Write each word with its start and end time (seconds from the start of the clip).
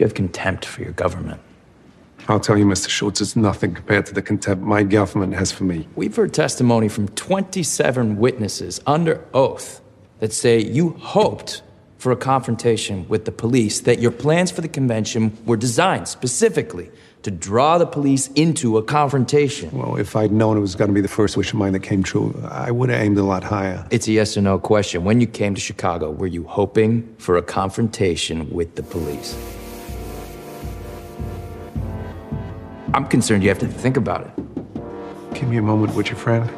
Do 0.00 0.04
you 0.04 0.08
have 0.08 0.14
contempt 0.14 0.64
for 0.64 0.80
your 0.80 0.92
government? 0.92 1.42
I'll 2.26 2.40
tell 2.40 2.56
you, 2.56 2.64
Mr. 2.64 2.88
Schultz, 2.88 3.20
it's 3.20 3.36
nothing 3.36 3.74
compared 3.74 4.06
to 4.06 4.14
the 4.14 4.22
contempt 4.22 4.64
my 4.64 4.82
government 4.82 5.34
has 5.34 5.52
for 5.52 5.64
me. 5.64 5.88
We've 5.94 6.16
heard 6.16 6.32
testimony 6.32 6.88
from 6.88 7.08
27 7.08 8.16
witnesses 8.16 8.80
under 8.86 9.22
oath 9.34 9.82
that 10.20 10.32
say 10.32 10.58
you 10.58 10.92
hoped 10.92 11.60
for 11.98 12.12
a 12.12 12.16
confrontation 12.16 13.06
with 13.10 13.26
the 13.26 13.30
police, 13.30 13.80
that 13.80 13.98
your 13.98 14.10
plans 14.10 14.50
for 14.50 14.62
the 14.62 14.68
convention 14.68 15.36
were 15.44 15.58
designed 15.58 16.08
specifically 16.08 16.90
to 17.24 17.30
draw 17.30 17.76
the 17.76 17.84
police 17.84 18.28
into 18.28 18.78
a 18.78 18.82
confrontation. 18.82 19.70
Well, 19.70 19.96
if 19.96 20.16
I'd 20.16 20.32
known 20.32 20.56
it 20.56 20.60
was 20.60 20.76
going 20.76 20.88
to 20.88 20.94
be 20.94 21.02
the 21.02 21.08
first 21.08 21.36
wish 21.36 21.52
of 21.52 21.58
mine 21.58 21.74
that 21.74 21.80
came 21.80 22.02
true, 22.02 22.42
I 22.50 22.70
would 22.70 22.88
have 22.88 23.02
aimed 23.02 23.18
a 23.18 23.24
lot 23.24 23.44
higher. 23.44 23.86
It's 23.90 24.08
a 24.08 24.12
yes 24.12 24.34
or 24.34 24.40
no 24.40 24.58
question. 24.58 25.04
When 25.04 25.20
you 25.20 25.26
came 25.26 25.54
to 25.54 25.60
Chicago, 25.60 26.10
were 26.10 26.26
you 26.26 26.44
hoping 26.44 27.14
for 27.18 27.36
a 27.36 27.42
confrontation 27.42 28.48
with 28.48 28.76
the 28.76 28.82
police? 28.82 29.36
I'm 32.92 33.06
concerned 33.06 33.44
you 33.44 33.48
have 33.50 33.60
to 33.60 33.68
think 33.68 33.96
about 33.96 34.26
it. 34.26 35.34
Give 35.34 35.48
me 35.48 35.58
a 35.58 35.62
moment, 35.62 35.94
would 35.94 36.08
you, 36.08 36.16
friend? 36.16 36.50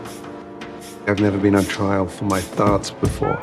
I've 1.07 1.21
never 1.21 1.37
been 1.37 1.55
on 1.55 1.65
trial 1.65 2.07
for 2.07 2.25
my 2.25 2.41
thoughts 2.41 2.91
before. 2.91 3.39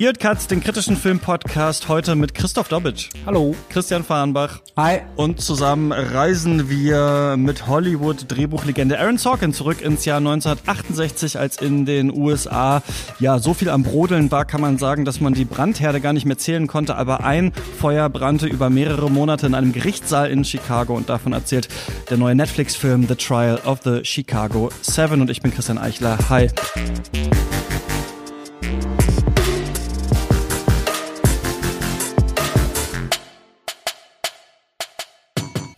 Ihr 0.00 0.06
hört 0.06 0.20
Katz, 0.20 0.46
den 0.46 0.60
kritischen 0.60 0.96
Filmpodcast, 0.96 1.88
heute 1.88 2.14
mit 2.14 2.32
Christoph 2.32 2.68
Dobitsch. 2.68 3.08
Hallo. 3.26 3.56
Christian 3.68 4.04
Fahrenbach. 4.04 4.60
Hi. 4.76 5.00
Und 5.16 5.40
zusammen 5.40 5.90
reisen 5.90 6.70
wir 6.70 7.34
mit 7.36 7.66
Hollywood-Drehbuchlegende 7.66 8.96
Aaron 8.96 9.18
Sorkin 9.18 9.52
zurück 9.52 9.80
ins 9.80 10.04
Jahr 10.04 10.18
1968, 10.18 11.36
als 11.40 11.56
in 11.56 11.84
den 11.84 12.16
USA 12.16 12.80
ja 13.18 13.40
so 13.40 13.54
viel 13.54 13.70
am 13.70 13.82
Brodeln 13.82 14.30
war, 14.30 14.44
kann 14.44 14.60
man 14.60 14.78
sagen, 14.78 15.04
dass 15.04 15.20
man 15.20 15.34
die 15.34 15.44
Brandherde 15.44 16.00
gar 16.00 16.12
nicht 16.12 16.26
mehr 16.26 16.38
zählen 16.38 16.68
konnte. 16.68 16.94
Aber 16.94 17.24
ein 17.24 17.52
Feuer 17.80 18.08
brannte 18.08 18.46
über 18.46 18.70
mehrere 18.70 19.10
Monate 19.10 19.48
in 19.48 19.54
einem 19.56 19.72
Gerichtssaal 19.72 20.30
in 20.30 20.44
Chicago 20.44 20.94
und 20.94 21.08
davon 21.08 21.32
erzählt 21.32 21.66
der 22.08 22.18
neue 22.18 22.36
Netflix-Film 22.36 23.08
The 23.08 23.16
Trial 23.16 23.58
of 23.64 23.80
the 23.82 24.04
Chicago 24.04 24.70
Seven. 24.80 25.22
Und 25.22 25.28
ich 25.28 25.42
bin 25.42 25.52
Christian 25.52 25.76
Eichler. 25.76 26.16
Hi. 26.28 26.50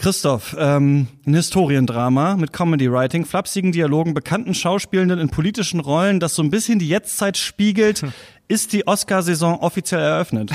Christoph, 0.00 0.56
ähm, 0.58 1.08
ein 1.26 1.34
Historiendrama 1.34 2.34
mit 2.36 2.54
Comedy-Writing, 2.54 3.26
flapsigen 3.26 3.70
Dialogen, 3.70 4.14
bekannten 4.14 4.54
Schauspielenden 4.54 5.18
in 5.18 5.28
politischen 5.28 5.78
Rollen, 5.78 6.20
das 6.20 6.34
so 6.34 6.42
ein 6.42 6.48
bisschen 6.48 6.78
die 6.78 6.88
Jetztzeit 6.88 7.36
spiegelt. 7.36 8.06
Ist 8.50 8.72
die 8.72 8.84
Oscar-Saison 8.84 9.60
offiziell 9.60 10.00
eröffnet? 10.00 10.50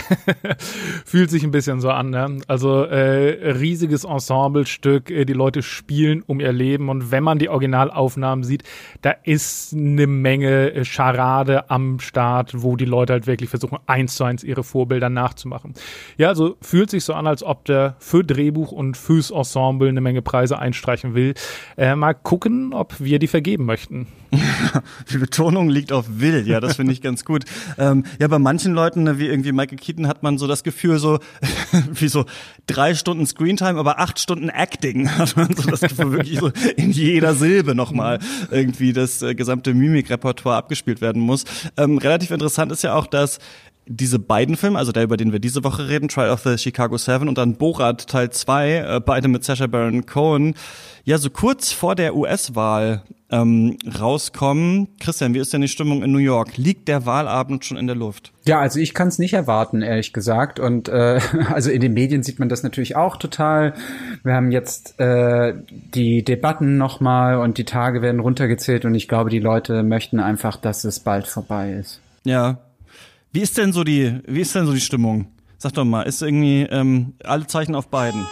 Fühlt 1.06 1.30
sich 1.30 1.46
ein 1.46 1.52
bisschen 1.52 1.80
so 1.80 1.92
an, 1.92 2.10
ne? 2.10 2.40
Also 2.46 2.84
äh, 2.84 3.52
riesiges 3.52 4.04
Ensemblestück, 4.04 5.10
äh, 5.10 5.24
die 5.24 5.32
Leute 5.32 5.64
spielen 5.64 6.22
um 6.28 6.42
ihr 6.42 6.52
Leben 6.52 6.90
und 6.90 7.12
wenn 7.12 7.24
man 7.24 7.40
die 7.40 7.48
Originalaufnahmen 7.48 8.44
sieht, 8.44 8.64
da 9.02 9.12
ist 9.24 9.72
eine 9.72 10.08
Menge 10.08 10.74
äh, 10.74 10.84
Charade 10.84 11.70
am 11.70 12.02
Start, 12.02 12.52
wo 12.64 12.76
die 12.76 12.84
Leute 12.84 13.14
halt 13.14 13.28
wirklich 13.28 13.50
versuchen, 13.50 13.78
eins 13.86 14.18
zu 14.18 14.26
eins 14.26 14.44
ihre 14.44 14.66
Vorbilder 14.66 15.10
nachzumachen. 15.10 15.74
Ja, 16.18 16.28
also 16.28 16.58
fühlt 16.62 16.90
sich 16.90 17.06
so 17.06 17.14
an, 17.14 17.28
als 17.28 17.44
ob 17.44 17.64
der 17.64 17.96
für 18.00 18.26
Drehbuch 18.26 18.74
und 18.74 18.98
fürs 18.98 19.32
Ensemble 19.32 19.88
eine 19.88 20.02
Menge 20.02 20.22
Preise 20.22 20.60
einstreichen 20.60 21.16
will. 21.16 21.34
Äh, 21.78 21.96
mal 21.96 22.14
gucken, 22.14 22.74
ob 22.74 23.00
wir 23.00 23.20
die 23.20 23.28
vergeben 23.28 23.64
möchten. 23.64 24.08
die 25.12 25.18
Betonung 25.18 25.70
liegt 25.70 25.92
auf 25.92 26.06
will, 26.10 26.48
ja, 26.48 26.60
das 26.60 26.76
finde 26.76 26.94
ich 26.94 27.02
ganz 27.02 27.26
gut. 27.26 27.44
Ähm, 27.78 28.06
ja, 28.20 28.28
bei 28.28 28.40
manchen 28.40 28.74
Leuten, 28.74 29.04
ne, 29.04 29.18
wie 29.20 29.28
irgendwie 29.28 29.52
Michael 29.52 29.78
Keaton, 29.78 30.08
hat 30.08 30.24
man 30.24 30.38
so 30.38 30.48
das 30.48 30.64
Gefühl, 30.64 31.00
so 31.00 31.20
wie 31.94 32.08
so 32.08 32.26
drei 32.68 32.96
Stunden 32.96 33.26
Screentime, 33.26 33.80
aber 33.80 34.00
acht 34.00 34.20
Stunden 34.20 34.50
Acting. 34.50 35.10
Hat 35.18 35.36
man 35.38 35.56
so 35.56 35.70
das 35.70 35.82
Gefühl, 35.82 36.12
wirklich 36.12 36.40
so 36.40 36.52
in 36.76 36.92
jeder 36.92 37.36
Silbe 37.36 37.76
nochmal 37.76 38.20
irgendwie 38.52 38.94
das 38.94 39.22
äh, 39.22 39.36
gesamte 39.36 39.74
Mimikrepertoire 39.74 40.58
abgespielt 40.58 41.02
werden 41.02 41.22
muss. 41.22 41.46
Ähm, 41.78 41.98
relativ 41.98 42.32
interessant 42.32 42.72
ist 42.72 42.84
ja 42.84 42.94
auch, 42.96 43.08
dass 43.08 43.40
diese 43.88 44.20
beiden 44.20 44.58
Filme, 44.58 44.80
also 44.80 44.92
der, 44.92 45.04
über 45.04 45.18
den 45.18 45.32
wir 45.32 45.40
diese 45.40 45.64
Woche 45.64 45.88
reden, 45.88 46.08
Trial 46.08 46.32
of 46.32 46.42
the 46.42 46.58
Chicago 46.58 46.98
Seven 46.98 47.28
und 47.28 47.38
dann 47.38 47.56
Borat 47.56 48.08
Teil 48.08 48.32
2, 48.32 48.72
äh, 48.72 49.02
beide 49.06 49.28
mit 49.28 49.44
Sacha 49.44 49.68
Baron 49.68 50.06
Cohen, 50.06 50.56
ja 51.04 51.18
so 51.18 51.30
kurz 51.30 51.72
vor 51.72 51.96
der 51.96 52.16
US-Wahl 52.16 53.04
ähm, 53.36 53.78
rauskommen. 54.00 54.88
Christian, 55.00 55.34
wie 55.34 55.40
ist 55.40 55.52
denn 55.54 55.62
die 55.62 55.68
Stimmung 55.68 56.04
in 56.04 56.12
New 56.12 56.20
York? 56.20 56.58
Liegt 56.58 56.88
der 56.88 57.06
Wahlabend 57.06 57.66
schon 57.66 57.78
in 57.78 57.88
der 57.88 57.96
Luft? 57.96 58.32
Ja, 58.46 58.60
also 58.60 58.80
ich 58.80 58.94
kann 58.94 59.10
es 59.10 59.20
nicht 59.20 59.34
erwarten, 59.34 59.82
ehrlich 59.82 60.14
gesagt. 60.14 60.60
Und 60.60 60.88
äh, 60.88 61.20
also 61.54 61.70
in 61.70 61.82
den 61.82 61.94
Medien 61.94 62.24
sieht 62.24 62.40
man 62.40 62.50
das 62.50 62.64
natürlich 62.64 62.96
auch 62.96 63.18
total. 63.18 63.74
Wir 64.24 64.34
haben 64.34 64.52
jetzt 64.52 65.00
äh, 65.00 65.54
die 65.70 66.24
Debatten 66.24 66.78
nochmal 66.78 67.38
und 67.38 67.58
die 67.58 67.66
Tage 67.66 68.02
werden 68.02 68.22
runtergezählt 68.22 68.86
und 68.86 68.96
ich 68.96 69.08
glaube, 69.08 69.30
die 69.30 69.40
Leute 69.40 69.84
möchten 69.84 70.20
einfach, 70.20 70.56
dass 70.58 70.84
es 70.86 71.00
bald 71.00 71.28
vorbei 71.28 71.74
ist. 71.74 72.00
Ja, 72.24 72.60
wie 73.32 73.42
ist 73.42 73.58
denn 73.58 73.74
so 73.74 73.84
die, 73.84 74.20
wie 74.28 74.42
ist 74.42 74.56
denn 74.56 74.66
so 74.66 74.74
die 74.74 74.80
Stimmung? 74.80 75.28
Sag 75.58 75.74
doch 75.74 75.86
mal, 75.86 76.04
ist 76.04 76.22
irgendwie 76.22 76.62
ähm, 76.62 77.14
alle 77.24 77.48
Zeichen 77.48 77.76
auf 77.76 77.88
beiden? 77.88 78.26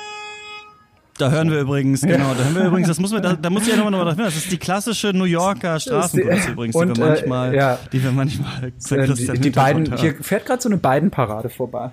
Da 1.18 1.30
hören 1.30 1.52
wir 1.52 1.60
übrigens, 1.60 2.02
genau, 2.04 2.34
da 2.34 2.44
hören 2.44 2.56
wir 2.56 2.66
übrigens, 2.66 2.88
das 2.88 3.00
muss 3.00 3.12
man, 3.12 3.22
da, 3.22 3.34
da 3.34 3.50
muss 3.50 3.64
ich 3.64 3.70
ja 3.70 3.76
nochmal 3.76 3.92
noch 3.92 4.18
mal 4.18 4.24
das 4.24 4.36
ist 4.36 4.52
die 4.52 4.58
klassische 4.58 5.14
New 5.14 5.26
Yorker 5.26 5.80
Straßenbus 5.80 6.48
übrigens, 6.48 6.76
und, 6.76 6.98
die 6.98 7.02
wir 7.02 7.08
manchmal, 7.08 7.54
äh, 7.54 7.58
ja. 7.58 7.80
die 7.92 8.04
wir 8.04 8.12
manchmal 8.12 8.64
äh, 8.66 9.14
die, 9.14 9.40
die 9.40 9.50
beiden, 9.52 9.96
hier 9.98 10.16
fährt 10.16 10.46
gerade 10.46 10.62
so 10.62 10.70
eine 10.70 10.78
beiden 10.78 11.12
Parade 11.12 11.50
vorbei. 11.50 11.92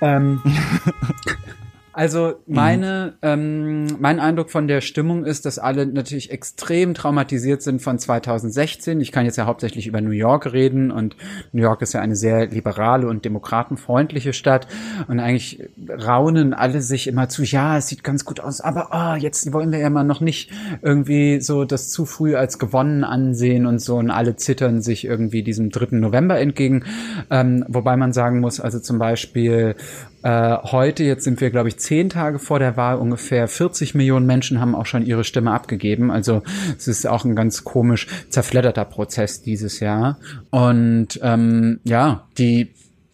Ähm, 0.00 0.42
Also 1.96 2.34
meine, 2.46 3.14
mhm. 3.22 3.26
ähm, 3.26 3.86
mein 4.00 4.20
Eindruck 4.20 4.50
von 4.50 4.68
der 4.68 4.82
Stimmung 4.82 5.24
ist, 5.24 5.46
dass 5.46 5.58
alle 5.58 5.86
natürlich 5.86 6.30
extrem 6.30 6.92
traumatisiert 6.92 7.62
sind 7.62 7.80
von 7.80 7.98
2016. 7.98 9.00
Ich 9.00 9.12
kann 9.12 9.24
jetzt 9.24 9.36
ja 9.36 9.46
hauptsächlich 9.46 9.86
über 9.86 10.02
New 10.02 10.10
York 10.10 10.52
reden 10.52 10.90
und 10.90 11.16
New 11.52 11.62
York 11.62 11.80
ist 11.80 11.94
ja 11.94 12.02
eine 12.02 12.14
sehr 12.14 12.48
liberale 12.48 13.08
und 13.08 13.24
demokratenfreundliche 13.24 14.34
Stadt 14.34 14.68
und 15.08 15.20
eigentlich 15.20 15.70
raunen 15.88 16.52
alle 16.52 16.82
sich 16.82 17.06
immer 17.06 17.30
zu, 17.30 17.44
ja, 17.44 17.78
es 17.78 17.88
sieht 17.88 18.04
ganz 18.04 18.26
gut 18.26 18.40
aus, 18.40 18.60
aber 18.60 18.90
oh, 18.92 19.16
jetzt 19.16 19.50
wollen 19.54 19.72
wir 19.72 19.78
ja 19.78 19.88
mal 19.88 20.04
noch 20.04 20.20
nicht 20.20 20.50
irgendwie 20.82 21.40
so 21.40 21.64
das 21.64 21.88
zu 21.88 22.04
früh 22.04 22.36
als 22.36 22.58
gewonnen 22.58 23.04
ansehen 23.04 23.64
und 23.64 23.78
so 23.78 23.96
und 23.96 24.10
alle 24.10 24.36
zittern 24.36 24.82
sich 24.82 25.06
irgendwie 25.06 25.42
diesem 25.42 25.70
3. 25.70 25.96
November 25.96 26.38
entgegen. 26.38 26.84
Ähm, 27.30 27.64
wobei 27.68 27.96
man 27.96 28.12
sagen 28.12 28.40
muss, 28.40 28.60
also 28.60 28.80
zum 28.80 28.98
Beispiel 28.98 29.76
äh, 30.26 30.58
heute, 30.72 31.04
jetzt 31.04 31.22
sind 31.22 31.40
wir, 31.40 31.50
glaube 31.50 31.68
ich, 31.68 31.76
zehn 31.76 32.10
Tage 32.10 32.40
vor 32.40 32.58
der 32.58 32.76
Wahl, 32.76 32.98
ungefähr 32.98 33.46
40 33.46 33.94
Millionen 33.94 34.26
Menschen 34.26 34.60
haben 34.60 34.74
auch 34.74 34.86
schon 34.86 35.06
ihre 35.06 35.22
Stimme 35.22 35.52
abgegeben. 35.52 36.10
Also 36.10 36.42
es 36.76 36.88
ist 36.88 37.06
auch 37.06 37.24
ein 37.24 37.36
ganz 37.36 37.62
komisch 37.62 38.08
zerfledderter 38.28 38.84
Prozess 38.86 39.42
dieses 39.42 39.78
Jahr. 39.78 40.18
Und 40.50 41.20
ähm, 41.22 41.78
ja, 41.84 42.26
die, 42.38 42.72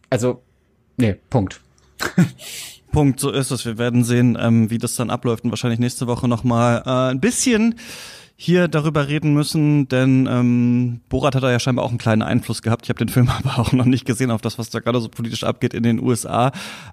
also, 0.09 0.41
nee, 0.97 1.17
Punkt. 1.29 1.61
Punkt, 2.93 3.21
so 3.21 3.31
ist 3.31 3.51
es. 3.51 3.67
Wir 3.67 3.77
werden 3.77 4.05
sehen, 4.05 4.39
ähm, 4.41 4.71
wie 4.71 4.79
das 4.79 4.97
dann 4.97 5.11
abläuft 5.11 5.45
und 5.45 5.51
wahrscheinlich 5.51 5.81
nächste 5.81 6.07
Woche 6.07 6.29
nochmal 6.29 6.83
äh, 6.87 7.11
ein 7.11 7.21
bisschen 7.21 7.75
hier 8.43 8.67
darüber 8.67 9.07
reden 9.07 9.35
müssen, 9.35 9.89
denn 9.89 10.29
ähm, 10.29 11.01
Borat 11.09 11.37
hat 11.37 11.45
da 11.45 11.51
ja 11.51 11.61
scheinbar 11.61 11.85
auch 11.85 11.91
einen 11.91 11.99
kleinen 11.99 12.23
Einfluss 12.23 12.61
gehabt. 12.61 12.85
Ich 12.85 12.89
habe 12.89 12.99
den 12.99 13.09
Film 13.09 13.29
aber 13.45 13.61
auch 13.61 13.73
noch 13.73 13.85
nicht 13.85 14.05
gesehen 14.05 14.33
auf 14.33 14.41
das, 14.41 14.59
was 14.59 14.71
da 14.71 14.81
gerade 14.81 15.01
so 15.01 15.09
politisch 15.09 15.45
abgeht 15.45 15.75
in 15.75 15.85
den 15.85 16.01
USA. 16.01 16.51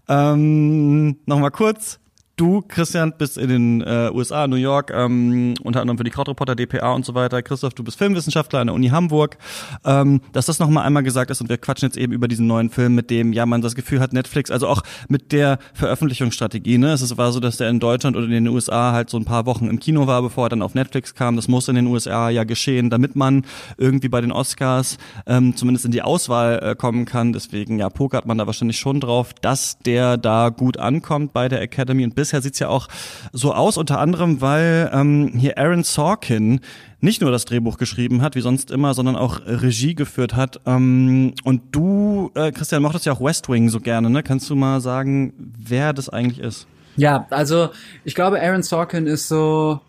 Ähm, 0.07 1.17
Nochmal 1.25 1.51
kurz, 1.51 1.99
Du, 2.39 2.63
Christian, 2.65 3.11
bist 3.17 3.37
in 3.37 3.49
den 3.49 3.81
äh, 3.81 4.09
USA, 4.13 4.47
New 4.47 4.55
York, 4.55 4.93
ähm, 4.95 5.55
unter 5.61 5.81
anderem 5.81 5.97
für 5.97 6.05
die 6.05 6.09
Krautreporter, 6.09 6.55
DPA 6.55 6.93
und 6.93 7.05
so 7.05 7.13
weiter. 7.13 7.41
Christoph, 7.41 7.73
du 7.73 7.83
bist 7.83 7.97
Filmwissenschaftler 7.97 8.59
an 8.59 8.67
der 8.67 8.73
Uni 8.75 8.87
Hamburg. 8.87 9.37
Ähm, 9.83 10.21
dass 10.31 10.45
das 10.45 10.57
nochmal 10.57 10.85
einmal 10.85 11.03
gesagt 11.03 11.31
ist 11.31 11.41
und 11.41 11.49
wir 11.49 11.57
quatschen 11.57 11.89
jetzt 11.89 11.97
eben 11.97 12.13
über 12.13 12.29
diesen 12.29 12.47
neuen 12.47 12.69
Film, 12.69 12.95
mit 12.95 13.09
dem, 13.09 13.33
ja, 13.33 13.45
man 13.45 13.61
das 13.61 13.75
Gefühl 13.75 13.99
hat, 13.99 14.13
Netflix, 14.13 14.51
also 14.51 14.69
auch 14.69 14.83
mit 15.09 15.33
der 15.33 15.59
Veröffentlichungsstrategie, 15.73 16.77
ne? 16.77 16.93
Es 16.93 17.17
war 17.17 17.33
so, 17.33 17.41
dass 17.41 17.57
der 17.57 17.69
in 17.69 17.81
Deutschland 17.81 18.15
oder 18.15 18.25
in 18.27 18.31
den 18.31 18.47
USA 18.47 18.93
halt 18.93 19.09
so 19.09 19.17
ein 19.17 19.25
paar 19.25 19.45
Wochen 19.45 19.67
im 19.67 19.81
Kino 19.81 20.07
war, 20.07 20.21
bevor 20.21 20.45
er 20.45 20.49
dann 20.49 20.61
auf 20.61 20.75
Netflix 20.75 21.15
kam. 21.15 21.35
Das 21.35 21.49
muss 21.49 21.67
in 21.67 21.75
den 21.75 21.87
USA 21.87 22.29
ja 22.29 22.45
geschehen, 22.45 22.89
damit 22.89 23.17
man 23.17 23.43
irgendwie 23.77 24.07
bei 24.07 24.21
den 24.21 24.31
Oscars 24.31 24.97
ähm, 25.27 25.57
zumindest 25.57 25.83
in 25.83 25.91
die 25.91 26.03
Auswahl 26.03 26.59
äh, 26.63 26.75
kommen 26.75 27.03
kann. 27.03 27.33
Deswegen, 27.33 27.79
ja, 27.79 27.89
pokert 27.89 28.25
man 28.25 28.37
da 28.37 28.47
wahrscheinlich 28.47 28.79
schon 28.79 29.01
drauf, 29.01 29.33
dass 29.33 29.77
der 29.79 30.15
da 30.15 30.47
gut 30.47 30.77
ankommt 30.77 31.33
bei 31.33 31.49
der 31.49 31.61
Academy 31.61 32.05
und 32.05 32.15
bis 32.15 32.28
bisher 32.29 32.41
sieht's 32.43 32.59
ja 32.59 32.67
auch 32.67 32.87
so 33.33 33.53
aus, 33.53 33.77
unter 33.77 33.99
anderem, 33.99 34.39
weil 34.39 34.91
ähm, 34.93 35.31
hier 35.35 35.57
Aaron 35.57 35.83
Sorkin 35.83 36.59
nicht 37.01 37.21
nur 37.21 37.31
das 37.31 37.45
Drehbuch 37.45 37.77
geschrieben 37.77 38.21
hat, 38.21 38.35
wie 38.35 38.41
sonst 38.41 38.69
immer, 38.69 38.93
sondern 38.93 39.15
auch 39.15 39.41
Regie 39.47 39.95
geführt 39.95 40.35
hat. 40.35 40.61
Ähm, 40.67 41.33
und 41.43 41.61
du, 41.71 42.29
äh, 42.35 42.51
Christian, 42.51 42.83
mochtest 42.83 43.07
ja 43.07 43.13
auch 43.13 43.21
West 43.21 43.49
Wing 43.49 43.69
so 43.69 43.79
gerne, 43.79 44.11
ne? 44.11 44.21
Kannst 44.21 44.47
du 44.49 44.55
mal 44.55 44.79
sagen, 44.79 45.33
wer 45.37 45.91
das 45.93 46.09
eigentlich 46.09 46.39
ist? 46.39 46.67
Ja, 46.97 47.25
also 47.31 47.69
ich 48.03 48.13
glaube, 48.13 48.39
Aaron 48.39 48.61
Sorkin 48.61 49.07
ist 49.07 49.27
so 49.27 49.79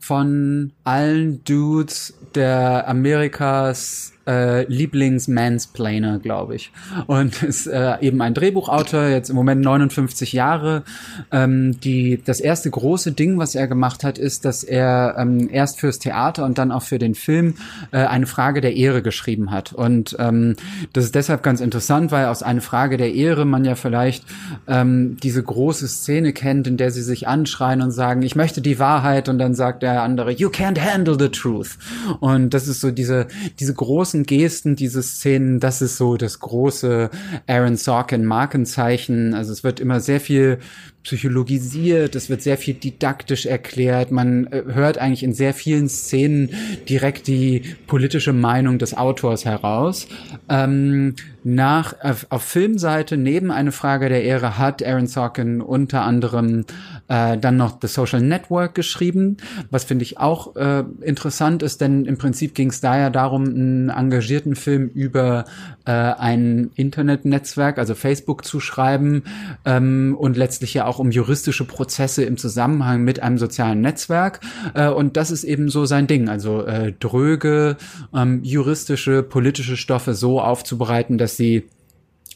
von 0.00 0.72
allen 0.82 1.44
Dudes 1.44 2.14
der 2.34 2.88
Amerikas 2.88 4.12
äh, 4.26 4.64
Lieblings-Mansplainer, 4.64 6.18
glaube 6.18 6.56
ich. 6.56 6.72
Und 7.06 7.42
ist 7.42 7.66
äh, 7.66 7.96
eben 8.00 8.20
ein 8.20 8.34
Drehbuchautor, 8.34 9.06
jetzt 9.06 9.30
im 9.30 9.36
Moment 9.36 9.62
59 9.62 10.32
Jahre. 10.32 10.82
Ähm, 11.30 11.80
die, 11.80 12.20
das 12.24 12.40
erste 12.40 12.70
große 12.70 13.12
Ding, 13.12 13.38
was 13.38 13.54
er 13.54 13.68
gemacht 13.68 14.04
hat, 14.04 14.18
ist, 14.18 14.44
dass 14.44 14.64
er 14.64 15.16
ähm, 15.18 15.48
erst 15.50 15.80
fürs 15.80 15.98
Theater 15.98 16.44
und 16.44 16.58
dann 16.58 16.72
auch 16.72 16.82
für 16.82 16.98
den 16.98 17.14
Film 17.14 17.54
äh, 17.92 17.98
eine 17.98 18.26
Frage 18.26 18.60
der 18.60 18.76
Ehre 18.76 19.02
geschrieben 19.02 19.50
hat. 19.50 19.72
Und 19.72 20.16
ähm, 20.18 20.56
das 20.92 21.04
ist 21.04 21.14
deshalb 21.14 21.42
ganz 21.42 21.60
interessant, 21.60 22.10
weil 22.10 22.26
aus 22.26 22.42
eine 22.42 22.60
Frage 22.60 22.96
der 22.96 23.14
Ehre 23.14 23.44
man 23.44 23.64
ja 23.64 23.74
vielleicht 23.74 24.24
ähm, 24.66 25.16
diese 25.22 25.42
große 25.42 25.88
Szene 25.88 26.32
kennt, 26.32 26.66
in 26.66 26.76
der 26.76 26.90
sie 26.90 27.02
sich 27.02 27.28
anschreien 27.28 27.82
und 27.82 27.90
sagen, 27.90 28.22
ich 28.22 28.36
möchte 28.36 28.60
die 28.60 28.78
Wahrheit 28.78 29.28
und 29.28 29.38
dann 29.38 29.54
sagt 29.54 29.82
der 29.82 30.02
andere, 30.02 30.32
you 30.32 30.48
can't 30.48 30.80
handle 30.80 31.16
the 31.18 31.28
truth. 31.28 31.78
Und 32.20 32.54
das 32.54 32.68
ist 32.68 32.80
so 32.80 32.90
diese, 32.90 33.26
diese 33.58 33.74
großen 33.74 34.15
Gesten, 34.24 34.76
diese 34.76 35.02
Szenen, 35.02 35.60
das 35.60 35.82
ist 35.82 35.96
so 35.96 36.16
das 36.16 36.40
große 36.40 37.10
Aaron 37.46 37.76
Sorkin 37.76 38.24
Markenzeichen. 38.24 39.34
Also 39.34 39.52
es 39.52 39.64
wird 39.64 39.80
immer 39.80 40.00
sehr 40.00 40.20
viel 40.20 40.58
psychologisiert, 41.06 42.16
es 42.16 42.28
wird 42.28 42.42
sehr 42.42 42.58
viel 42.58 42.74
didaktisch 42.74 43.46
erklärt, 43.46 44.10
man 44.10 44.48
äh, 44.48 44.62
hört 44.66 44.98
eigentlich 44.98 45.22
in 45.22 45.34
sehr 45.34 45.54
vielen 45.54 45.88
Szenen 45.88 46.50
direkt 46.88 47.28
die 47.28 47.62
politische 47.86 48.32
Meinung 48.32 48.78
des 48.78 48.96
Autors 48.96 49.44
heraus. 49.44 50.08
Ähm, 50.48 51.14
nach, 51.48 51.94
auf, 52.02 52.26
auf 52.30 52.42
Filmseite 52.42 53.16
neben 53.16 53.52
eine 53.52 53.70
Frage 53.70 54.08
der 54.08 54.24
Ehre 54.24 54.58
hat 54.58 54.84
Aaron 54.84 55.06
Sorkin 55.06 55.60
unter 55.60 56.02
anderem 56.02 56.64
äh, 57.06 57.38
dann 57.38 57.56
noch 57.56 57.78
The 57.80 57.86
Social 57.86 58.20
Network 58.20 58.74
geschrieben, 58.74 59.36
was 59.70 59.84
finde 59.84 60.02
ich 60.02 60.18
auch 60.18 60.56
äh, 60.56 60.82
interessant 61.02 61.62
ist, 61.62 61.80
denn 61.80 62.04
im 62.04 62.18
Prinzip 62.18 62.56
ging 62.56 62.70
es 62.70 62.80
da 62.80 62.98
ja 62.98 63.10
darum, 63.10 63.44
einen 63.44 63.90
engagierten 63.90 64.56
Film 64.56 64.88
über 64.88 65.44
äh, 65.84 65.92
ein 65.92 66.72
Internetnetzwerk, 66.74 67.78
also 67.78 67.94
Facebook 67.94 68.44
zu 68.44 68.58
schreiben 68.58 69.22
ähm, 69.64 70.16
und 70.18 70.36
letztlich 70.36 70.74
ja 70.74 70.84
auch 70.86 70.95
um 70.98 71.10
juristische 71.10 71.64
Prozesse 71.64 72.24
im 72.24 72.36
Zusammenhang 72.36 73.02
mit 73.02 73.22
einem 73.22 73.38
sozialen 73.38 73.80
Netzwerk. 73.80 74.40
Äh, 74.74 74.88
und 74.88 75.16
das 75.16 75.30
ist 75.30 75.44
eben 75.44 75.68
so 75.68 75.86
sein 75.86 76.06
Ding, 76.06 76.28
also 76.28 76.64
äh, 76.64 76.92
dröge 76.98 77.76
ähm, 78.14 78.40
juristische, 78.42 79.22
politische 79.22 79.76
Stoffe 79.76 80.14
so 80.14 80.40
aufzubereiten, 80.40 81.18
dass 81.18 81.36
sie 81.36 81.64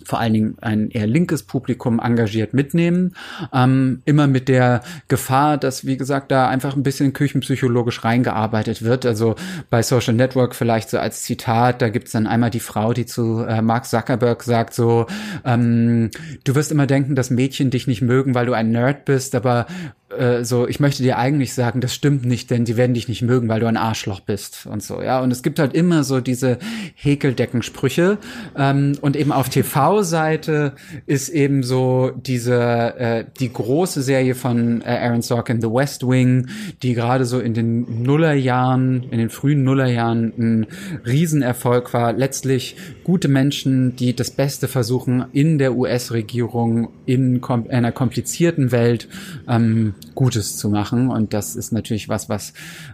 vor 0.04 0.20
allen 0.20 0.32
Dingen 0.32 0.56
ein 0.60 0.90
eher 0.90 1.06
linkes 1.06 1.42
Publikum 1.42 2.00
engagiert 2.00 2.54
mitnehmen. 2.54 3.14
Ähm, 3.52 4.02
immer 4.04 4.26
mit 4.26 4.48
der 4.48 4.82
Gefahr, 5.08 5.58
dass, 5.58 5.84
wie 5.84 5.96
gesagt, 5.96 6.30
da 6.30 6.48
einfach 6.48 6.76
ein 6.76 6.82
bisschen 6.82 7.12
küchenpsychologisch 7.12 8.04
reingearbeitet 8.04 8.82
wird. 8.82 9.06
Also 9.06 9.34
bei 9.70 9.82
Social 9.82 10.14
Network 10.14 10.54
vielleicht 10.54 10.90
so 10.90 10.98
als 10.98 11.22
Zitat, 11.22 11.82
da 11.82 11.88
gibt's 11.88 12.12
dann 12.12 12.26
einmal 12.26 12.50
die 12.50 12.60
Frau, 12.60 12.92
die 12.92 13.06
zu 13.06 13.44
äh, 13.44 13.62
Mark 13.62 13.86
Zuckerberg 13.86 14.42
sagt 14.42 14.74
so, 14.74 15.06
ähm, 15.44 16.10
du 16.44 16.54
wirst 16.54 16.72
immer 16.72 16.86
denken, 16.86 17.14
dass 17.14 17.30
Mädchen 17.30 17.70
dich 17.70 17.86
nicht 17.86 18.02
mögen, 18.02 18.34
weil 18.34 18.46
du 18.46 18.52
ein 18.52 18.70
Nerd 18.70 19.04
bist, 19.04 19.34
aber 19.34 19.66
äh, 20.10 20.44
so, 20.44 20.66
ich 20.66 20.80
möchte 20.80 21.02
dir 21.02 21.18
eigentlich 21.18 21.54
sagen, 21.54 21.80
das 21.80 21.94
stimmt 21.94 22.24
nicht, 22.24 22.50
denn 22.50 22.64
die 22.64 22.76
werden 22.76 22.94
dich 22.94 23.08
nicht 23.08 23.22
mögen, 23.22 23.48
weil 23.48 23.60
du 23.60 23.66
ein 23.66 23.76
Arschloch 23.76 24.20
bist 24.20 24.66
und 24.66 24.82
so, 24.82 25.02
ja. 25.02 25.20
Und 25.20 25.30
es 25.30 25.42
gibt 25.42 25.58
halt 25.58 25.74
immer 25.74 26.04
so 26.04 26.20
diese 26.20 26.58
Häkeldeckensprüche. 26.96 28.18
Ähm, 28.56 28.92
und 29.00 29.16
eben 29.16 29.32
auf 29.32 29.48
TV-Seite 29.48 30.74
ist 31.06 31.28
eben 31.28 31.62
so 31.62 32.10
diese, 32.14 32.58
äh, 32.98 33.24
die 33.38 33.52
große 33.52 34.02
Serie 34.02 34.34
von 34.34 34.82
äh, 34.82 34.86
Aaron 34.86 35.22
Sorkin, 35.22 35.60
The 35.60 35.68
West 35.68 36.06
Wing, 36.06 36.48
die 36.82 36.94
gerade 36.94 37.24
so 37.24 37.38
in 37.38 37.54
den 37.54 38.02
Nullerjahren, 38.02 39.04
in 39.10 39.18
den 39.18 39.30
frühen 39.30 39.62
Nullerjahren 39.62 40.32
ein 40.38 40.66
Riesenerfolg 41.06 41.92
war. 41.94 42.12
Letztlich 42.12 42.76
gute 43.04 43.28
Menschen, 43.28 43.96
die 43.96 44.14
das 44.16 44.30
Beste 44.30 44.68
versuchen 44.68 45.26
in 45.32 45.58
der 45.58 45.76
US-Regierung 45.76 46.88
in 47.06 47.40
kom 47.40 47.66
einer 47.70 47.92
komplizierten 47.92 48.72
Welt 48.72 49.08
ähm, 49.48 49.94
Gutes 50.14 50.56
zu 50.56 50.68
machen. 50.68 51.10
Und 51.10 51.32
das 51.32 51.56
ist 51.56 51.72
natürlich 51.72 52.08
was, 52.08 52.28
was 52.28 52.52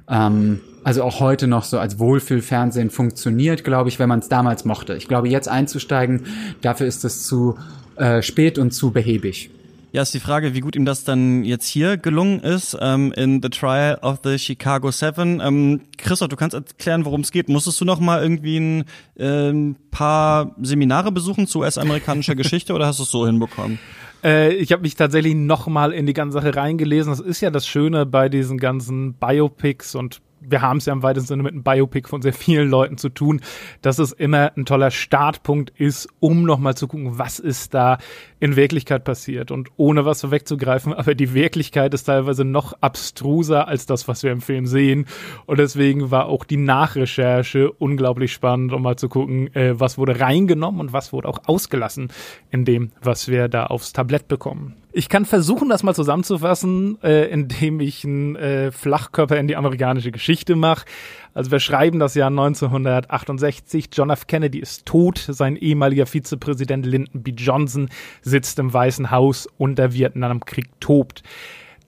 ähm, 0.09 0.61
also 0.85 1.03
auch 1.03 1.21
heute 1.21 1.47
noch 1.47 1.65
so 1.65 1.79
als 1.79 1.99
Wohlfühlfernsehen 1.99 2.91
funktioniert, 2.91 3.65
glaube 3.65 3.89
ich, 3.89 3.99
wenn 3.99 4.09
man 4.09 4.21
es 4.21 4.29
damals 4.29 4.65
mochte. 4.65 4.95
Ich 4.97 5.09
glaube, 5.09 5.29
jetzt 5.29 5.49
einzusteigen, 5.49 6.27
dafür 6.61 6.87
ist 6.87 7.05
es 7.05 7.27
zu 7.27 7.57
äh, 7.97 8.23
spät 8.23 8.59
und 8.59 8.73
zu 8.73 8.93
behäbig. 8.93 9.51
Ja, 9.97 10.03
ist 10.03 10.13
die 10.13 10.21
Frage, 10.21 10.53
wie 10.53 10.61
gut 10.61 10.77
ihm 10.77 10.85
das 10.85 11.05
dann 11.05 11.43
jetzt 11.43 11.67
hier 11.67 11.97
gelungen 11.97 12.41
ist 12.41 12.77
ähm, 12.81 13.15
in 13.17 13.41
The 13.41 13.49
Trial 13.49 13.99
of 14.03 14.21
the 14.23 14.39
Chicago 14.39 14.91
Seven. 14.91 15.41
Ähm, 15.41 15.81
Christoph, 15.97 16.29
du 16.29 16.37
kannst 16.37 16.55
erklären, 16.55 17.07
worum 17.07 17.23
es 17.23 17.31
geht. 17.31 17.49
Musstest 17.49 17.81
du 17.81 17.87
noch 17.87 17.99
mal 17.99 18.23
irgendwie 18.23 18.59
ein 18.59 18.85
äh, 19.17 19.75
paar 19.91 20.55
Seminare 20.61 21.13
besuchen 21.13 21.47
zu 21.47 21.61
US-amerikanischer 21.61 22.35
Geschichte 22.37 22.75
oder 22.75 22.87
hast 22.87 22.99
du 22.99 23.05
es 23.05 23.11
so 23.11 23.27
hinbekommen? 23.27 23.79
Äh, 24.25 24.55
ich 24.55 24.73
habe 24.73 24.83
mich 24.83 24.95
tatsächlich 24.95 25.35
noch 25.35 25.67
mal 25.67 25.93
in 25.93 26.07
die 26.07 26.13
ganze 26.13 26.39
Sache 26.39 26.55
reingelesen. 26.55 27.11
Das 27.13 27.21
ist 27.21 27.41
ja 27.41 27.51
das 27.51 27.67
Schöne 27.67 28.07
bei 28.07 28.29
diesen 28.29 28.59
ganzen 28.59 29.15
Biopics 29.15 29.95
und 29.95 30.21
wir 30.41 30.63
haben 30.63 30.79
es 30.79 30.87
ja 30.87 30.93
im 30.93 31.03
weitesten 31.03 31.29
Sinne 31.29 31.43
mit 31.43 31.53
einem 31.53 31.63
Biopic 31.63 32.09
von 32.09 32.23
sehr 32.23 32.33
vielen 32.33 32.69
Leuten 32.69 32.99
zu 32.99 33.09
tun, 33.09 33.41
dass 33.83 33.99
es 33.99 34.13
immer 34.13 34.53
ein 34.57 34.65
toller 34.65 34.91
Startpunkt 34.91 35.71
ist, 35.79 36.09
um 36.21 36.45
nochmal 36.45 36.77
zu 36.77 36.89
gucken, 36.89 37.19
was 37.19 37.39
ist 37.39 37.75
da 37.75 37.99
in 38.39 38.57
Wirklichkeit 38.57 39.05
passiert. 39.05 39.51
Und 39.51 39.71
ohne 39.77 40.05
was 40.05 40.21
vorwegzugreifen, 40.21 40.93
aber 40.93 41.15
die 41.15 41.35
Wirklichkeit 41.35 41.95
ist 41.95 42.05
teilweise 42.05 42.45
noch 42.45 42.75
abstruser 42.81 43.69
als 43.69 43.87
das, 43.87 44.09
was 44.09 44.23
wir 44.23 44.33
im 44.33 44.41
Film 44.41 44.67
sehen. 44.67 45.07
Und 45.47 45.59
deswegen 45.59 46.11
war 46.11 46.27
auch 46.27 46.45
die 46.45 46.57
Nachrecherche 46.57 47.71
unglaublich 47.73 48.33
spannend, 48.33 48.73
um 48.73 48.83
mal 48.83 48.97
zu 48.97 49.09
gucken, 49.09 49.55
äh, 49.55 49.79
was 49.79 49.99
wurde 49.99 50.21
reingenommen 50.21 50.81
und 50.81 50.93
was 50.93 51.13
wurde 51.13 51.29
auch 51.29 51.41
ausgelassen 51.47 52.09
in 52.51 52.65
dem, 52.65 52.93
was 53.03 53.29
wir 53.29 53.49
da 53.49 53.67
aufs 53.67 53.93
Tablett 53.93 54.29
bekommen. 54.29 54.75
Ich 54.99 55.11
kann 55.11 55.27
versuchen, 55.27 55.69
das 55.69 55.83
mal 55.83 55.95
zusammenzufassen, 55.95 56.97
äh, 57.03 57.27
indem 57.27 57.81
ich 57.81 58.03
einen 58.03 58.35
äh, 58.35 58.73
Flachkörper 58.73 59.37
in 59.37 59.47
die 59.47 59.55
amerikanische 59.55 60.11
Geschichte 60.11 60.57
mache. 60.57 60.87
Also 61.35 61.51
wir 61.51 61.61
schreiben 61.61 61.99
das 61.99 62.15
Jahr 62.15 62.31
1968. 62.31 63.91
John 63.93 64.09
F. 64.09 64.27
Kennedy 64.27 64.59
ist 64.59 64.87
tot. 64.87 65.19
Sein 65.19 65.57
ehemaliger 65.57 66.07
Vizepräsident 66.07 66.87
Lyndon 66.87 67.23
B. 67.23 67.33
Johnson 67.37 67.91
sitzt 68.23 68.59
im 68.59 68.73
Weißen 68.73 69.11
Haus 69.11 69.47
und 69.59 69.79
der 69.79 69.93
Vietnamkrieg 69.93 70.69
tobt. 70.81 71.23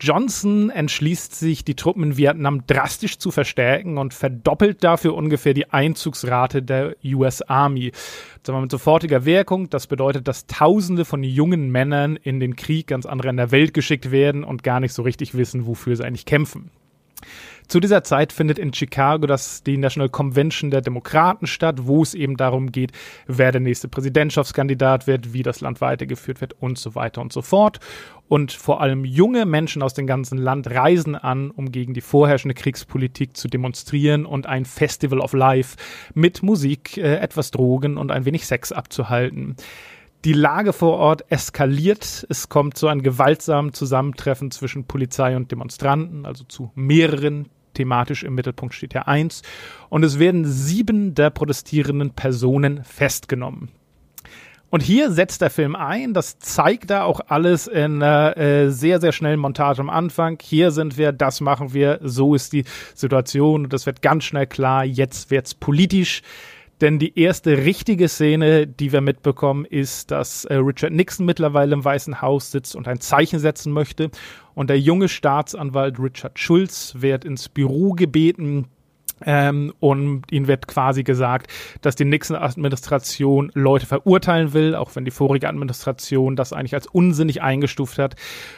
Johnson 0.01 0.71
entschließt 0.71 1.35
sich, 1.35 1.65
die 1.65 1.75
Truppen 1.75 2.05
in 2.05 2.17
Vietnam 2.17 2.67
drastisch 2.67 3.19
zu 3.19 3.31
verstärken 3.31 3.99
und 3.99 4.15
verdoppelt 4.15 4.85
dafür 4.85 5.15
ungefähr 5.15 5.55
die 5.55 5.71
Einzugsrate 5.71 6.63
der 6.63 6.95
US 7.05 7.43
Army. 7.43 7.93
Wir 8.45 8.61
mit 8.61 8.71
sofortiger 8.71 9.25
Wirkung. 9.25 9.69
Das 9.69 9.87
bedeutet, 9.87 10.27
dass 10.27 10.47
Tausende 10.47 11.05
von 11.05 11.23
jungen 11.23 11.71
Männern 11.71 12.17
in 12.17 12.41
den 12.41 12.57
Krieg 12.57 12.87
ganz 12.87 13.05
andere 13.05 13.29
in 13.29 13.37
der 13.37 13.51
Welt 13.51 13.75
geschickt 13.75 14.11
werden 14.11 14.45
und 14.45 14.63
gar 14.63 14.81
nicht 14.81 14.95
so 14.95 15.03
richtig 15.03 15.35
wissen, 15.37 15.67
wofür 15.67 15.97
sie 15.97 16.05
eigentlich 16.05 16.25
kämpfen. 16.25 16.71
Zu 17.69 17.81
dieser 17.81 18.03
Zeit 18.03 18.33
findet 18.33 18.59
in 18.59 18.73
Chicago 18.73 19.27
das 19.27 19.63
die 19.63 19.77
National 19.77 20.09
Convention 20.09 20.71
der 20.71 20.81
Demokraten 20.81 21.47
statt, 21.47 21.87
wo 21.87 22.03
es 22.03 22.15
eben 22.15 22.39
darum 22.39 22.73
geht, 22.73 22.93
wer 23.27 23.53
der 23.53 23.61
nächste 23.61 23.89
Präsidentschaftskandidat 23.89 25.07
wird, 25.07 25.35
wie 25.35 25.43
das 25.43 25.61
Land 25.61 25.83
weitergeführt 25.83 26.41
wird 26.41 26.55
und 26.55 26.79
so 26.79 26.95
weiter 26.95 27.21
und 27.21 27.31
so 27.31 27.43
fort. 27.43 27.79
Und 28.27 28.53
vor 28.53 28.81
allem 28.81 29.05
junge 29.05 29.45
Menschen 29.45 29.83
aus 29.83 29.93
dem 29.93 30.07
ganzen 30.07 30.39
Land 30.39 30.71
reisen 30.71 31.15
an, 31.15 31.51
um 31.51 31.71
gegen 31.71 31.93
die 31.93 32.01
vorherrschende 32.01 32.55
Kriegspolitik 32.55 33.37
zu 33.37 33.49
demonstrieren 33.49 34.25
und 34.25 34.47
ein 34.47 34.65
Festival 34.65 35.21
of 35.21 35.35
Life 35.35 35.77
mit 36.15 36.43
Musik, 36.43 36.97
äh, 36.97 37.17
etwas 37.17 37.51
Drogen 37.51 37.99
und 37.99 38.11
ein 38.11 38.25
wenig 38.25 38.47
Sex 38.47 38.73
abzuhalten. 38.73 39.57
Die 40.25 40.33
Lage 40.33 40.73
vor 40.73 40.97
Ort 40.97 41.31
eskaliert. 41.31 42.27
Es 42.31 42.49
kommt 42.49 42.79
zu 42.79 42.89
einem 42.89 43.03
gewaltsamen 43.03 43.75
Zusammentreffen 43.75 44.51
zwischen 44.51 44.85
Polizei 44.85 45.37
und 45.37 45.53
Demonstranten, 45.53 46.25
also 46.25 46.45
zu 46.45 46.73
mehreren 46.75 47.49
thematisch 47.79 48.25
im 48.25 48.35
Mittelpunkt 48.35 48.75
steht 48.75 48.95
ja 48.95 49.03
eins. 49.03 49.43
Und 49.89 50.05
es 50.05 50.19
werden 50.19 50.45
sieben 50.45 51.15
der 51.15 51.31
protestierenden 51.31 52.11
Personen 52.11 52.85
festgenommen. 52.85 53.71
Und 54.71 54.83
hier 54.83 55.11
setzt 55.11 55.41
der 55.41 55.49
Film 55.49 55.75
ein, 55.75 56.13
das 56.13 56.39
zeigt 56.41 56.91
da 56.91 57.05
auch 57.05 57.21
alles 57.29 57.69
in 57.69 58.03
einer 58.03 58.37
äh, 58.37 58.71
sehr, 58.71 59.01
sehr 59.01 59.13
schnellen 59.13 59.41
Montage 59.41 59.81
am 59.81 59.89
Anfang. 59.89 60.39
Hier 60.43 60.73
sind 60.73 60.99
wir, 60.99 61.13
das 61.13 61.41
machen 61.41 61.73
wir, 61.73 62.01
so 62.03 62.35
ist 62.35 62.53
die 62.53 62.65
Situation 62.95 63.65
und 63.65 63.73
das 63.73 63.87
wird 63.87 64.03
ganz 64.03 64.25
schnell 64.25 64.47
klar, 64.47 64.85
jetzt 64.85 65.31
wird's 65.31 65.55
politisch. 65.55 66.23
Denn 66.81 66.99
die 66.99 67.19
erste 67.19 67.57
richtige 67.57 68.09
Szene, 68.09 68.67
die 68.67 68.93
wir 68.93 69.01
mitbekommen, 69.01 69.65
ist, 69.65 70.11
dass 70.11 70.45
äh, 70.45 70.55
Richard 70.57 70.93
Nixon 70.93 71.27
mittlerweile 71.27 71.73
im 71.73 71.85
Weißen 71.85 72.23
Haus 72.23 72.53
sitzt 72.53 72.77
und 72.77 72.87
ein 72.87 73.01
Zeichen 73.01 73.41
setzen 73.41 73.73
möchte. 73.73 74.11
Und 74.59 74.71
der 74.71 74.81
junge 74.81 75.09
Staatsanwalt 75.09 76.01
Richard 76.01 76.37
Schulz 76.37 76.97
wird 76.99 77.25
ins 77.25 77.49
Büro 77.49 77.93
gebeten, 77.93 78.67
ähm, 79.25 79.73
und 79.79 80.25
ihnen 80.33 80.49
wird 80.49 80.67
quasi 80.67 81.05
gesagt, 81.05 81.47
dass 81.81 81.95
die 81.95 82.05
Nixon-Administration 82.05 83.53
Leute 83.55 83.87
verurteilen 83.87 84.55
will, 84.55 84.75
auch 84.75 84.97
wenn 84.97 85.05
die 85.05 85.13
vorige 85.13 85.49
Administration 85.49 86.35
das 86.35 86.53
eigentlich 86.53 86.75
als 86.75 86.89
unsinnig 86.89 87.41
eingestuft 87.41 87.99
hat. 87.99 88.17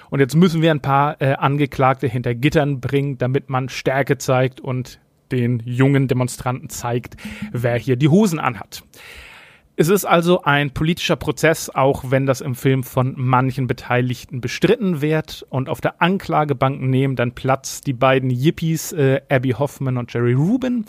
Und 0.08 0.20
jetzt 0.20 0.36
müssen 0.36 0.62
wir 0.62 0.70
ein 0.70 0.80
paar 0.80 1.20
äh, 1.20 1.34
Angeklagte 1.34 2.06
hinter 2.06 2.34
Gittern 2.34 2.80
bringen, 2.80 3.18
damit 3.18 3.50
man 3.50 3.68
Stärke 3.68 4.16
zeigt 4.16 4.58
und 4.58 5.00
den 5.32 5.60
jungen 5.66 6.08
Demonstranten 6.08 6.70
zeigt, 6.70 7.18
wer 7.52 7.76
hier 7.76 7.96
die 7.96 8.08
Hosen 8.08 8.38
anhat. 8.38 8.84
Es 9.80 9.88
ist 9.88 10.04
also 10.04 10.42
ein 10.42 10.72
politischer 10.72 11.16
Prozess, 11.16 11.70
auch 11.70 12.10
wenn 12.10 12.26
das 12.26 12.42
im 12.42 12.54
Film 12.54 12.82
von 12.82 13.14
manchen 13.16 13.66
Beteiligten 13.66 14.42
bestritten 14.42 15.00
wird. 15.00 15.46
Und 15.48 15.70
auf 15.70 15.80
der 15.80 16.02
Anklagebank 16.02 16.82
nehmen 16.82 17.16
dann 17.16 17.32
Platz 17.32 17.80
die 17.80 17.94
beiden 17.94 18.28
Yippies 18.28 18.92
äh, 18.92 19.22
Abby 19.30 19.52
Hoffman 19.52 19.96
und 19.96 20.12
Jerry 20.12 20.34
Rubin. 20.34 20.84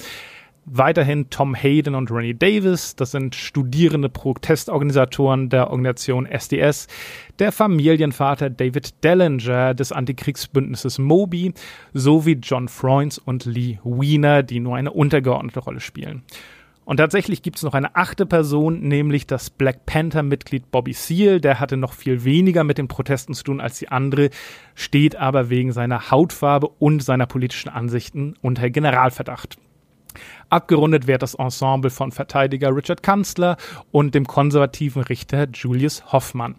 Weiterhin 0.65 1.29
Tom 1.29 1.55
Hayden 1.55 1.95
und 1.95 2.11
Rennie 2.11 2.33
Davis, 2.33 2.97
das 2.97 3.11
sind 3.11 3.33
studierende 3.33 4.09
Protestorganisatoren 4.09 5.47
der 5.47 5.69
Organisation 5.69 6.25
SDS, 6.25 6.87
der 7.39 7.53
Familienvater 7.53 8.49
David 8.49 9.05
Dellinger 9.05 9.73
des 9.73 9.93
Antikriegsbündnisses 9.93 10.99
Moby 10.99 11.53
sowie 11.93 12.37
John 12.43 12.67
Freunds 12.67 13.19
und 13.19 13.45
Lee 13.45 13.79
Wiener, 13.85 14.43
die 14.43 14.59
nur 14.59 14.75
eine 14.75 14.91
untergeordnete 14.91 15.61
Rolle 15.61 15.79
spielen. 15.79 16.23
Und 16.91 16.97
tatsächlich 16.97 17.41
gibt 17.41 17.55
es 17.55 17.63
noch 17.63 17.73
eine 17.73 17.95
achte 17.95 18.25
Person, 18.25 18.81
nämlich 18.81 19.25
das 19.25 19.49
Black 19.49 19.85
Panther-Mitglied 19.85 20.71
Bobby 20.71 20.91
Seale. 20.91 21.39
Der 21.39 21.61
hatte 21.61 21.77
noch 21.77 21.93
viel 21.93 22.25
weniger 22.25 22.65
mit 22.65 22.77
den 22.77 22.89
Protesten 22.89 23.33
zu 23.33 23.45
tun 23.45 23.61
als 23.61 23.79
die 23.79 23.87
andere, 23.87 24.29
steht 24.75 25.15
aber 25.15 25.49
wegen 25.49 25.71
seiner 25.71 26.11
Hautfarbe 26.11 26.67
und 26.67 27.01
seiner 27.01 27.27
politischen 27.27 27.69
Ansichten 27.69 28.33
unter 28.41 28.69
Generalverdacht. 28.69 29.57
Abgerundet 30.49 31.07
wird 31.07 31.21
das 31.21 31.35
Ensemble 31.35 31.91
von 31.91 32.11
Verteidiger 32.11 32.75
Richard 32.75 33.03
Kanzler 33.03 33.55
und 33.93 34.13
dem 34.13 34.27
konservativen 34.27 35.03
Richter 35.03 35.47
Julius 35.49 36.11
Hoffmann. 36.11 36.55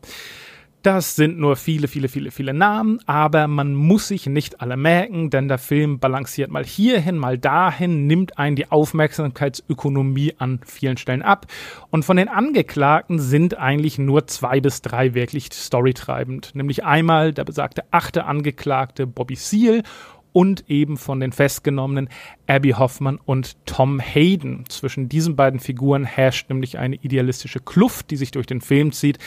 Das 0.82 1.14
sind 1.14 1.38
nur 1.38 1.54
viele, 1.54 1.86
viele, 1.86 2.08
viele, 2.08 2.32
viele 2.32 2.52
Namen, 2.52 2.98
aber 3.06 3.46
man 3.46 3.72
muss 3.72 4.08
sich 4.08 4.26
nicht 4.26 4.60
alle 4.60 4.76
merken, 4.76 5.30
denn 5.30 5.46
der 5.46 5.58
Film 5.58 6.00
balanciert 6.00 6.50
mal 6.50 6.64
hierhin, 6.64 7.18
mal 7.18 7.38
dahin, 7.38 8.08
nimmt 8.08 8.36
einen 8.36 8.56
die 8.56 8.68
Aufmerksamkeitsökonomie 8.68 10.34
an 10.38 10.58
vielen 10.66 10.96
Stellen 10.96 11.22
ab. 11.22 11.46
Und 11.90 12.04
von 12.04 12.16
den 12.16 12.26
Angeklagten 12.26 13.20
sind 13.20 13.58
eigentlich 13.58 13.98
nur 13.98 14.26
zwei 14.26 14.60
bis 14.60 14.82
drei 14.82 15.14
wirklich 15.14 15.50
storytreibend. 15.52 16.52
Nämlich 16.54 16.84
einmal 16.84 17.32
der 17.32 17.44
besagte 17.44 17.84
achte 17.92 18.24
Angeklagte 18.24 19.06
Bobby 19.06 19.36
Seale 19.36 19.84
und 20.32 20.68
eben 20.68 20.96
von 20.96 21.20
den 21.20 21.32
Festgenommenen 21.32 22.08
Abby 22.46 22.70
Hoffmann 22.70 23.18
und 23.24 23.56
Tom 23.66 24.00
Hayden. 24.00 24.64
Zwischen 24.68 25.08
diesen 25.08 25.36
beiden 25.36 25.60
Figuren 25.60 26.04
herrscht 26.04 26.48
nämlich 26.48 26.78
eine 26.78 26.96
idealistische 26.96 27.60
Kluft, 27.60 28.10
die 28.10 28.16
sich 28.16 28.30
durch 28.30 28.46
den 28.46 28.60
Film 28.60 28.92
zieht. 28.92 29.18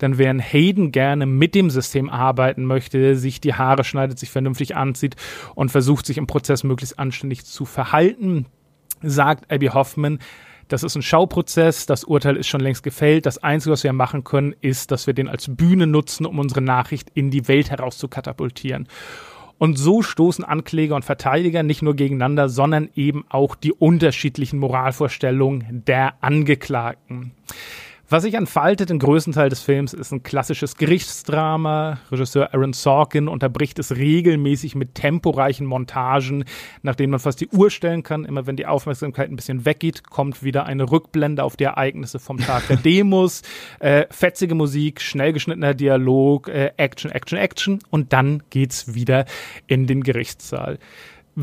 Denn 0.00 0.18
während 0.18 0.42
Hayden 0.42 0.92
gerne 0.92 1.26
mit 1.26 1.54
dem 1.54 1.70
System 1.70 2.10
arbeiten 2.10 2.64
möchte, 2.64 3.16
sich 3.16 3.40
die 3.40 3.54
Haare 3.54 3.84
schneidet, 3.84 4.18
sich 4.18 4.30
vernünftig 4.30 4.76
anzieht 4.76 5.16
und 5.54 5.70
versucht, 5.70 6.06
sich 6.06 6.18
im 6.18 6.26
Prozess 6.26 6.64
möglichst 6.64 6.98
anständig 6.98 7.44
zu 7.44 7.64
verhalten, 7.64 8.46
sagt 9.02 9.50
Abby 9.50 9.66
Hoffman, 9.66 10.18
das 10.70 10.84
ist 10.84 10.94
ein 10.94 11.02
Schauprozess, 11.02 11.86
das 11.86 12.04
Urteil 12.04 12.36
ist 12.36 12.46
schon 12.46 12.60
längst 12.60 12.84
gefällt. 12.84 13.26
Das 13.26 13.38
Einzige, 13.38 13.72
was 13.72 13.82
wir 13.82 13.92
machen 13.92 14.22
können, 14.22 14.54
ist, 14.60 14.92
dass 14.92 15.08
wir 15.08 15.14
den 15.14 15.28
als 15.28 15.56
Bühne 15.56 15.88
nutzen, 15.88 16.26
um 16.26 16.38
unsere 16.38 16.60
Nachricht 16.60 17.10
in 17.12 17.32
die 17.32 17.48
Welt 17.48 17.70
heraus 17.70 17.98
zu 17.98 18.06
katapultieren. 18.06 18.86
Und 19.60 19.76
so 19.76 20.00
stoßen 20.00 20.42
Ankläger 20.42 20.96
und 20.96 21.04
Verteidiger 21.04 21.62
nicht 21.62 21.82
nur 21.82 21.94
gegeneinander, 21.94 22.48
sondern 22.48 22.88
eben 22.94 23.26
auch 23.28 23.54
die 23.54 23.74
unterschiedlichen 23.74 24.58
Moralvorstellungen 24.58 25.84
der 25.84 26.14
Angeklagten. 26.22 27.32
Was 28.12 28.24
sich 28.24 28.34
entfaltet 28.34 28.90
im 28.90 28.98
größten 28.98 29.34
Teil 29.34 29.50
des 29.50 29.62
Films 29.62 29.94
ist 29.94 30.10
ein 30.10 30.24
klassisches 30.24 30.76
Gerichtsdrama. 30.76 32.00
Regisseur 32.10 32.52
Aaron 32.52 32.72
Sorkin 32.72 33.28
unterbricht 33.28 33.78
es 33.78 33.94
regelmäßig 33.94 34.74
mit 34.74 34.96
temporeichen 34.96 35.64
Montagen, 35.64 36.44
nach 36.82 36.96
denen 36.96 37.12
man 37.12 37.20
fast 37.20 37.40
die 37.40 37.46
Uhr 37.50 37.70
stellen 37.70 38.02
kann. 38.02 38.24
Immer 38.24 38.48
wenn 38.48 38.56
die 38.56 38.66
Aufmerksamkeit 38.66 39.30
ein 39.30 39.36
bisschen 39.36 39.64
weggeht, 39.64 40.10
kommt 40.10 40.42
wieder 40.42 40.66
eine 40.66 40.90
Rückblende 40.90 41.44
auf 41.44 41.56
die 41.56 41.62
Ereignisse 41.62 42.18
vom 42.18 42.38
Tag 42.38 42.66
der 42.66 42.76
Demos. 42.78 43.42
Äh, 43.78 44.06
fetzige 44.10 44.56
Musik, 44.56 45.00
schnell 45.00 45.32
geschnittener 45.32 45.74
Dialog, 45.74 46.48
äh, 46.48 46.72
Action, 46.78 47.12
Action, 47.12 47.38
Action 47.38 47.78
und 47.90 48.12
dann 48.12 48.42
geht's 48.50 48.92
wieder 48.92 49.24
in 49.68 49.86
den 49.86 50.02
Gerichtssaal 50.02 50.80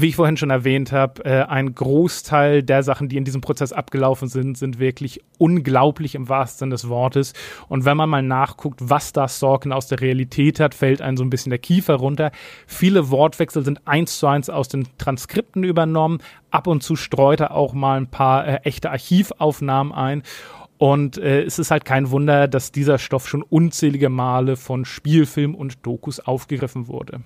wie 0.01 0.09
ich 0.09 0.15
vorhin 0.15 0.37
schon 0.37 0.49
erwähnt 0.49 0.91
habe, 0.91 1.25
äh, 1.25 1.43
ein 1.43 1.73
Großteil 1.73 2.61
der 2.61 2.83
Sachen, 2.83 3.09
die 3.09 3.17
in 3.17 3.23
diesem 3.23 3.41
Prozess 3.41 3.73
abgelaufen 3.73 4.27
sind, 4.27 4.57
sind 4.57 4.79
wirklich 4.79 5.23
unglaublich 5.37 6.13
im 6.15 6.29
wahrsten 6.29 6.59
Sinne 6.59 6.75
des 6.75 6.87
Wortes. 6.87 7.33
Und 7.67 7.85
wenn 7.85 7.97
man 7.97 8.09
mal 8.09 8.21
nachguckt, 8.21 8.79
was 8.83 9.11
da 9.11 9.27
Sorkin 9.27 9.71
aus 9.71 9.87
der 9.87 9.99
Realität 9.99 10.59
hat, 10.59 10.75
fällt 10.75 11.01
einem 11.01 11.17
so 11.17 11.23
ein 11.23 11.29
bisschen 11.29 11.49
der 11.49 11.59
Kiefer 11.59 11.95
runter. 11.95 12.31
Viele 12.67 13.09
Wortwechsel 13.09 13.63
sind 13.63 13.87
eins 13.87 14.19
zu 14.19 14.27
eins 14.27 14.49
aus 14.49 14.67
den 14.67 14.87
Transkripten 14.97 15.63
übernommen. 15.63 16.19
Ab 16.51 16.67
und 16.67 16.83
zu 16.83 16.95
streut 16.95 17.39
er 17.39 17.51
auch 17.51 17.73
mal 17.73 17.97
ein 17.97 18.07
paar 18.07 18.47
äh, 18.47 18.55
echte 18.63 18.91
Archivaufnahmen 18.91 19.93
ein. 19.93 20.23
Und 20.77 21.17
äh, 21.17 21.41
es 21.41 21.57
ist 21.57 21.71
halt 21.71 21.85
kein 21.85 22.11
Wunder, 22.11 22.47
dass 22.47 22.71
dieser 22.71 22.99
Stoff 22.99 23.27
schon 23.27 23.41
unzählige 23.41 24.09
Male 24.09 24.57
von 24.57 24.85
Spielfilmen 24.85 25.55
und 25.55 25.85
Dokus 25.85 26.19
aufgegriffen 26.19 26.87
wurde. 26.87 27.21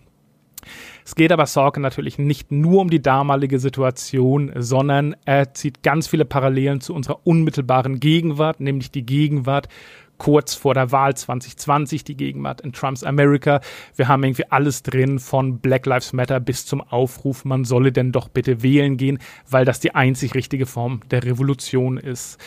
Es 1.05 1.15
geht 1.15 1.31
aber 1.31 1.45
Sorkin 1.45 1.81
natürlich 1.81 2.17
nicht 2.17 2.51
nur 2.51 2.81
um 2.81 2.89
die 2.89 3.01
damalige 3.01 3.59
Situation, 3.59 4.51
sondern 4.55 5.15
er 5.25 5.53
zieht 5.53 5.83
ganz 5.83 6.07
viele 6.07 6.25
Parallelen 6.25 6.81
zu 6.81 6.93
unserer 6.93 7.19
unmittelbaren 7.25 7.99
Gegenwart, 7.99 8.59
nämlich 8.59 8.91
die 8.91 9.05
Gegenwart 9.05 9.67
kurz 10.21 10.53
vor 10.53 10.75
der 10.75 10.91
Wahl 10.91 11.17
2020, 11.17 12.03
die 12.03 12.15
Gegenwart 12.15 12.61
in 12.61 12.73
Trumps 12.73 13.03
America. 13.03 13.59
Wir 13.95 14.07
haben 14.07 14.23
irgendwie 14.23 14.45
alles 14.51 14.83
drin, 14.83 15.17
von 15.17 15.57
Black 15.57 15.87
Lives 15.87 16.13
Matter 16.13 16.39
bis 16.39 16.67
zum 16.67 16.79
Aufruf, 16.79 17.43
man 17.43 17.65
solle 17.65 17.91
denn 17.91 18.11
doch 18.11 18.27
bitte 18.27 18.61
wählen 18.61 18.97
gehen, 18.97 19.17
weil 19.49 19.65
das 19.65 19.79
die 19.79 19.95
einzig 19.95 20.35
richtige 20.35 20.67
Form 20.67 21.01
der 21.09 21.23
Revolution 21.23 21.97
ist. 21.97 22.37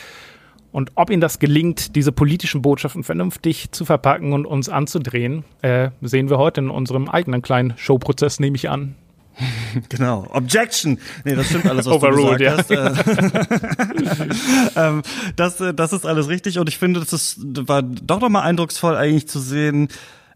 Und 0.75 0.91
ob 0.95 1.09
ihnen 1.09 1.21
das 1.21 1.39
gelingt, 1.39 1.95
diese 1.95 2.11
politischen 2.11 2.61
Botschaften 2.61 3.05
vernünftig 3.05 3.71
zu 3.71 3.85
verpacken 3.85 4.33
und 4.33 4.45
uns 4.45 4.67
anzudrehen, 4.67 5.45
äh, 5.61 5.91
sehen 6.01 6.29
wir 6.29 6.37
heute 6.37 6.59
in 6.59 6.69
unserem 6.69 7.07
eigenen 7.07 7.41
kleinen 7.41 7.77
Showprozess, 7.77 8.41
nehme 8.41 8.57
ich 8.57 8.69
an. 8.69 8.95
Genau. 9.89 10.27
Objection. 10.31 10.99
Nee, 11.23 11.35
das 11.35 11.47
stimmt 11.47 11.67
alles, 11.67 11.85
was 11.85 11.93
Overruled, 11.93 12.41
du 12.41 12.45
gesagt 12.45 12.69
ja. 12.71 12.93
hast. 12.93 13.07
ähm, 14.75 15.01
das, 15.37 15.61
äh, 15.61 15.73
das 15.73 15.93
ist 15.93 16.05
alles 16.05 16.27
richtig 16.27 16.59
und 16.59 16.67
ich 16.67 16.77
finde, 16.77 16.99
das 16.99 17.13
ist, 17.13 17.39
war 17.69 17.81
doch 17.81 18.19
nochmal 18.19 18.43
eindrucksvoll 18.43 18.97
eigentlich 18.97 19.29
zu 19.29 19.39
sehen, 19.39 19.87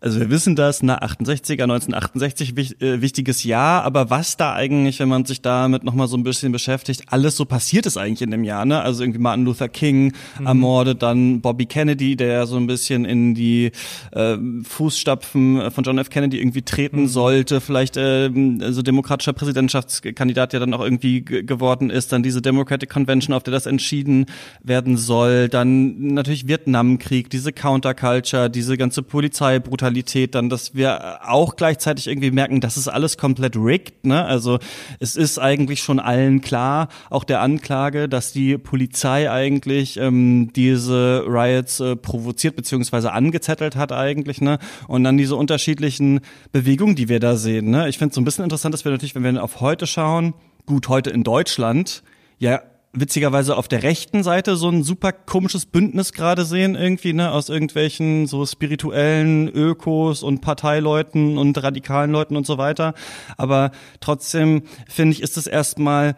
also 0.02 0.20
wir 0.22 0.30
wissen 0.30 0.56
das, 0.56 0.82
na 0.82 1.02
68er, 1.02 1.64
1968 1.64 2.56
wich, 2.56 2.82
äh, 2.82 3.02
wichtiges 3.02 3.44
Jahr, 3.44 3.84
aber 3.84 4.10
was 4.10 4.38
da 4.38 4.54
eigentlich, 4.54 5.00
wenn 5.00 5.10
man 5.10 5.26
sich 5.26 5.42
damit 5.42 5.84
nochmal 5.84 6.08
so 6.08 6.16
ein 6.16 6.24
bisschen 6.24 6.54
beschäftigt, 6.54 7.04
alles 7.08 7.36
so 7.36 7.44
passiert 7.44 7.86
ist 7.86 7.98
eigentlich 7.98 8.22
in 8.22 8.32
dem 8.32 8.46
Jahr, 8.46 8.64
ne? 8.64 8.82
Also 8.82 9.04
irgendwie 9.04 9.20
Martin 9.20 9.44
Luther 9.44 9.68
King 9.68 10.14
mhm. 10.40 10.46
ermordet, 10.46 11.02
dann 11.02 11.42
Bobby 11.42 11.66
Kennedy, 11.66 12.16
der 12.16 12.48
so 12.48 12.56
ein 12.56 12.66
bisschen 12.66 13.04
in 13.04 13.36
die 13.36 13.72
äh, 14.12 14.38
Fußstapfen 14.64 15.70
von 15.72 15.84
John 15.84 15.98
F. 15.98 16.10
Kennedy 16.10 16.40
irgendwie 16.40 16.62
treten 16.62 17.02
mhm. 17.02 17.08
sollte, 17.08 17.60
vielleicht 17.60 17.98
äh, 17.98 18.32
also 18.62 18.82
demokratischer 18.82 19.34
Präsidentschaftskandidat, 19.34 20.54
der 20.54 20.62
dann 20.62 20.74
auch 20.74 20.82
irgendwie 20.82 21.24
geworden 21.26 21.90
ist, 21.90 22.14
dann 22.14 22.24
diese 22.24 22.42
Democratic 22.42 22.90
Convention, 22.90 23.36
auf 23.36 23.44
der 23.44 23.52
das 23.52 23.66
entschieden 23.66 24.28
werden 24.64 24.96
soll, 24.96 25.50
dann 25.50 26.14
natürlich 26.14 26.48
Vietnamkrieg, 26.48 27.30
diese 27.30 27.52
Counterculture, 27.52 28.50
diese 28.50 28.78
ganze 28.78 29.04
Polizeibrutalität 29.04 29.89
Brutalität 29.90 30.36
dann, 30.36 30.50
dass 30.50 30.76
wir 30.76 31.20
auch 31.28 31.56
gleichzeitig 31.56 32.08
irgendwie 32.08 32.32
merken, 32.32 32.62
das 32.62 32.78
ist 32.78 32.88
alles 32.88 33.18
komplett 33.18 33.56
rigged, 33.56 34.06
ne? 34.06 34.24
Also 34.24 34.60
es 35.00 35.16
ist 35.16 35.40
eigentlich 35.40 35.82
schon 35.82 36.00
allen 36.00 36.42
klar, 36.42 36.90
auch 37.10 37.24
der 37.24 37.42
Anklage, 37.42 38.08
dass 38.08 38.32
die 38.32 38.58
Polizei 38.58 39.32
eigentlich 39.32 39.98
ähm, 39.98 40.52
diese 40.56 41.24
Riots 41.28 41.80
äh, 41.80 41.96
provoziert 41.96 42.56
beziehungsweise 42.56 43.12
angezettelt 43.12 43.76
hat 43.76 43.92
eigentlich, 43.92 44.42
ne? 44.42 44.60
Und 44.88 45.04
dann 45.04 45.18
diese 45.18 45.36
unterschiedlichen 45.36 46.22
Bewegungen, 46.52 46.96
die 46.96 47.10
wir 47.10 47.20
da 47.20 47.36
sehen, 47.36 47.72
ne? 47.72 47.90
Ich 47.90 47.98
finde 47.98 48.10
es 48.10 48.16
so 48.16 48.22
ein 48.22 48.26
bisschen 48.26 48.44
interessant, 48.44 48.74
dass 48.74 48.86
wir 48.86 48.92
natürlich, 48.92 49.16
wenn 49.16 49.24
wir 49.24 49.44
auf 49.44 49.60
heute 49.60 49.88
schauen, 49.88 50.34
gut, 50.66 50.88
heute 50.88 51.10
in 51.10 51.24
Deutschland, 51.24 52.04
ja, 52.38 52.62
witzigerweise 52.92 53.56
auf 53.56 53.68
der 53.68 53.84
rechten 53.84 54.24
Seite 54.24 54.56
so 54.56 54.70
ein 54.70 54.84
super 54.84 55.12
komisches 55.12 55.66
Bündnis 55.66 56.14
gerade 56.14 56.44
sehen, 56.44 56.76
irgendwie, 56.76 57.14
ne, 57.14 57.32
aus 57.32 57.50
irgendwelchen 57.50 58.26
so 58.26 58.46
spirituellen 58.46 59.48
Ökos 59.48 60.24
und 60.24 60.42
Parteileuten 60.42 61.38
und 61.38 61.62
radikalen 61.62 62.12
Leuten 62.12 62.36
und 62.36 62.48
so 62.48 62.58
weiter. 62.58 62.94
Aber 63.38 63.72
trotzdem 64.00 64.64
finde 64.88 65.14
ich, 65.14 65.22
ist 65.22 65.38
es 65.38 65.46
erstmal 65.46 66.16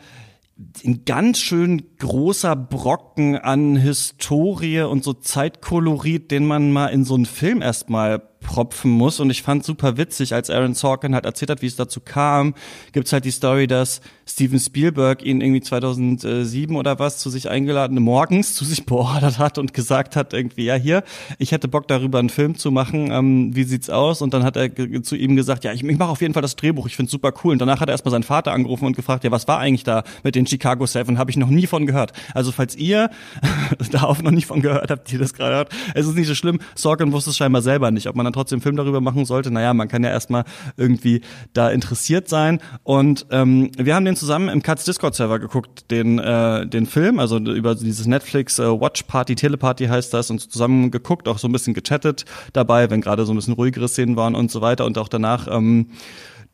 ein 0.86 1.04
ganz 1.06 1.40
schön 1.40 1.84
großer 1.98 2.56
Brocken 2.56 3.38
an 3.38 3.76
Historie 3.76 4.82
und 4.82 5.04
so 5.04 5.14
Zeitkolorit, 5.14 6.32
den 6.32 6.46
man 6.46 6.72
mal 6.72 6.88
in 6.88 7.04
so 7.04 7.16
einen 7.16 7.26
Film 7.26 7.62
erstmal 7.62 8.22
propfen 8.42 8.92
muss. 8.92 9.20
Und 9.20 9.30
ich 9.30 9.44
fand 9.44 9.64
super 9.64 9.98
witzig, 9.98 10.34
als 10.34 10.50
Aaron 10.50 10.74
Sorkin 10.74 11.16
halt 11.16 11.26
erzählt 11.26 11.50
hat, 11.50 11.62
wie 11.62 11.68
es 11.68 11.76
dazu 11.76 12.02
kam, 12.02 12.54
gibt's 12.92 13.14
halt 13.14 13.26
die 13.26 13.32
Story, 13.32 13.68
dass 13.68 14.02
Steven 14.26 14.60
Spielberg 14.60 15.24
ihn 15.24 15.42
irgendwie 15.42 15.62
2007 15.62 16.76
oder 16.76 17.00
was 17.00 17.18
zu 17.18 17.30
sich 17.30 17.50
eingeladen, 17.50 18.02
morgens 18.02 18.54
zu 18.56 18.66
sich 18.66 18.86
beordert 18.92 19.40
hat 19.40 19.58
und 19.58 19.74
gesagt 19.74 20.16
hat 20.16 20.34
irgendwie, 20.34 20.66
ja 20.66 20.76
hier, 20.76 21.04
ich 21.38 21.52
hätte 21.52 21.68
Bock 21.68 21.88
darüber 21.88 22.20
einen 22.20 22.30
Film 22.30 22.58
zu 22.58 22.72
machen, 22.72 23.12
ähm, 23.12 23.56
wie 23.56 23.64
sieht's 23.64 23.90
aus? 23.90 24.22
Und 24.22 24.34
dann 24.34 24.44
hat 24.44 24.58
er 24.58 24.72
zu 25.04 25.16
ihm 25.16 25.36
gesagt, 25.36 25.64
ja, 25.64 25.74
ich, 25.74 25.84
ich 25.84 25.98
mache 25.98 26.10
auf 26.10 26.22
jeden 26.22 26.34
Fall 26.34 26.42
das 26.42 26.56
Drehbuch, 26.56 26.88
ich 26.88 26.96
find's 26.96 27.12
super 27.12 27.34
cool. 27.44 27.54
Und 27.54 27.60
danach 27.60 27.80
hat 27.80 27.90
er 27.90 27.94
erstmal 27.94 28.12
seinen 28.12 28.24
Vater 28.24 28.52
angerufen 28.52 28.86
und 28.86 28.96
gefragt, 28.96 29.24
ja, 29.24 29.32
was 29.32 29.48
war 29.48 29.60
eigentlich 29.60 29.84
da 29.84 30.04
mit 30.24 30.36
den 30.36 30.48
Chicago 30.48 30.86
Seven? 30.86 31.18
Habe 31.18 31.32
ich 31.32 31.38
noch 31.38 31.50
nie 31.50 31.68
von 31.68 31.86
gehört. 31.86 32.14
Also 32.34 32.52
falls 32.52 32.76
ihr 32.76 33.10
darauf 33.92 34.22
noch 34.22 34.32
nicht 34.32 34.48
von 34.48 34.62
gehört 34.62 34.90
habt, 34.90 35.12
ihr 35.12 35.20
das 35.20 35.34
gerade 35.34 35.56
hört, 35.56 35.70
es 35.94 36.08
ist 36.08 36.16
nicht 36.16 36.28
so 36.28 36.36
schlimm. 36.36 36.60
Sorkin 36.76 37.12
wusste 37.12 37.32
es 37.32 37.38
scheinbar 37.38 37.62
selber 37.62 37.92
nicht, 37.92 38.08
ob 38.08 38.16
man 38.16 38.26
dann 38.32 38.34
trotzdem 38.34 38.58
einen 38.58 38.64
Film 38.64 38.76
darüber 38.76 39.02
machen 39.02 39.26
sollte. 39.26 39.52
Naja, 39.52 39.74
man 39.74 39.88
kann 39.88 40.04
ja 40.04 40.10
erstmal 40.10 40.44
irgendwie 40.78 41.22
da 41.54 41.70
interessiert 41.70 42.30
sein. 42.30 42.60
Und 42.84 43.26
ähm, 43.32 43.72
wir 43.78 43.96
haben 43.96 44.06
den 44.06 44.16
zusammen 44.16 44.50
im 44.50 44.64
Katz 44.64 44.86
Discord 44.86 45.16
Server 45.16 45.40
geguckt, 45.40 45.92
den 45.92 46.20
äh, 46.20 46.66
den 46.68 46.86
Film, 46.86 47.20
also 47.20 47.38
über 47.38 47.76
dieses 47.76 48.08
Netflix 48.08 48.60
äh, 48.60 48.64
Watch 48.64 49.04
Party, 49.04 49.36
Teleparty 49.36 49.88
heißt 49.88 50.14
das, 50.14 50.30
und 50.30 50.40
zusammen 50.40 50.92
geguckt, 50.92 51.28
auch 51.28 51.38
so 51.38 51.48
ein 51.48 51.52
bisschen 51.52 51.74
gechattet 51.74 52.26
dabei, 52.54 52.90
wenn 52.90 53.02
gerade 53.02 53.26
so 53.26 53.34
ein 53.34 53.36
bisschen 53.36 53.54
ruhigere 53.54 53.88
Szenen 53.88 54.16
waren 54.16 54.36
und 54.36 54.52
so 54.52 54.62
weiter 54.62 54.86
und 54.86 54.98
auch 54.98 55.08
danach 55.08 55.48
ähm, 55.50 55.88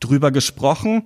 drüber 0.00 0.30
gesprochen. 0.30 1.02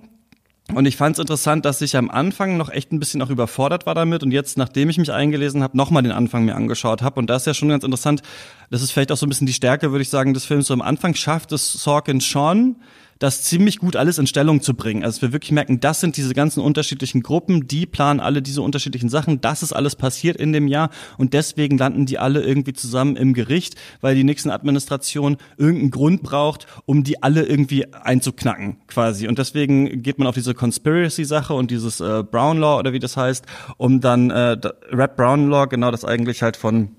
Und 0.71 0.85
ich 0.85 0.95
fand 0.95 1.15
es 1.15 1.19
interessant, 1.19 1.65
dass 1.65 1.81
ich 1.81 1.97
am 1.97 2.09
Anfang 2.09 2.55
noch 2.55 2.69
echt 2.69 2.93
ein 2.93 2.99
bisschen 2.99 3.21
auch 3.21 3.29
überfordert 3.29 3.85
war 3.85 3.95
damit 3.95 4.23
und 4.23 4.31
jetzt, 4.31 4.57
nachdem 4.57 4.89
ich 4.89 4.97
mich 4.97 5.11
eingelesen 5.11 5.61
habe, 5.61 5.75
nochmal 5.75 6.03
den 6.03 6.13
Anfang 6.13 6.45
mir 6.45 6.55
angeschaut 6.55 7.01
habe. 7.01 7.19
Und 7.19 7.29
da 7.29 7.35
ist 7.35 7.45
ja 7.45 7.53
schon 7.53 7.69
ganz 7.69 7.83
interessant, 7.83 8.21
das 8.71 8.81
ist 8.81 8.91
vielleicht 8.91 9.11
auch 9.11 9.17
so 9.17 9.25
ein 9.25 9.29
bisschen 9.29 9.45
die 9.45 9.53
Stärke, 9.53 9.91
würde 9.91 10.03
ich 10.03 10.09
sagen, 10.09 10.33
des 10.33 10.45
Films. 10.45 10.67
So 10.67 10.73
am 10.73 10.81
Anfang 10.81 11.15
schafft 11.15 11.51
es 11.51 11.73
Sorkin 11.73 12.21
schon, 12.21 12.77
das 13.23 13.41
ziemlich 13.41 13.79
gut 13.79 13.95
alles 13.95 14.17
in 14.17 14.27
Stellung 14.27 14.61
zu 14.61 14.73
bringen. 14.73 15.05
Also 15.05 15.21
wir 15.21 15.31
wirklich 15.31 15.53
merken, 15.53 15.79
das 15.79 16.01
sind 16.01 16.17
diese 16.17 16.33
ganzen 16.33 16.59
unterschiedlichen 16.59 17.23
Gruppen, 17.23 17.69
die 17.69 17.85
planen 17.85 18.19
alle 18.19 18.41
diese 18.41 18.61
unterschiedlichen 18.61 19.07
Sachen, 19.07 19.39
das 19.39 19.63
ist 19.63 19.71
alles 19.71 19.95
passiert 19.95 20.35
in 20.35 20.51
dem 20.51 20.67
Jahr 20.67 20.89
und 21.17 21.33
deswegen 21.33 21.77
landen 21.77 22.05
die 22.05 22.19
alle 22.19 22.41
irgendwie 22.41 22.73
zusammen 22.73 23.15
im 23.15 23.33
Gericht, 23.33 23.75
weil 24.01 24.15
die 24.15 24.25
nächsten 24.25 24.49
Administration 24.49 25.37
irgendeinen 25.55 25.91
Grund 25.91 26.21
braucht, 26.21 26.67
um 26.85 27.05
die 27.05 27.23
alle 27.23 27.43
irgendwie 27.43 27.93
einzuknacken 27.93 28.75
quasi. 28.87 29.29
Und 29.29 29.39
deswegen 29.39 30.03
geht 30.03 30.19
man 30.19 30.27
auf 30.27 30.35
diese 30.35 30.53
Conspiracy-Sache 30.53 31.53
und 31.53 31.71
dieses 31.71 32.01
äh, 32.01 32.23
Brown 32.29 32.57
Law 32.57 32.77
oder 32.77 32.91
wie 32.91 32.99
das 32.99 33.15
heißt, 33.15 33.45
um 33.77 34.01
dann 34.01 34.31
äh, 34.31 34.57
Rap 34.91 35.15
Brown 35.15 35.49
Law, 35.49 35.67
genau 35.67 35.91
das 35.91 36.03
eigentlich 36.03 36.43
halt 36.43 36.57
von 36.57 36.89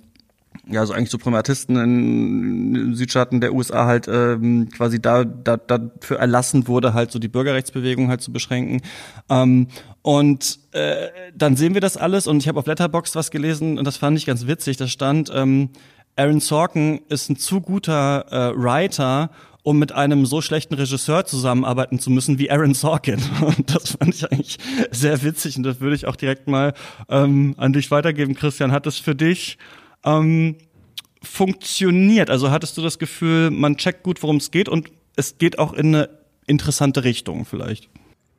ja, 0.66 0.80
also 0.80 0.92
eigentlich 0.92 1.10
so 1.10 1.18
Primatisten 1.18 1.76
in 1.76 2.94
Südstaaten 2.94 3.40
der 3.40 3.54
USA 3.54 3.86
halt 3.86 4.08
ähm, 4.08 4.68
quasi 4.70 5.00
da, 5.00 5.24
da 5.24 5.56
dafür 5.56 6.18
erlassen 6.18 6.68
wurde, 6.68 6.94
halt 6.94 7.10
so 7.10 7.18
die 7.18 7.28
Bürgerrechtsbewegung 7.28 8.08
halt 8.08 8.22
zu 8.22 8.32
beschränken. 8.32 8.80
Ähm, 9.28 9.68
und 10.02 10.58
äh, 10.72 11.08
dann 11.34 11.56
sehen 11.56 11.74
wir 11.74 11.80
das 11.80 11.96
alles 11.96 12.26
und 12.26 12.38
ich 12.38 12.48
habe 12.48 12.58
auf 12.58 12.66
Letterboxd 12.66 13.14
was 13.16 13.30
gelesen 13.30 13.78
und 13.78 13.84
das 13.84 13.96
fand 13.96 14.16
ich 14.16 14.26
ganz 14.26 14.46
witzig. 14.46 14.76
Da 14.76 14.86
stand, 14.86 15.30
ähm, 15.34 15.70
Aaron 16.16 16.40
Sorkin 16.40 17.00
ist 17.08 17.28
ein 17.28 17.36
zu 17.36 17.60
guter 17.60 18.26
äh, 18.30 18.56
Writer, 18.56 19.30
um 19.64 19.78
mit 19.78 19.92
einem 19.92 20.26
so 20.26 20.40
schlechten 20.40 20.74
Regisseur 20.74 21.24
zusammenarbeiten 21.24 21.98
zu 21.98 22.10
müssen 22.10 22.38
wie 22.38 22.50
Aaron 22.50 22.74
Sorkin. 22.74 23.20
Und 23.40 23.74
das 23.74 23.96
fand 23.96 24.14
ich 24.14 24.30
eigentlich 24.30 24.58
sehr 24.90 25.22
witzig 25.22 25.56
und 25.56 25.62
das 25.62 25.80
würde 25.80 25.96
ich 25.96 26.06
auch 26.06 26.16
direkt 26.16 26.48
mal 26.48 26.74
ähm, 27.08 27.54
an 27.56 27.72
dich 27.72 27.90
weitergeben. 27.90 28.34
Christian, 28.34 28.72
hat 28.72 28.86
es 28.86 28.98
für 28.98 29.14
dich 29.14 29.58
ähm, 30.04 30.56
funktioniert? 31.22 32.30
Also 32.30 32.50
hattest 32.50 32.76
du 32.76 32.82
das 32.82 32.98
Gefühl, 32.98 33.50
man 33.50 33.76
checkt 33.76 34.02
gut, 34.02 34.22
worum 34.22 34.36
es 34.36 34.50
geht 34.50 34.68
und 34.68 34.90
es 35.16 35.38
geht 35.38 35.58
auch 35.58 35.72
in 35.72 35.94
eine 35.94 36.08
interessante 36.46 37.04
Richtung 37.04 37.44
vielleicht? 37.44 37.88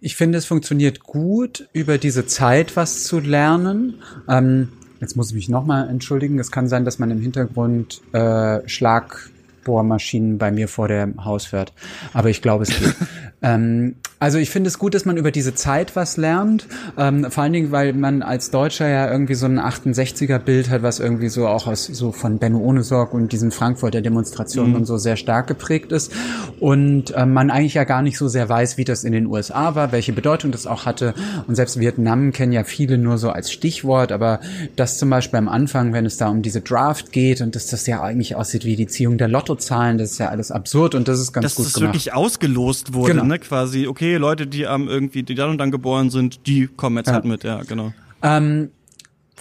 Ich 0.01 0.15
finde, 0.15 0.37
es 0.37 0.45
funktioniert 0.45 1.01
gut, 1.01 1.67
über 1.73 1.97
diese 1.97 2.27
Zeit 2.27 2.75
was 2.75 3.05
zu 3.05 3.19
lernen. 3.19 4.01
Ähm, 4.27 4.69
jetzt 5.01 5.15
muss 5.15 5.29
ich 5.29 5.35
mich 5.35 5.49
nochmal 5.49 5.89
entschuldigen. 5.89 6.37
Es 6.37 6.51
kann 6.51 6.67
sein, 6.67 6.85
dass 6.85 6.99
man 6.99 7.11
im 7.11 7.21
Hintergrund 7.21 8.01
äh, 8.11 8.59
Schlagbohrmaschinen 8.67 10.37
bei 10.37 10.51
mir 10.51 10.67
vor 10.67 10.89
dem 10.89 11.25
Haus 11.25 11.51
hört. 11.51 11.73
Aber 12.13 12.29
ich 12.29 12.41
glaube, 12.41 12.63
es 12.63 12.69
geht. 12.69 12.95
ähm, 13.41 13.95
also 14.19 14.37
ich 14.37 14.49
finde 14.49 14.69
es 14.69 14.79
gut, 14.79 14.93
dass 14.93 15.05
man 15.05 15.17
über 15.17 15.31
diese 15.31 15.53
Zeit 15.55 15.95
was 15.95 16.15
lernt. 16.15 16.67
Ähm, 16.97 17.29
vor 17.29 17.43
allen 17.43 17.53
Dingen, 17.53 17.71
weil 17.71 17.93
man 17.93 18.21
als 18.21 18.49
Deutscher 18.49 18.87
ja 18.87 19.11
irgendwie 19.11 19.35
so 19.35 19.45
ein 19.45 19.59
68er 19.59 20.39
Bild 20.39 20.69
hat, 20.69 20.83
was 20.83 20.99
irgendwie 20.99 21.27
so 21.27 21.47
auch 21.47 21.67
aus 21.67 21.85
so 21.85 22.11
von 22.11 22.39
Benno 22.39 22.59
Ohnesorg 22.59 23.13
und 23.13 23.33
diesen 23.33 23.51
Frankfurter 23.51 24.01
Demonstrationen 24.01 24.71
mhm. 24.71 24.77
und 24.77 24.85
so 24.85 24.97
sehr 24.97 25.17
stark 25.17 25.47
geprägt 25.47 25.91
ist. 25.91 26.13
Und 26.59 27.13
ähm, 27.15 27.33
man 27.33 27.51
eigentlich 27.51 27.73
ja 27.73 27.83
gar 27.83 28.01
nicht 28.01 28.17
so 28.17 28.27
sehr 28.29 28.47
weiß, 28.47 28.77
wie 28.77 28.85
das 28.85 29.03
in 29.03 29.11
den 29.11 29.27
USA 29.27 29.75
war, 29.75 29.91
welche 29.91 30.13
Bedeutung 30.13 30.51
das 30.51 30.65
auch 30.65 30.85
hatte. 30.85 31.13
Und 31.47 31.55
selbst 31.55 31.79
Vietnam 31.79 32.31
kennen 32.31 32.53
ja 32.53 32.63
viele 32.63 32.97
nur 32.97 33.17
so 33.17 33.31
als 33.31 33.51
Stichwort, 33.51 34.13
aber 34.13 34.39
das 34.77 34.97
zum 34.97 35.09
Beispiel 35.09 35.39
am 35.39 35.49
Anfang, 35.49 35.91
wenn 35.91 36.05
es 36.05 36.15
da 36.15 36.29
um 36.29 36.41
diese 36.41 36.61
Draft 36.61 37.11
geht 37.11 37.41
und 37.41 37.55
dass 37.55 37.67
das 37.67 37.85
ja 37.85 38.01
eigentlich 38.01 38.35
aussieht 38.35 38.63
wie 38.63 38.77
die 38.77 38.87
Ziehung 38.87 39.17
der 39.17 39.27
Lottozahlen, 39.27 39.97
das 39.97 40.11
ist 40.11 40.19
ja 40.19 40.29
alles 40.29 40.51
absurd 40.51 40.95
und 40.95 41.09
das 41.09 41.19
ist 41.19 41.33
ganz 41.33 41.43
dass 41.43 41.55
gut 41.55 41.65
das 41.65 41.73
gemacht. 41.73 41.95
Dass 41.95 42.03
das 42.03 42.09
wirklich 42.09 42.13
ausgelost 42.13 42.93
wurde, 42.93 43.13
genau. 43.13 43.25
ne? 43.25 43.39
Quasi, 43.39 43.87
okay, 43.87 44.04
okay, 44.05 44.17
Leute, 44.17 44.47
die 44.47 44.67
am 44.67 44.87
irgendwie, 44.87 45.23
die 45.23 45.35
dann 45.35 45.49
und 45.49 45.57
dann 45.57 45.71
geboren 45.71 46.09
sind, 46.09 46.45
die 46.47 46.67
kommen 46.67 46.97
jetzt 46.97 47.07
ja. 47.07 47.13
halt 47.13 47.25
mit, 47.25 47.43
ja, 47.43 47.61
genau. 47.63 47.93
Ähm, 48.21 48.69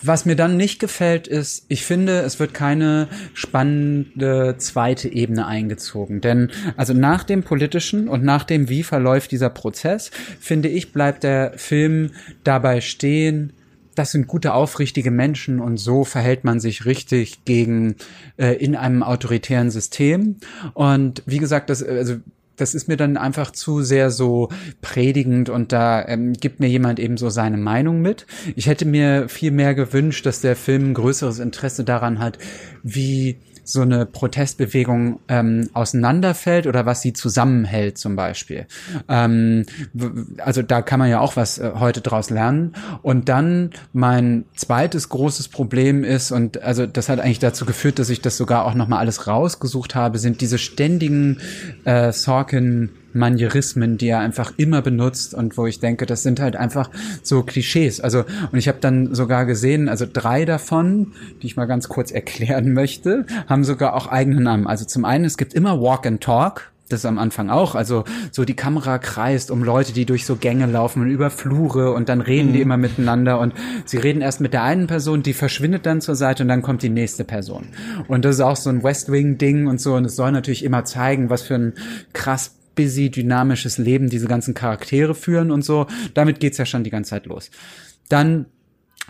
was 0.03 0.27
mir 0.27 0.37
dann 0.37 0.57
nicht 0.57 0.81
gefällt, 0.81 1.29
ist, 1.29 1.64
ich 1.68 1.85
finde, 1.85 2.20
es 2.20 2.38
wird 2.38 2.53
keine 2.53 3.09
spannende 3.33 4.57
zweite 4.59 5.09
Ebene 5.09 5.46
eingezogen. 5.46 6.20
Denn 6.20 6.50
also 6.77 6.92
nach 6.92 7.24
dem 7.24 7.42
politischen 7.42 8.09
und 8.09 8.22
nach 8.22 8.44
dem, 8.44 8.68
wie 8.68 8.83
verläuft 8.83 9.33
dieser 9.33 9.50
Prozess, 9.50 10.11
finde 10.40 10.68
ich, 10.68 10.92
bleibt 10.92 11.22
der 11.22 11.53
Film 11.57 12.11
dabei 12.42 12.81
stehen, 12.81 13.53
das 13.94 14.11
sind 14.11 14.27
gute, 14.27 14.55
aufrichtige 14.55 15.12
Menschen 15.12 15.61
und 15.61 15.77
so 15.77 16.05
verhält 16.05 16.42
man 16.42 16.59
sich 16.59 16.85
richtig 16.85 17.44
gegen 17.44 17.94
äh, 18.37 18.55
in 18.57 18.74
einem 18.74 19.05
autoritären 19.05 19.70
System. 19.70 20.37
Und 20.74 21.22
wie 21.27 21.38
gesagt, 21.38 21.70
das, 21.70 21.83
also 21.83 22.16
das 22.57 22.75
ist 22.75 22.88
mir 22.88 22.97
dann 22.97 23.17
einfach 23.17 23.51
zu 23.51 23.83
sehr 23.83 24.11
so 24.11 24.49
predigend 24.81 25.49
und 25.49 25.73
da 25.73 26.07
ähm, 26.07 26.33
gibt 26.35 26.61
mir 26.61 26.69
jemand 26.69 27.01
eben 27.01 27.17
so 27.17 27.31
seine 27.31 27.57
Meinung 27.57 28.01
mit. 28.01 28.27
Ich 28.57 28.67
hätte 28.67 28.85
mir 28.85 29.29
viel 29.29 29.51
mehr 29.51 29.75
gewünscht, 29.75 30.27
dass 30.27 30.40
der 30.40 30.57
Film 30.57 30.90
ein 30.90 30.95
größeres 30.95 31.38
Interesse 31.38 31.85
daran 31.85 32.19
hat, 32.19 32.38
wie 32.83 33.38
so 33.64 33.81
eine 33.81 34.07
Protestbewegung 34.07 35.20
ähm, 35.29 35.68
auseinanderfällt 35.72 36.66
oder 36.66 36.87
was 36.87 37.03
sie 37.03 37.12
zusammenhält 37.12 37.98
zum 37.98 38.16
Beispiel. 38.16 38.66
Ähm, 39.09 39.66
also 40.38 40.62
da 40.62 40.83
kann 40.83 40.98
man 40.98 41.11
ja 41.11 41.20
auch 41.20 41.37
was 41.37 41.59
äh, 41.59 41.72
heute 41.74 42.00
draus 42.00 42.31
lernen. 42.31 42.74
Und 43.03 43.29
dann 43.29 43.70
mein 43.92 44.44
zweites 44.55 45.09
großes 45.09 45.48
Problem 45.48 46.05
ist, 46.05 46.31
und 46.31 46.62
also 46.62 46.87
das 46.87 47.09
hat 47.09 47.20
eigentlich 47.20 47.38
dazu 47.38 47.64
geführt, 47.64 47.98
dass 47.98 48.11
ich 48.11 48.20
das 48.20 48.37
sogar 48.37 48.64
auch 48.64 48.74
nochmal 48.74 49.00
alles 49.00 49.27
rausgesucht 49.27 49.94
habe, 49.94 50.18
sind 50.18 50.40
diese 50.40 50.59
ständigen 50.59 51.38
äh, 51.85 52.12
Sorkin 52.12 52.90
Manierismen, 53.14 53.98
die 53.98 54.09
er 54.09 54.20
einfach 54.20 54.53
immer 54.57 54.83
benutzt 54.83 55.35
und 55.35 55.57
wo 55.57 55.66
ich 55.66 55.81
denke, 55.81 56.07
das 56.07 56.22
sind 56.22 56.40
halt 56.40 56.57
einfach 56.57 56.90
so 57.22 57.42
Klischees. 57.42 58.00
Also 58.00 58.24
und 58.53 58.59
ich 58.59 58.68
habe 58.68 58.79
dann 58.81 59.14
sogar 59.14 59.46
gesehen, 59.46 59.88
also 59.88 60.07
drei 60.11 60.44
davon, 60.44 61.12
die 61.42 61.46
ich 61.46 61.57
mal 61.57 61.66
ganz 61.66 61.88
kurz 61.88 62.11
erklären 62.11 62.72
möchte, 62.74 63.27
haben 63.48 63.64
sogar 63.64 63.94
auch 63.94 64.07
eigene 64.07 64.40
Namen. 64.40 64.66
Also 64.66 64.85
zum 64.85 65.05
einen 65.05 65.24
es 65.24 65.37
gibt 65.37 65.55
immer 65.55 65.81
Walk 65.81 66.07
and 66.07 66.20
Talk, 66.20 66.72
das 66.88 67.00
ist 67.00 67.07
am 67.07 67.18
Anfang 67.18 67.48
auch. 67.50 67.74
Also 67.74 68.05
so 68.31 68.44
die 68.44 68.55
Kamera 68.55 68.98
kreist 68.98 69.50
um 69.50 69.64
Leute, 69.64 69.92
die 69.92 70.05
durch 70.05 70.27
so 70.27 70.37
Gänge 70.37 70.66
laufen 70.66 71.03
und 71.03 71.11
über 71.11 71.31
Flure 71.31 71.92
und 71.92 72.09
dann 72.09 72.20
reden 72.20 72.48
mhm. 72.48 72.53
die 72.53 72.61
immer 72.61 72.77
miteinander 72.77 73.40
und 73.40 73.55
sie 73.87 73.96
reden 73.96 74.20
erst 74.20 74.40
mit 74.40 74.53
der 74.53 74.62
einen 74.62 74.87
Person, 74.87 75.22
die 75.22 75.33
verschwindet 75.33 75.87
dann 75.87 76.00
zur 76.00 76.14
Seite 76.14 76.42
und 76.42 76.48
dann 76.48 76.62
kommt 76.62 76.83
die 76.83 76.90
nächste 76.90 77.24
Person. 77.24 77.68
Und 78.07 78.24
das 78.24 78.37
ist 78.37 78.40
auch 78.42 78.57
so 78.57 78.70
ein 78.70 78.83
West 78.83 79.11
Wing 79.11 79.38
Ding 79.38 79.66
und 79.66 79.81
so 79.81 79.94
und 79.94 80.05
es 80.05 80.16
soll 80.16 80.33
natürlich 80.33 80.62
immer 80.62 80.85
zeigen, 80.85 81.31
was 81.31 81.42
für 81.42 81.55
ein 81.55 81.72
krass 82.12 82.55
busy, 82.75 83.11
dynamisches 83.11 83.79
Leben 83.79 84.11
diese 84.11 84.29
ganzen 84.29 84.55
Charaktere 84.55 85.15
führen 85.15 85.51
und 85.51 85.63
so. 85.63 85.87
Damit 86.15 86.41
geht's 86.41 86.59
ja 86.59 86.67
schon 86.67 86.85
die 86.85 86.91
ganze 86.91 87.11
Zeit 87.11 87.27
los. 87.27 87.51
Dann 88.09 88.47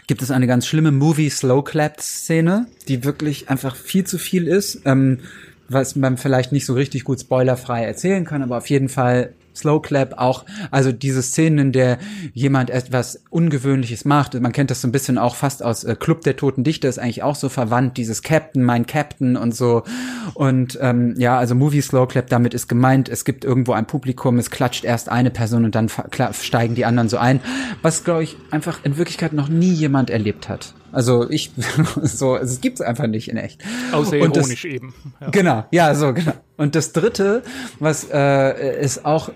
gibt 0.06 0.22
es 0.22 0.30
eine 0.30 0.46
ganz 0.46 0.66
schlimme 0.66 0.92
Movie-Slow-Clap-Szene, 0.92 2.66
die 2.88 3.04
wirklich 3.04 3.48
einfach 3.48 3.76
viel 3.76 4.04
zu 4.04 4.18
viel 4.18 4.46
ist, 4.46 4.82
ähm, 4.84 5.20
was 5.68 5.96
man 5.96 6.18
vielleicht 6.18 6.52
nicht 6.52 6.66
so 6.66 6.74
richtig 6.74 7.04
gut 7.04 7.20
spoilerfrei 7.20 7.84
erzählen 7.84 8.24
kann, 8.24 8.42
aber 8.42 8.58
auf 8.58 8.68
jeden 8.68 8.88
Fall 8.88 9.32
Slow 9.54 9.80
Clap 9.80 10.18
auch, 10.18 10.44
also 10.70 10.92
diese 10.92 11.22
Szenen, 11.22 11.58
in 11.58 11.72
der 11.72 11.98
jemand 12.32 12.70
etwas 12.70 13.22
Ungewöhnliches 13.30 14.04
macht. 14.04 14.38
Man 14.40 14.52
kennt 14.52 14.70
das 14.70 14.80
so 14.80 14.88
ein 14.88 14.92
bisschen 14.92 15.18
auch 15.18 15.34
fast 15.34 15.62
aus 15.62 15.84
äh, 15.84 15.96
Club 15.98 16.22
der 16.22 16.36
Toten 16.36 16.64
Dichter, 16.64 16.88
ist 16.88 16.98
eigentlich 16.98 17.22
auch 17.22 17.36
so 17.36 17.48
verwandt, 17.48 17.96
dieses 17.96 18.22
Captain, 18.22 18.62
mein 18.62 18.86
Captain 18.86 19.36
und 19.36 19.54
so. 19.54 19.84
Und 20.34 20.78
ähm, 20.80 21.14
ja, 21.18 21.38
also 21.38 21.54
Movie 21.54 21.82
Slow 21.82 22.06
Clap, 22.06 22.28
damit 22.28 22.54
ist 22.54 22.68
gemeint, 22.68 23.08
es 23.08 23.24
gibt 23.24 23.44
irgendwo 23.44 23.72
ein 23.72 23.86
Publikum, 23.86 24.38
es 24.38 24.50
klatscht 24.50 24.84
erst 24.84 25.08
eine 25.08 25.30
Person 25.30 25.64
und 25.64 25.74
dann 25.74 25.88
steigen 26.32 26.74
die 26.74 26.84
anderen 26.84 27.08
so 27.08 27.16
ein, 27.16 27.40
was, 27.82 28.04
glaube 28.04 28.24
ich, 28.24 28.36
einfach 28.50 28.80
in 28.84 28.96
Wirklichkeit 28.96 29.32
noch 29.32 29.48
nie 29.48 29.72
jemand 29.72 30.10
erlebt 30.10 30.48
hat. 30.48 30.74
Also 30.94 31.28
ich, 31.28 31.50
so, 32.02 32.36
es 32.36 32.60
gibt's 32.60 32.80
einfach 32.80 33.06
nicht 33.06 33.28
in 33.28 33.36
echt. 33.36 33.62
Außer 33.92 34.16
ironisch 34.16 34.62
das, 34.62 34.64
eben. 34.64 34.94
Ja. 35.20 35.30
Genau, 35.30 35.64
ja, 35.70 35.94
so, 35.94 36.14
genau. 36.14 36.32
Und 36.56 36.74
das 36.74 36.92
Dritte, 36.92 37.42
was 37.80 38.04
äh, 38.10 38.76
es 38.78 39.04
auch 39.04 39.30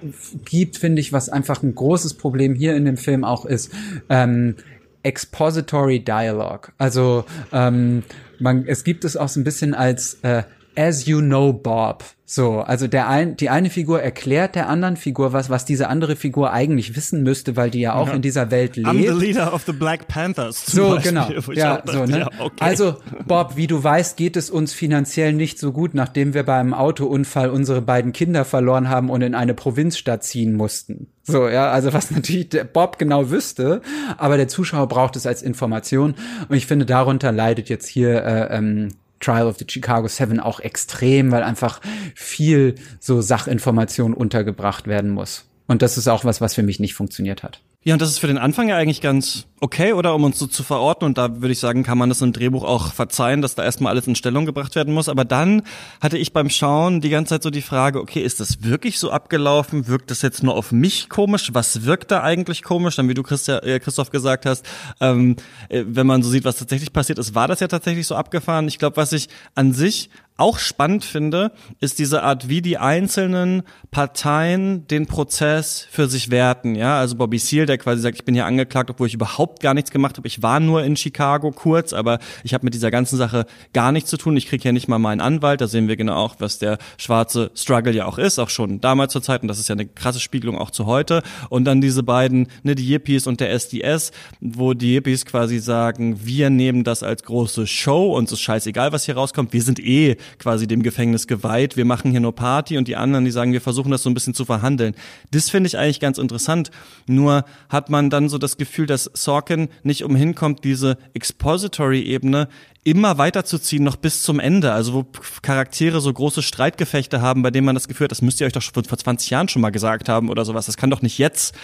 gibt, 0.44 0.77
finde 0.79 1.01
ich, 1.01 1.12
was 1.12 1.29
einfach 1.29 1.62
ein 1.62 1.75
großes 1.75 2.14
Problem 2.14 2.55
hier 2.55 2.77
in 2.77 2.85
dem 2.85 2.97
Film 2.97 3.25
auch 3.25 3.44
ist, 3.44 3.73
ähm, 4.09 4.55
Expository 5.03 6.01
Dialogue. 6.01 6.73
Also 6.79 7.25
ähm, 7.53 8.03
man, 8.38 8.66
es 8.66 8.85
gibt 8.85 9.05
es 9.05 9.16
auch 9.16 9.29
so 9.29 9.40
ein 9.40 9.44
bisschen 9.44 9.75
als 9.75 10.18
äh, 10.23 10.44
As 10.79 11.07
you 11.07 11.21
know, 11.21 11.53
Bob. 11.53 12.05
So, 12.25 12.61
also 12.61 12.87
der 12.87 13.09
ein, 13.09 13.37
die 13.37 13.51
eine 13.51 13.69
Figur 13.69 14.01
erklärt 14.01 14.55
der 14.55 14.69
anderen 14.69 14.97
Figur 14.97 15.33
was, 15.33 15.51
was 15.51 15.64
diese 15.64 15.88
andere 15.88 16.14
Figur 16.14 16.53
eigentlich 16.53 16.95
wissen 16.95 17.25
müsste, 17.25 17.57
weil 17.57 17.71
die 17.71 17.81
ja 17.81 17.95
auch 17.95 18.07
ja. 18.07 18.12
in 18.14 18.23
dieser 18.23 18.53
Welt 18.53 18.77
lebt. 18.77 18.87
I'm 18.87 19.01
the 19.01 19.27
leader 19.27 19.53
of 19.53 19.64
the 19.67 19.73
Black 19.73 20.07
Panthers. 20.07 20.67
so, 20.67 20.91
Beispiel, 20.91 21.11
genau. 21.11 21.31
Ja, 21.53 21.83
so, 21.85 22.05
ne? 22.05 22.19
Ja, 22.21 22.31
okay. 22.38 22.53
Also, 22.61 22.95
Bob, 23.27 23.57
wie 23.57 23.67
du 23.67 23.83
weißt, 23.83 24.17
geht 24.17 24.37
es 24.37 24.51
uns 24.51 24.73
finanziell 24.73 25.33
nicht 25.33 25.59
so 25.59 25.73
gut, 25.73 25.95
nachdem 25.95 26.33
wir 26.33 26.45
beim 26.45 26.75
Autounfall 26.75 27.51
unsere 27.51 27.83
beiden 27.83 28.12
Kinder 28.12 28.45
verloren 28.45 28.88
haben 28.88 29.11
und 29.11 29.23
in 29.23 29.35
eine 29.35 29.55
Provinzstadt 29.55 30.23
ziehen 30.23 30.55
mussten. 30.55 31.09
So, 31.25 31.49
ja, 31.49 31.73
also 31.73 31.93
was 31.93 32.11
natürlich 32.12 32.51
der 32.51 32.62
Bob 32.62 32.99
genau 32.99 33.31
wüsste, 33.31 33.81
aber 34.17 34.37
der 34.37 34.47
Zuschauer 34.47 34.87
braucht 34.87 35.17
es 35.17 35.27
als 35.27 35.43
Information. 35.43 36.14
Und 36.49 36.57
ich 36.57 36.67
finde, 36.67 36.87
darunter 36.87 37.33
leidet 37.33 37.69
jetzt 37.69 37.88
hier 37.88 38.23
äh, 38.23 38.57
ähm, 38.57 38.91
Trial 39.20 39.46
of 39.46 39.59
the 39.59 39.66
Chicago 39.68 40.09
Seven 40.09 40.40
auch 40.40 40.61
extrem, 40.61 41.31
weil 41.31 41.42
einfach 41.42 41.81
viel 42.14 42.74
so 43.00 43.20
Sachinformation 43.20 44.14
untergebracht 44.14 44.87
werden 44.87 45.11
muss. 45.11 45.44
Und 45.68 45.83
das 45.83 45.98
ist 45.98 46.09
auch 46.09 46.24
was, 46.24 46.40
was 46.40 46.54
für 46.54 46.62
mich 46.62 46.81
nicht 46.81 46.94
funktioniert 46.94 47.42
hat. 47.42 47.61
Ja, 47.85 47.94
und 47.94 48.02
das 48.02 48.09
ist 48.09 48.18
für 48.18 48.26
den 48.26 48.38
Anfang 48.38 48.68
ja 48.68 48.76
eigentlich 48.76 49.00
ganz 49.00 49.46
okay, 49.61 49.92
oder 49.92 50.14
um 50.14 50.24
uns 50.24 50.38
so 50.38 50.46
zu 50.46 50.62
verorten. 50.62 51.04
Und 51.04 51.18
da 51.18 51.40
würde 51.40 51.52
ich 51.52 51.59
sagen, 51.59 51.83
kann 51.83 51.98
man 51.98 52.09
das 52.09 52.22
im 52.22 52.33
Drehbuch 52.33 52.64
auch 52.64 52.92
verzeihen, 52.92 53.42
dass 53.42 53.54
da 53.54 53.64
erstmal 53.64 53.92
alles 53.92 54.07
in 54.07 54.14
Stellung 54.14 54.46
gebracht 54.46 54.74
werden 54.76 54.94
muss. 54.94 55.09
Aber 55.09 55.24
dann 55.24 55.62
hatte 56.00 56.18
ich 56.18 56.33
beim 56.33 56.48
Schauen 56.48 57.00
die 57.00 57.11
ganze 57.11 57.35
Zeit 57.35 57.42
so 57.42 57.50
die 57.50 57.62
Frage, 57.62 58.00
okay, 58.00 58.20
ist 58.20 58.40
das 58.40 58.62
wirklich 58.62 58.98
so 58.98 59.11
abgelaufen? 59.11 59.88
Wirkt 59.88 60.11
das 60.11 60.22
jetzt 60.22 60.42
nur 60.42 60.54
auf 60.54 60.72
mich 60.72 61.09
komisch? 61.09 61.50
Was 61.52 61.85
wirkt 61.85 62.11
da 62.11 62.22
eigentlich 62.22 62.62
komisch? 62.62 62.96
Dann, 62.96 63.09
wie 63.09 63.14
du 63.14 63.22
äh, 63.22 63.78
Christoph 63.81 64.11
gesagt 64.11 64.46
hast, 64.46 64.64
ähm, 65.00 65.37
äh, 65.68 65.85
wenn 65.87 66.07
man 66.07 66.22
so 66.22 66.31
sieht, 66.31 66.44
was 66.44 66.57
tatsächlich 66.57 66.92
passiert 66.92 67.18
ist, 67.18 67.35
war 67.35 67.48
das 67.48 67.61
ja 67.61 67.68
tatsächlich 67.68 68.07
so 68.07 68.14
abgefahren. 68.14 68.68
Ich 68.68 68.78
glaube, 68.78 68.96
was 68.96 69.12
ich 69.12 69.28
an 69.54 69.72
sich 69.72 70.11
auch 70.38 70.59
spannend 70.59 71.05
finde, 71.05 71.53
ist 71.81 71.98
diese 71.98 72.22
Art, 72.22 72.48
wie 72.48 72.62
die 72.62 72.79
einzelnen 72.79 73.62
Parteien 73.90 74.87
den 74.87 75.07
Prozess 75.07 75.87
für 75.90 76.09
sich 76.09 76.31
werten. 76.31 76.77
Ja, 76.77 76.98
also 76.98 77.16
Bobby 77.16 77.38
Seale, 77.38 77.66
der 77.66 77.77
quasi 77.77 78.01
sagt, 78.03 78.16
ich 78.16 78.24
bin 78.24 78.35
hier 78.35 78.46
angeklagt, 78.46 78.88
obwohl 78.88 79.09
ich 79.09 79.14
überhaupt 79.14 79.61
gar 79.61 79.74
nichts 79.74 79.90
gemacht 79.90 80.16
habe. 80.16 80.29
Ich 80.29 80.40
war 80.40 80.61
nur 80.61 80.85
in 80.85 80.96
Chicago 80.96 81.51
kurz, 81.51 81.92
aber 81.92 82.20
ich 82.44 82.55
habe 82.55 82.64
mit 82.64 82.74
dieser 82.74 82.92
ganzen 82.92 83.16
Sache 83.16 83.46
gar 83.72 83.90
nichts 83.90 84.11
zu 84.11 84.16
tun. 84.16 84.37
Ich 84.37 84.46
kriege 84.46 84.62
ja 84.64 84.72
nicht 84.72 84.87
mal 84.87 84.98
meinen 84.98 85.20
Anwalt. 85.20 85.61
Da 85.61 85.66
sehen 85.66 85.88
wir 85.88 85.96
genau 85.96 86.14
auch, 86.14 86.37
was 86.38 86.59
der 86.59 86.79
schwarze 86.98 87.51
Struggle 87.55 87.92
ja 87.92 88.07
auch 88.07 88.18
ist, 88.18 88.38
auch 88.38 88.51
schon 88.51 88.81
damals 88.81 89.12
zur 89.12 89.22
Zeit. 89.22 89.42
Und 89.42 89.48
das 89.48 89.59
ist 89.59 89.68
ja 89.68 89.74
eine 89.74 89.87
krasse 89.87 90.20
Spiegelung 90.20 90.57
auch 90.57 90.70
zu 90.70 90.87
heute. 90.87 91.22
Und 91.51 91.64
dann 91.64 91.81
diese 91.81 92.05
beiden, 92.05 92.46
ne, 92.62 92.77
die 92.77 92.88
Yippies 92.88 93.27
und 93.27 93.40
der 93.40 93.51
SDS, 93.51 94.12
wo 94.40 94.72
die 94.72 94.94
Yippies 94.94 95.27
quasi 95.27 95.59
sagen, 95.59 96.24
wir 96.24 96.48
nehmen 96.48 96.85
das 96.85 97.03
als 97.03 97.24
große 97.24 97.66
Show. 97.66 98.14
Uns 98.16 98.31
ist 98.31 98.40
scheißegal, 98.40 98.92
was 98.92 99.05
hier 99.05 99.16
rauskommt. 99.16 99.53
Wir 99.53 99.62
sind 99.62 99.81
eh 99.81 100.16
quasi 100.38 100.67
dem 100.67 100.83
Gefängnis 100.83 101.27
geweiht, 101.27 101.77
wir 101.77 101.85
machen 101.85 102.11
hier 102.11 102.21
nur 102.21 102.35
Party 102.35 102.79
und 102.79 102.88
die 102.88 102.97
anderen, 102.97 103.25
die 103.25 103.31
sagen, 103.31 103.53
wir 103.53 103.61
versuchen 103.61 103.91
das 103.91 104.03
so 104.03 104.11
ein 104.11 104.14
bisschen 104.14 104.35
zu 104.35 104.45
verhandeln. 104.45 104.95
Das 105.31 105.51
finde 105.51 105.69
ich 105.69 105.79
eigentlich 105.79 106.01
ganz 106.01 106.19
interessant. 106.19 106.71
Nur 107.07 107.45
hat 107.69 107.91
man 107.91 108.11
dann 108.11 108.29
so 108.29 108.38
das 108.38 108.57
Gefühl, 108.57 108.87
dass 108.87 109.11
Sorkin 109.14 109.69
nicht 109.83 110.05
umhin 110.05 110.35
kommt, 110.35 110.64
diese 110.64 110.99
Expository-Ebene 111.14 112.49
immer 112.85 113.19
weiterzuziehen, 113.19 113.85
noch 113.85 113.97
bis 113.97 114.23
zum 114.23 114.41
Ende. 114.41 114.73
Also 114.73 114.95
wo 114.95 115.07
Charaktere 115.43 116.01
so 116.01 116.12
große 116.12 116.43
Streitgefechte 116.43 117.21
haben, 117.21 117.43
bei 117.43 117.51
denen 117.51 117.67
man 117.67 117.75
das 117.75 117.88
Gefühl 117.88 118.05
hat, 118.05 118.12
das 118.12 118.23
müsst 118.23 118.41
ihr 118.41 118.47
euch 118.47 118.53
doch 118.53 118.62
vor 118.62 118.83
20 118.83 119.31
Jahren 119.31 119.49
schon 119.49 119.62
mal 119.62 119.71
gesagt 119.71 120.09
haben 120.09 120.31
oder 120.31 120.45
sowas. 120.45 120.67
Das 120.67 120.77
kann 120.77 120.91
doch 120.91 121.03
nicht 121.03 121.19
jetzt 121.19 121.55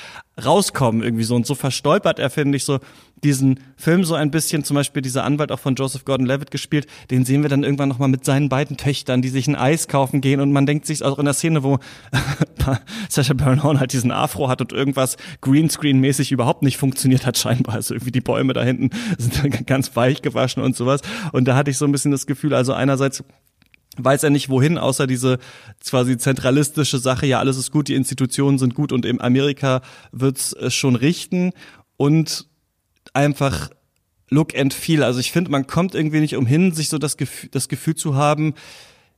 rauskommen 0.42 1.02
irgendwie 1.02 1.24
so. 1.24 1.34
Und 1.34 1.46
so 1.46 1.54
verstolpert 1.54 2.18
er, 2.18 2.30
finde 2.30 2.56
ich, 2.56 2.64
so 2.64 2.80
diesen 3.22 3.60
Film 3.76 4.04
so 4.04 4.14
ein 4.14 4.30
bisschen, 4.30 4.64
zum 4.64 4.74
Beispiel 4.74 5.00
dieser 5.00 5.24
Anwalt 5.24 5.50
auch 5.50 5.58
von 5.58 5.74
Joseph 5.74 6.04
Gordon-Levitt 6.04 6.50
gespielt, 6.50 6.86
den 7.10 7.24
sehen 7.24 7.42
wir 7.42 7.48
dann 7.48 7.62
irgendwann 7.62 7.88
nochmal 7.88 8.08
mit 8.08 8.24
seinen 8.24 8.48
beiden 8.48 8.76
Töchtern, 8.76 9.22
die 9.22 9.28
sich 9.30 9.48
ein 9.48 9.56
Eis 9.56 9.88
kaufen 9.88 10.20
gehen 10.20 10.40
und 10.40 10.52
man 10.52 10.66
denkt 10.66 10.86
sich 10.86 11.02
auch 11.02 11.18
in 11.18 11.24
der 11.24 11.34
Szene, 11.34 11.62
wo 11.62 11.78
Sacha 13.08 13.32
Baron 13.34 13.62
Horn 13.62 13.80
halt 13.80 13.92
diesen 13.92 14.10
Afro 14.10 14.48
hat 14.48 14.60
und 14.60 14.72
irgendwas 14.72 15.16
Greenscreen-mäßig 15.42 16.32
überhaupt 16.32 16.62
nicht 16.62 16.76
funktioniert 16.76 17.24
hat 17.24 17.38
scheinbar. 17.38 17.76
Also 17.76 17.94
irgendwie 17.94 18.12
die 18.12 18.20
Bäume 18.20 18.52
da 18.52 18.62
hinten 18.62 18.90
sind 19.18 19.66
ganz 19.66 19.94
weich 19.96 20.20
gewaschen 20.20 20.62
und 20.62 20.76
sowas. 20.76 21.00
Und 21.32 21.48
da 21.48 21.56
hatte 21.56 21.70
ich 21.70 21.78
so 21.78 21.86
ein 21.86 21.92
bisschen 21.92 22.10
das 22.10 22.26
Gefühl, 22.26 22.54
also 22.54 22.72
einerseits 22.72 23.24
weiß 23.96 24.22
er 24.22 24.30
nicht 24.30 24.48
wohin, 24.48 24.78
außer 24.78 25.06
diese 25.06 25.38
quasi 25.84 26.16
zentralistische 26.16 26.98
Sache, 26.98 27.26
ja, 27.26 27.38
alles 27.38 27.56
ist 27.56 27.70
gut, 27.70 27.88
die 27.88 27.94
Institutionen 27.94 28.58
sind 28.58 28.74
gut 28.74 28.92
und 28.92 29.04
in 29.04 29.20
Amerika 29.20 29.82
wird's 30.12 30.52
äh, 30.54 30.70
schon 30.70 30.96
richten 30.96 31.52
und 31.96 32.46
einfach 33.12 33.70
look 34.30 34.56
and 34.56 34.74
feel. 34.74 35.02
Also 35.02 35.20
ich 35.20 35.32
finde, 35.32 35.50
man 35.50 35.66
kommt 35.66 35.94
irgendwie 35.94 36.20
nicht 36.20 36.36
umhin, 36.36 36.72
sich 36.72 36.88
so 36.88 36.98
das 36.98 37.16
Gefühl, 37.16 37.50
das 37.52 37.68
Gefühl 37.68 37.94
zu 37.94 38.14
haben, 38.14 38.54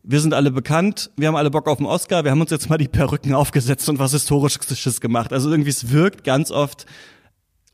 wir 0.08 0.20
sind 0.20 0.34
alle 0.34 0.52
bekannt, 0.52 1.10
wir 1.16 1.26
haben 1.26 1.34
alle 1.34 1.50
Bock 1.50 1.66
auf 1.66 1.78
den 1.78 1.86
Oscar, 1.86 2.22
wir 2.22 2.30
haben 2.30 2.40
uns 2.40 2.52
jetzt 2.52 2.70
mal 2.70 2.78
die 2.78 2.86
Perücken 2.86 3.34
aufgesetzt 3.34 3.88
und 3.88 3.98
was 3.98 4.12
Historisches 4.12 5.00
gemacht. 5.00 5.32
Also 5.32 5.50
irgendwie 5.50 5.70
es 5.70 5.90
wirkt 5.90 6.22
ganz 6.22 6.52
oft 6.52 6.86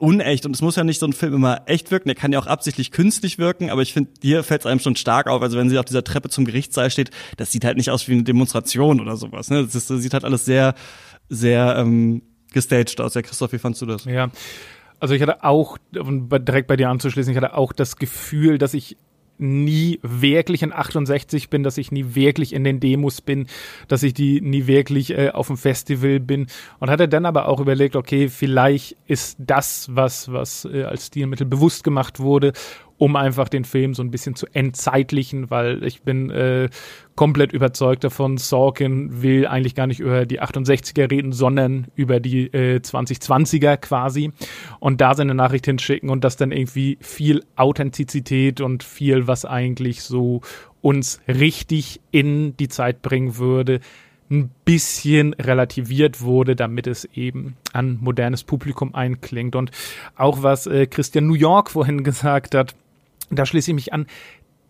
unecht 0.03 0.45
und 0.47 0.55
es 0.55 0.63
muss 0.63 0.75
ja 0.75 0.83
nicht 0.83 0.99
so 0.99 1.07
ein 1.07 1.13
Film 1.13 1.35
immer 1.35 1.63
echt 1.67 1.93
wirken, 1.93 2.09
der 2.09 2.17
kann 2.17 2.33
ja 2.33 2.41
auch 2.41 2.49
absichtlich 2.49 2.91
künstlich 2.91 3.39
wirken, 3.39 3.71
aber 3.71 3.83
ich 3.83 3.93
finde, 3.93 4.11
hier 4.21 4.43
fällt 4.43 4.63
es 4.63 4.67
einem 4.67 4.81
schon 4.81 4.97
stark 4.97 5.29
auf, 5.29 5.43
also 5.43 5.57
wenn 5.57 5.71
sie 5.71 5.79
auf 5.79 5.85
dieser 5.85 6.03
Treppe 6.03 6.29
zum 6.29 6.45
Gerichtssaal 6.45 6.91
steht, 6.91 7.11
das 7.37 7.53
sieht 7.53 7.65
halt 7.65 7.77
nicht 7.77 7.91
aus 7.91 8.09
wie 8.09 8.13
eine 8.13 8.25
Demonstration 8.25 9.01
oder 9.01 9.17
sowas, 9.17 9.49
ne? 9.49 9.63
Das, 9.63 9.77
ist, 9.77 9.91
das 9.91 10.03
sieht 10.03 10.13
halt 10.13 10.25
alles 10.25 10.45
sehr, 10.45 10.75
sehr 11.29 11.77
ähm, 11.79 12.23
gestaged 12.53 13.01
aus. 13.01 13.15
Ja, 13.15 13.23
Christoph, 13.23 13.53
wie 13.53 13.59
fandst 13.59 13.81
du 13.81 13.87
das? 13.87 14.05
Ja, 14.05 14.31
also 14.99 15.15
ich 15.15 15.23
hatte 15.23 15.45
auch, 15.45 15.79
um 15.97 16.29
direkt 16.29 16.67
bei 16.67 16.77
dir 16.77 16.89
anzuschließen, 16.89 17.31
ich 17.33 17.37
hatte 17.37 17.55
auch 17.55 17.73
das 17.73 17.97
Gefühl, 17.97 18.59
dass 18.59 18.75
ich 18.75 18.97
nie 19.43 19.99
wirklich 20.03 20.63
in 20.63 20.73
68 20.73 21.51
bin, 21.51 21.63
dass 21.63 21.79
ich 21.79 21.93
nie 21.93 22.15
wirklich 22.15 22.53
in 22.53 22.65
den 22.65 22.81
Demos 22.81 23.21
bin, 23.21 23.47
dass 23.89 24.03
ich 24.03 24.15
die 24.15 24.41
nie 24.41 24.67
wirklich 24.67 25.11
äh, 25.11 25.31
auf 25.31 25.49
dem 25.49 25.57
Festival 25.57 26.21
bin. 26.21 26.47
Und 26.79 26.91
hatte 26.91 27.09
dann 27.09 27.27
aber 27.27 27.49
auch 27.49 27.61
überlegt, 27.61 27.97
okay, 27.97 28.29
vielleicht 28.29 28.97
ist 29.07 29.37
das 29.39 29.89
was 29.95 30.33
was 30.33 30.65
äh, 30.65 30.85
als 30.85 31.09
Stilmittel 31.09 31.47
bewusst 31.47 31.85
gemacht 31.85 32.21
wurde 32.21 32.53
um 33.03 33.17
einfach 33.17 33.49
den 33.49 33.65
Film 33.65 33.95
so 33.95 34.03
ein 34.05 34.13
bisschen 34.13 34.37
zu 34.37 34.47
entzeitlichen, 34.53 35.51
weil 35.51 35.83
ich 35.83 36.03
bin 36.03 36.31
äh, 36.31 36.69
komplett 37.17 37.53
überzeugt 37.53 38.05
davon, 38.05 38.39
Sorkin 38.39 39.23
will 39.23 39.45
eigentlich 39.49 39.75
gar 39.75 39.89
nicht 39.89 39.99
über 39.99 40.25
die 40.25 40.41
68er 40.41 41.11
reden, 41.11 41.33
sondern 41.33 41.89
über 41.97 42.21
die 42.21 42.47
äh, 42.55 42.77
2020er 42.77 43.77
quasi 43.77 44.31
und 44.79 45.01
da 45.01 45.17
seine 45.17 45.35
Nachricht 45.35 45.65
hinschicken 45.65 46.11
und 46.11 46.23
das 46.23 46.37
dann 46.37 46.53
irgendwie 46.53 46.97
viel 47.01 47.43
Authentizität 47.57 48.61
und 48.61 48.85
viel, 48.85 49.27
was 49.27 49.45
eigentlich 49.45 50.03
so 50.03 50.41
uns 50.81 51.21
richtig 51.27 52.01
in 52.13 52.57
die 52.57 52.69
Zeit 52.69 53.03
bringen 53.03 53.37
würde, 53.37 53.81
ein 54.31 54.51
bisschen 54.65 55.35
relativiert 55.35 56.21
wurde, 56.21 56.55
damit 56.55 56.87
es 56.87 57.05
eben 57.17 57.57
an 57.73 57.99
modernes 58.01 58.45
Publikum 58.45 58.95
einklingt. 58.95 59.57
Und 59.57 59.73
auch 60.15 60.45
was 60.45 60.69
äh, 60.69 60.87
Christian 60.87 61.27
New 61.27 61.35
York 61.35 61.73
vorhin 61.73 62.05
gesagt 62.05 62.55
hat, 62.55 62.77
da 63.39 63.47
schließe 63.47 63.71
ich 63.71 63.75
mich 63.75 63.93
an, 63.93 64.07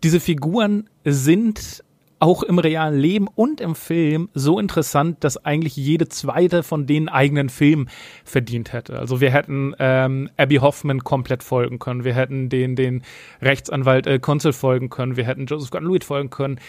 diese 0.03 0.19
Figuren 0.19 0.89
sind 1.05 1.83
auch 2.23 2.41
im 2.41 2.57
realen 2.57 2.97
Leben 2.97 3.27
und 3.35 3.59
im 3.59 3.75
Film 3.75 4.29
so 4.33 4.57
interessant, 4.57 5.25
dass 5.25 5.43
eigentlich 5.43 5.75
jede 5.75 6.07
zweite 6.07 6.63
von 6.63 6.87
denen 6.87 7.09
eigenen 7.09 7.49
Film 7.49 7.89
verdient 8.23 8.71
hätte. 8.71 8.97
Also 8.97 9.19
wir 9.19 9.29
hätten 9.29 9.75
ähm, 9.77 10.29
Abby 10.37 10.55
Hoffman 10.55 11.03
komplett 11.03 11.43
folgen 11.43 11.79
können, 11.79 12.05
wir 12.05 12.13
hätten 12.13 12.47
den, 12.47 12.77
den 12.77 13.01
Rechtsanwalt 13.41 14.07
äh, 14.07 14.19
Consul 14.19 14.53
folgen 14.53 14.89
können, 14.89 15.17
wir 15.17 15.25
hätten 15.25 15.47
Joseph 15.47 15.69
Gordon-Levitt 15.69 16.05
folgen 16.05 16.29
können. 16.29 16.61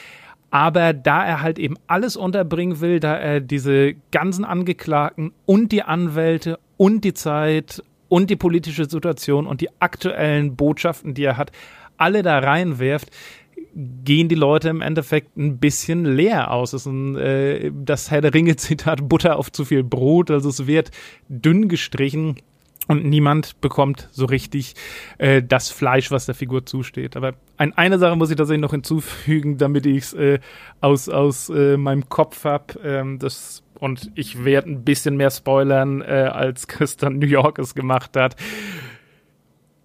Aber 0.51 0.93
da 0.93 1.25
er 1.25 1.41
halt 1.41 1.61
eben 1.61 1.77
alles 1.87 2.17
unterbringen 2.17 2.81
will, 2.81 2.99
da 2.99 3.17
er 3.17 3.41
diese 3.41 3.95
ganzen 4.11 4.45
Angeklagten 4.45 5.33
und 5.47 5.71
die 5.71 5.85
Anwälte 5.85 6.59
und 6.77 7.05
die 7.05 7.15
Zeit 7.15 7.81
und 8.09 8.29
die 8.29 8.37
politische 8.37 8.89
Situation 8.89 9.47
und 9.47 9.61
die 9.61 9.69
aktuellen 9.81 10.57
Botschaften, 10.57 11.15
die 11.15 11.25
er 11.25 11.37
hat, 11.37 11.53
alle 11.97 12.23
da 12.23 12.39
reinwerft, 12.39 13.11
gehen 13.75 14.29
die 14.29 14.35
Leute 14.35 14.69
im 14.69 14.81
Endeffekt 14.81 15.37
ein 15.37 15.59
bisschen 15.59 16.05
leer 16.05 16.53
aus. 16.53 16.71
Das 16.71 16.83
ist 16.83 16.87
ein, 16.87 17.17
äh, 17.17 17.73
das 17.75 18.11
Herr 18.11 18.21
der 18.21 18.35
Ringe-Zitat, 18.35 19.09
Butter 19.09 19.39
auf 19.39 19.51
zu 19.51 19.65
viel 19.65 19.83
Brot. 19.83 20.31
Also 20.31 20.49
es 20.49 20.67
wird 20.67 20.91
dünn 21.29 21.69
gestrichen 21.69 22.37
und 22.87 23.05
niemand 23.05 23.61
bekommt 23.61 24.09
so 24.13 24.27
richtig 24.27 24.75
äh, 25.19 25.43
das 25.43 25.71
Fleisch, 25.71 26.11
was 26.11 26.27
der 26.27 26.35
Figur 26.35 26.67
zusteht. 26.67 27.17
Aber 27.17 27.35
ein, 27.57 27.73
eine 27.77 27.99
Sache 27.99 28.17
muss 28.17 28.31
ich 28.31 28.37
tatsächlich 28.37 28.63
noch 28.63 28.73
hinzufügen, 28.73 29.59
damit 29.59 29.87
ich 29.87 30.05
es 30.05 30.13
äh, 30.15 30.39
aus, 30.81 31.09
aus 31.09 31.49
äh, 31.49 31.77
meinem 31.77 32.09
Kopf 32.09 32.45
hab. 32.45 32.79
Ähm, 32.85 33.19
das 33.19 33.63
und 33.81 34.13
ich 34.15 34.45
werde 34.45 34.71
ein 34.71 34.85
bisschen 34.85 35.17
mehr 35.17 35.31
spoilern, 35.31 36.01
äh, 36.01 36.31
als 36.33 36.69
Christian 36.69 37.19
New 37.19 37.27
York 37.27 37.59
es 37.59 37.75
gemacht 37.75 38.17
hat. 38.17 38.37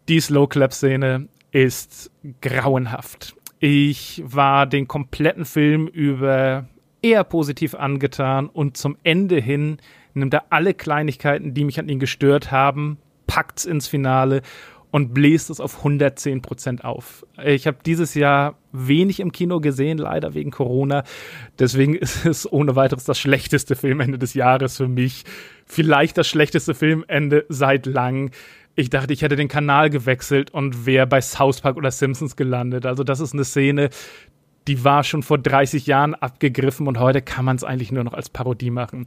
Die 0.07 0.19
Slow-Clap-Szene 0.19 1.27
ist 1.51 2.11
grauenhaft. 2.41 3.35
Ich 3.59 4.23
war 4.25 4.65
den 4.65 4.87
kompletten 4.87 5.45
Film 5.45 5.87
über 5.87 6.67
eher 7.01 7.23
positiv 7.23 7.75
angetan 7.75 8.47
und 8.47 8.77
zum 8.77 8.97
Ende 9.03 9.39
hin 9.39 9.77
nimmt 10.13 10.33
er 10.33 10.45
alle 10.51 10.73
Kleinigkeiten, 10.73 11.53
die 11.53 11.65
mich 11.65 11.79
an 11.79 11.89
ihn 11.89 11.99
gestört 11.99 12.51
haben, 12.51 12.97
packt's 13.27 13.65
ins 13.65 13.87
Finale 13.87 14.41
und 14.91 15.13
bläst 15.13 15.49
es 15.49 15.59
auf 15.59 15.79
110 15.79 16.41
Prozent 16.41 16.83
auf. 16.83 17.25
Ich 17.43 17.67
habe 17.67 17.77
dieses 17.85 18.15
Jahr 18.15 18.55
wenig 18.71 19.19
im 19.19 19.31
Kino 19.31 19.59
gesehen, 19.59 19.97
leider 19.97 20.33
wegen 20.33 20.51
Corona. 20.51 21.03
Deswegen 21.59 21.95
ist 21.95 22.25
es 22.25 22.51
ohne 22.51 22.75
weiteres 22.75 23.03
das 23.03 23.19
schlechteste 23.19 23.75
Filmende 23.75 24.17
des 24.17 24.33
Jahres 24.33 24.77
für 24.77 24.87
mich. 24.87 25.25
Vielleicht 25.65 26.17
das 26.17 26.27
schlechteste 26.27 26.73
Filmende 26.73 27.45
seit 27.49 27.85
lang. 27.85 28.31
Ich 28.79 28.89
dachte, 28.89 29.11
ich 29.11 29.21
hätte 29.21 29.35
den 29.35 29.49
Kanal 29.49 29.89
gewechselt 29.89 30.51
und 30.51 30.85
wäre 30.85 31.05
bei 31.05 31.19
South 31.19 31.59
Park 31.59 31.75
oder 31.75 31.91
Simpsons 31.91 32.37
gelandet. 32.37 32.85
Also 32.85 33.03
das 33.03 33.19
ist 33.19 33.33
eine 33.33 33.43
Szene, 33.43 33.89
die 34.69 34.85
war 34.85 35.03
schon 35.03 35.21
vor 35.21 35.37
30 35.37 35.85
Jahren 35.85 36.15
abgegriffen 36.15 36.87
und 36.87 36.97
heute 36.97 37.21
kann 37.21 37.43
man 37.43 37.57
es 37.57 37.65
eigentlich 37.65 37.91
nur 37.91 38.05
noch 38.05 38.13
als 38.13 38.29
Parodie 38.29 38.69
machen. 38.69 39.03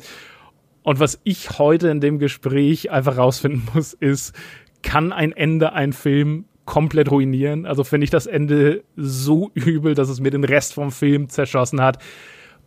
Und 0.83 1.01
was 1.01 1.23
ich 1.25 1.59
heute 1.59 1.89
in 1.89 2.03
dem 2.03 2.19
Gespräch 2.19 2.91
einfach 2.91 3.17
rausfinden 3.17 3.63
muss, 3.73 3.95
ist, 3.95 4.35
kann 4.83 5.11
ein 5.11 5.33
Ende 5.33 5.73
ein 5.73 5.95
Film 5.95 6.45
komplett 6.67 7.11
ruinieren? 7.11 7.65
Also 7.65 7.83
finde 7.83 8.05
ich 8.05 8.11
das 8.11 8.27
Ende 8.27 8.85
so 8.97 9.53
übel, 9.55 9.95
dass 9.95 10.11
es 10.11 10.21
mir 10.21 10.31
den 10.31 10.45
Rest 10.45 10.75
vom 10.75 10.93
Film 10.93 11.31
zerschossen 11.31 11.81
hat. 11.81 11.97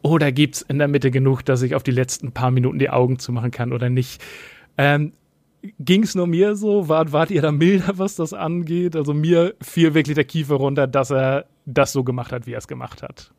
Oder 0.02 0.32
gibt's 0.32 0.63
in 0.63 0.80
der 0.80 0.88
Mitte 0.88 1.12
genug, 1.12 1.44
dass 1.46 1.62
ich 1.62 1.76
auf 1.76 1.84
die 1.84 1.91
letzten 1.91 2.32
paar 2.32 2.50
Minuten 2.50 2.80
die 2.80 2.89
Augen 2.89 3.20
zumachen 3.20 3.52
kann 3.52 3.74
oder 3.74 3.91
nicht? 3.91 4.24
Ähm, 4.80 5.12
Ging's 5.80 6.15
nur 6.15 6.28
mir 6.28 6.56
so? 6.56 6.88
Wart, 6.89 7.12
wart 7.12 7.32
ihr 7.32 7.41
da 7.41 7.51
milder, 7.51 7.97
was 7.97 8.15
das 8.15 8.34
angeht? 8.34 8.95
Also 8.95 9.13
mir 9.13 9.56
fiel 9.62 9.93
wirklich 9.93 10.15
der 10.15 10.25
Kiefer 10.25 10.56
runter, 10.56 10.88
dass 10.88 11.12
er 11.12 11.45
das 11.65 11.91
so 11.91 12.04
gemacht 12.04 12.32
hat, 12.32 12.45
wie 12.45 12.54
er 12.54 12.60
es 12.60 12.67
gemacht 12.67 13.01
hat. 13.01 13.32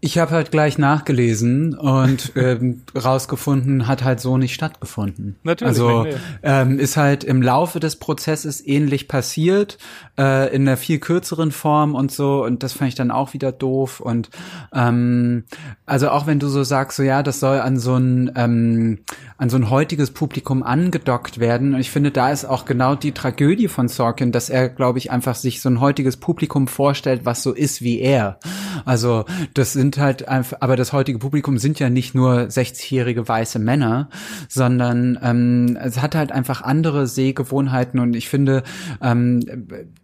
Ich 0.00 0.18
habe 0.18 0.32
halt 0.32 0.50
gleich 0.50 0.76
nachgelesen 0.76 1.74
und 1.74 2.32
ähm, 2.36 2.82
rausgefunden, 2.94 3.88
hat 3.88 4.04
halt 4.04 4.20
so 4.20 4.36
nicht 4.36 4.54
stattgefunden. 4.54 5.36
Natürlich. 5.42 5.68
Also 5.68 6.04
nee. 6.04 6.14
ähm, 6.42 6.78
ist 6.78 6.98
halt 6.98 7.24
im 7.24 7.40
Laufe 7.40 7.80
des 7.80 7.96
Prozesses 7.96 8.64
ähnlich 8.64 9.08
passiert, 9.08 9.78
äh, 10.18 10.54
in 10.54 10.62
einer 10.62 10.76
viel 10.76 10.98
kürzeren 10.98 11.50
Form 11.50 11.94
und 11.94 12.12
so. 12.12 12.44
Und 12.44 12.62
das 12.62 12.74
fand 12.74 12.90
ich 12.90 12.94
dann 12.94 13.10
auch 13.10 13.32
wieder 13.32 13.52
doof. 13.52 14.00
Und 14.00 14.28
ähm, 14.74 15.44
also 15.86 16.10
auch 16.10 16.26
wenn 16.26 16.38
du 16.38 16.48
so 16.48 16.62
sagst, 16.62 16.98
so 16.98 17.02
ja, 17.02 17.22
das 17.22 17.40
soll 17.40 17.58
an 17.58 17.78
so 17.78 17.96
ein 17.96 18.30
ähm, 18.36 18.98
an 19.38 19.50
so 19.50 19.56
ein 19.58 19.68
heutiges 19.68 20.12
Publikum 20.12 20.62
angedockt 20.62 21.38
werden. 21.38 21.74
Und 21.74 21.80
ich 21.80 21.90
finde, 21.90 22.10
da 22.10 22.30
ist 22.30 22.46
auch 22.46 22.64
genau 22.64 22.94
die 22.94 23.12
Tragödie 23.12 23.68
von 23.68 23.88
Sorkin, 23.88 24.32
dass 24.32 24.48
er, 24.48 24.70
glaube 24.70 24.98
ich, 24.98 25.10
einfach 25.10 25.34
sich 25.34 25.60
so 25.60 25.68
ein 25.68 25.80
heutiges 25.80 26.16
Publikum 26.16 26.68
vorstellt, 26.68 27.24
was 27.24 27.42
so 27.42 27.52
ist 27.52 27.82
wie 27.82 28.00
er. 28.00 28.38
Also 28.86 29.26
das 29.52 29.74
sind 29.74 29.98
halt 29.98 30.26
einfach, 30.28 30.58
aber 30.60 30.76
das 30.76 30.92
heutige 30.94 31.18
Publikum 31.18 31.58
sind 31.58 31.78
ja 31.78 31.90
nicht 31.90 32.14
nur 32.14 32.42
60-jährige 32.42 33.28
weiße 33.28 33.58
Männer, 33.58 34.08
sondern 34.48 35.18
ähm, 35.22 35.76
es 35.82 36.00
hat 36.00 36.14
halt 36.14 36.32
einfach 36.32 36.62
andere 36.62 37.06
Sehgewohnheiten 37.06 38.00
und 38.00 38.16
ich 38.16 38.28
finde, 38.28 38.62
ähm, 39.02 39.40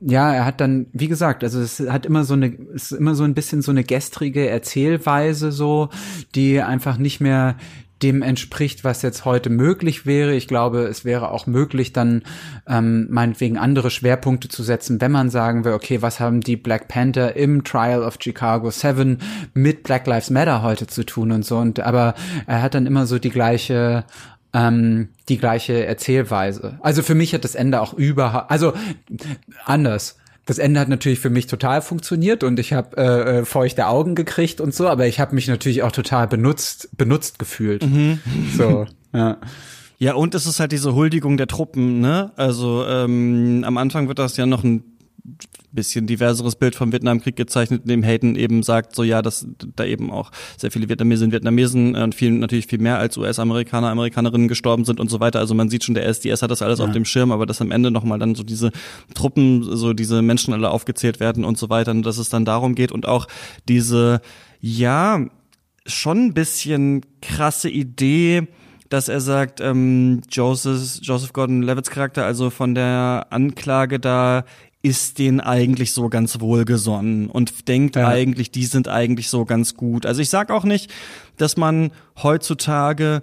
ja, 0.01 0.33
er 0.33 0.45
hat 0.45 0.61
dann, 0.61 0.87
wie 0.93 1.09
gesagt, 1.09 1.43
also 1.43 1.61
es 1.61 1.81
hat 1.81 2.05
immer 2.05 2.25
so 2.25 2.35
eine, 2.35 2.49
ist 2.49 2.93
immer 2.93 3.15
so 3.15 3.25
ein 3.25 3.35
bisschen 3.35 3.63
so 3.63 3.71
eine 3.71 3.85
gestrige 3.85 4.49
Erzählweise 4.49 5.53
so, 5.53 5.89
die 6.35 6.61
einfach 6.61 6.99
nicht 6.99 7.21
mehr 7.21 7.57
dem 8.03 8.23
entspricht, 8.23 8.85
was 8.85 9.03
jetzt 9.03 9.25
heute 9.25 9.51
möglich 9.51 10.07
wäre. 10.07 10.35
Ich 10.35 10.49
glaube, 10.49 10.83
es 10.83 11.05
wäre 11.05 11.31
auch 11.31 11.47
möglich, 11.47 11.93
dann 11.93 12.23
ähm, 12.67 13.07
meinetwegen 13.11 13.59
andere 13.59 13.91
Schwerpunkte 13.91 14.49
zu 14.49 14.63
setzen, 14.63 15.01
wenn 15.01 15.13
man 15.13 15.31
sagen 15.31 15.65
will, 15.65 15.73
okay, 15.73 16.03
was 16.03 16.21
haben 16.21 16.41
die 16.41 16.57
Black 16.57 16.89
Panther 16.89 17.37
im 17.37 17.65
Trial 17.65 18.03
of 18.03 18.19
Chicago 18.21 18.71
7 18.71 19.19
mit 19.55 19.83
Black 19.85 20.07
Lives 20.07 20.31
Matter 20.31 20.63
heute 20.63 20.87
zu 20.87 21.05
tun 21.05 21.33
und 21.33 21.45
so. 21.45 21.59
Und 21.59 21.81
aber 21.81 22.15
er 22.47 22.63
hat 22.63 22.75
dann 22.75 22.87
immer 22.87 23.07
so 23.07 23.19
die 23.19 23.31
gleiche 23.31 24.05
ähm, 24.55 25.09
die 25.29 25.39
gleiche 25.39 25.87
Erzählweise. 25.87 26.79
Also 26.83 27.03
für 27.03 27.15
mich 27.15 27.33
hat 27.33 27.45
das 27.45 27.55
Ende 27.55 27.81
auch 27.81 27.95
überhaupt, 27.95 28.51
also 28.51 28.75
anders 29.65 30.19
das 30.45 30.59
Ende 30.59 30.81
hat 30.81 30.89
natürlich 30.89 31.21
für 31.21 31.31
mich 31.31 31.47
total 31.47 31.83
funktioniert 31.83 32.43
und 32.43 32.59
ich 32.59 32.73
habe 32.73 32.97
äh, 32.97 33.39
äh, 33.39 33.45
feuchte 33.45 33.87
Augen 33.87 34.15
gekriegt 34.15 34.61
und 34.61 34.75
so, 34.75 34.89
aber 34.89 35.07
ich 35.07 35.21
habe 35.21 35.35
mich 35.35 35.47
natürlich 35.47 35.83
auch 35.83 35.93
total 35.93 36.27
benutzt, 36.27 36.89
benutzt 36.97 37.39
gefühlt. 37.39 37.85
Mhm. 37.85 38.19
So, 38.57 38.87
ja. 39.13 39.39
Ja, 39.99 40.15
und 40.15 40.35
es 40.35 40.47
ist 40.47 40.59
halt 40.59 40.73
diese 40.73 40.97
Huldigung 40.97 41.37
der 41.37 41.47
Truppen, 41.47 42.01
ne? 42.01 42.33
Also 42.35 42.85
ähm, 42.89 43.63
am 43.65 43.77
Anfang 43.79 44.09
wird 44.09 44.19
das 44.19 44.37
ja 44.37 44.47
noch 44.47 44.65
ein 44.65 44.83
bisschen 45.71 46.07
diverseres 46.07 46.57
Bild 46.57 46.75
vom 46.75 46.93
Vietnamkrieg 46.93 47.37
gezeichnet, 47.37 47.83
in 47.83 47.89
dem 47.89 48.03
Hayden 48.03 48.37
eben 48.37 48.63
sagt, 48.63 48.95
so 48.95 49.03
ja, 49.03 49.23
dass 49.23 49.47
da 49.77 49.85
eben 49.85 50.11
auch 50.11 50.31
sehr 50.57 50.71
viele 50.71 50.89
Vietnamesen, 50.89 51.33
Vietnamesen 51.33 51.95
äh, 51.95 52.03
und 52.03 52.15
viel, 52.15 52.33
natürlich 52.33 52.67
viel 52.67 52.81
mehr 52.81 52.99
als 52.99 53.17
US-Amerikaner, 53.17 53.89
Amerikanerinnen 53.89 54.49
gestorben 54.49 54.85
sind 54.85 55.01
und 55.01 55.11
so 55.11 55.21
weiter. 55.21 55.39
Also 55.39 55.55
man 55.55 55.69
sieht 55.71 55.85
schon, 55.85 55.95
der 55.95 56.07
SDS 56.07 56.43
hat 56.43 56.51
das 56.51 56.63
alles 56.63 56.81
ja. 56.81 56.85
auf 56.85 56.93
dem 56.93 57.05
Schirm, 57.05 57.33
aber 57.33 57.47
dass 57.47 57.61
am 57.61 57.71
Ende 57.71 57.91
nochmal 57.91 58.19
dann 58.19 58.35
so 58.35 58.43
diese 58.43 58.71
Truppen, 59.15 59.63
so 59.63 59.93
diese 59.93 60.23
Menschen 60.23 60.53
alle 60.53 60.71
aufgezählt 60.71 61.21
werden 61.21 61.45
und 61.45 61.57
so 61.57 61.71
weiter, 61.71 61.93
und 61.93 62.05
dass 62.05 62.19
es 62.19 62.29
dann 62.29 62.45
darum 62.45 62.75
geht 62.75 62.93
und 62.93 63.07
auch 63.07 63.27
diese, 63.69 64.21
ja, 64.61 65.25
schon 65.87 66.27
ein 66.27 66.35
bisschen 66.35 67.03
krasse 67.21 67.69
Idee, 67.69 68.49
dass 68.89 69.09
er 69.09 69.21
sagt, 69.21 69.61
ähm, 69.61 70.21
Joseph, 70.31 70.99
Joseph 71.01 71.33
Gordon-Levitt's 71.33 71.91
Charakter, 71.91 72.27
also 72.27 72.51
von 72.51 72.75
der 72.75 73.29
Anklage 73.31 73.99
da 73.99 74.45
ist 74.83 75.19
denen 75.19 75.41
eigentlich 75.41 75.95
so 75.95 76.09
ganz 76.09 76.41
wohlgesonnen 76.41 77.31
und 77.31 77.69
denkt 77.69 77.97
ja. 77.97 78.09
eigentlich, 78.09 78.51
die 78.51 78.65
sind 78.65 78.89
eigentlich 78.89 79.29
so 79.29 79.45
ganz 79.45 79.75
gut. 79.75 80.07
Also 80.07 80.21
ich 80.21 80.29
sag 80.29 80.51
auch 80.51 80.65
nicht, 80.65 80.91
dass 81.37 81.57
man 81.57 81.93
heutzutage 82.21 83.23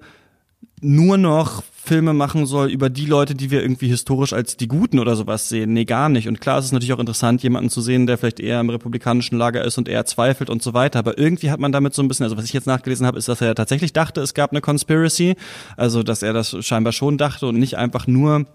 nur 0.82 1.18
noch 1.18 1.64
Filme 1.90 2.14
machen 2.14 2.46
soll 2.46 2.70
über 2.70 2.90
die 2.90 3.06
Leute, 3.06 3.36
die 3.36 3.52
wir 3.52 3.62
irgendwie 3.62 3.88
historisch 3.88 4.32
als 4.32 4.56
die 4.56 4.68
Guten 4.68 5.00
oder 5.00 5.16
sowas 5.16 5.50
sehen. 5.50 5.74
Nee, 5.74 5.86
gar 5.86 6.08
nicht. 6.08 6.28
Und 6.28 6.40
klar, 6.40 6.60
es 6.60 6.66
ist 6.66 6.72
natürlich 6.72 6.94
auch 6.94 7.00
interessant, 7.00 7.44
jemanden 7.44 7.70
zu 7.70 7.82
sehen, 7.82 8.06
der 8.06 8.18
vielleicht 8.18 8.40
eher 8.40 8.60
im 8.60 8.70
republikanischen 8.70 9.38
Lager 9.38 9.66
ist 9.66 9.78
und 9.78 9.90
eher 9.90 10.06
zweifelt 10.06 10.50
und 10.50 10.62
so 10.62 10.74
weiter. 10.74 11.00
Aber 11.00 11.18
irgendwie 11.18 11.52
hat 11.52 11.60
man 11.60 11.72
damit 11.72 11.94
so 11.94 12.02
ein 12.02 12.08
bisschen, 12.08 12.26
also 12.26 12.38
was 12.38 12.46
ich 12.46 12.54
jetzt 12.54 12.68
nachgelesen 12.68 13.06
habe, 13.08 13.18
ist, 13.18 13.28
dass 13.28 13.42
er 13.42 13.56
tatsächlich 13.56 13.92
dachte, 13.92 14.22
es 14.22 14.34
gab 14.34 14.52
eine 14.52 14.62
Conspiracy. 14.62 15.36
Also, 15.78 16.04
dass 16.04 16.22
er 16.22 16.32
das 16.32 16.56
scheinbar 16.64 16.94
schon 16.94 17.18
dachte 17.18 17.48
und 17.48 17.58
nicht 17.58 17.78
einfach 17.78 18.08
nur 18.08 18.46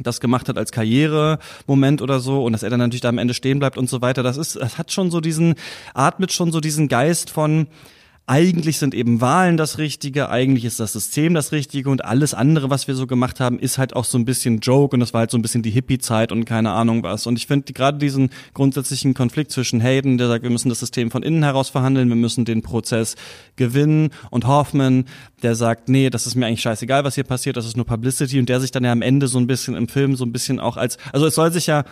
das 0.00 0.20
gemacht 0.20 0.48
hat 0.48 0.58
als 0.58 0.72
Karrieremoment 0.72 2.02
oder 2.02 2.20
so 2.20 2.44
und 2.44 2.52
dass 2.52 2.62
er 2.62 2.70
dann 2.70 2.80
natürlich 2.80 3.00
da 3.00 3.08
am 3.08 3.18
Ende 3.18 3.34
stehen 3.34 3.58
bleibt 3.58 3.78
und 3.78 3.88
so 3.88 4.00
weiter. 4.00 4.22
Das 4.22 4.36
ist, 4.36 4.56
das 4.56 4.78
hat 4.78 4.92
schon 4.92 5.10
so 5.10 5.20
diesen, 5.20 5.54
atmet 5.94 6.32
schon 6.32 6.52
so 6.52 6.60
diesen 6.60 6.88
Geist 6.88 7.30
von, 7.30 7.66
eigentlich 8.28 8.76
sind 8.76 8.94
eben 8.94 9.22
Wahlen 9.22 9.56
das 9.56 9.78
Richtige, 9.78 10.28
eigentlich 10.28 10.66
ist 10.66 10.78
das 10.80 10.92
System 10.92 11.32
das 11.32 11.50
Richtige 11.50 11.88
und 11.88 12.04
alles 12.04 12.34
andere, 12.34 12.68
was 12.68 12.86
wir 12.86 12.94
so 12.94 13.06
gemacht 13.06 13.40
haben, 13.40 13.58
ist 13.58 13.78
halt 13.78 13.96
auch 13.96 14.04
so 14.04 14.18
ein 14.18 14.26
bisschen 14.26 14.60
Joke 14.60 14.94
und 14.94 15.00
das 15.00 15.14
war 15.14 15.20
halt 15.20 15.30
so 15.30 15.38
ein 15.38 15.42
bisschen 15.42 15.62
die 15.62 15.70
Hippie-Zeit 15.70 16.30
und 16.30 16.44
keine 16.44 16.72
Ahnung 16.72 17.02
was. 17.02 17.26
Und 17.26 17.38
ich 17.38 17.46
finde 17.46 17.72
gerade 17.72 17.96
diesen 17.96 18.28
grundsätzlichen 18.52 19.14
Konflikt 19.14 19.50
zwischen 19.50 19.80
Hayden, 19.80 20.18
der 20.18 20.28
sagt, 20.28 20.42
wir 20.42 20.50
müssen 20.50 20.68
das 20.68 20.78
System 20.78 21.10
von 21.10 21.22
innen 21.22 21.42
heraus 21.42 21.70
verhandeln, 21.70 22.10
wir 22.10 22.16
müssen 22.16 22.44
den 22.44 22.60
Prozess 22.60 23.16
gewinnen 23.56 24.10
und 24.30 24.46
Hoffman, 24.46 25.06
der 25.42 25.54
sagt, 25.54 25.88
nee, 25.88 26.10
das 26.10 26.26
ist 26.26 26.34
mir 26.34 26.46
eigentlich 26.46 26.60
scheißegal, 26.60 27.04
was 27.04 27.14
hier 27.14 27.24
passiert, 27.24 27.56
das 27.56 27.64
ist 27.64 27.78
nur 27.78 27.86
Publicity 27.86 28.38
und 28.38 28.50
der 28.50 28.60
sich 28.60 28.70
dann 28.70 28.84
ja 28.84 28.92
am 28.92 29.00
Ende 29.00 29.26
so 29.28 29.38
ein 29.38 29.46
bisschen 29.46 29.74
im 29.74 29.88
Film 29.88 30.16
so 30.16 30.26
ein 30.26 30.32
bisschen 30.32 30.60
auch 30.60 30.76
als, 30.76 30.98
also 31.14 31.24
es 31.24 31.34
soll 31.34 31.50
sich 31.50 31.66
ja 31.66 31.84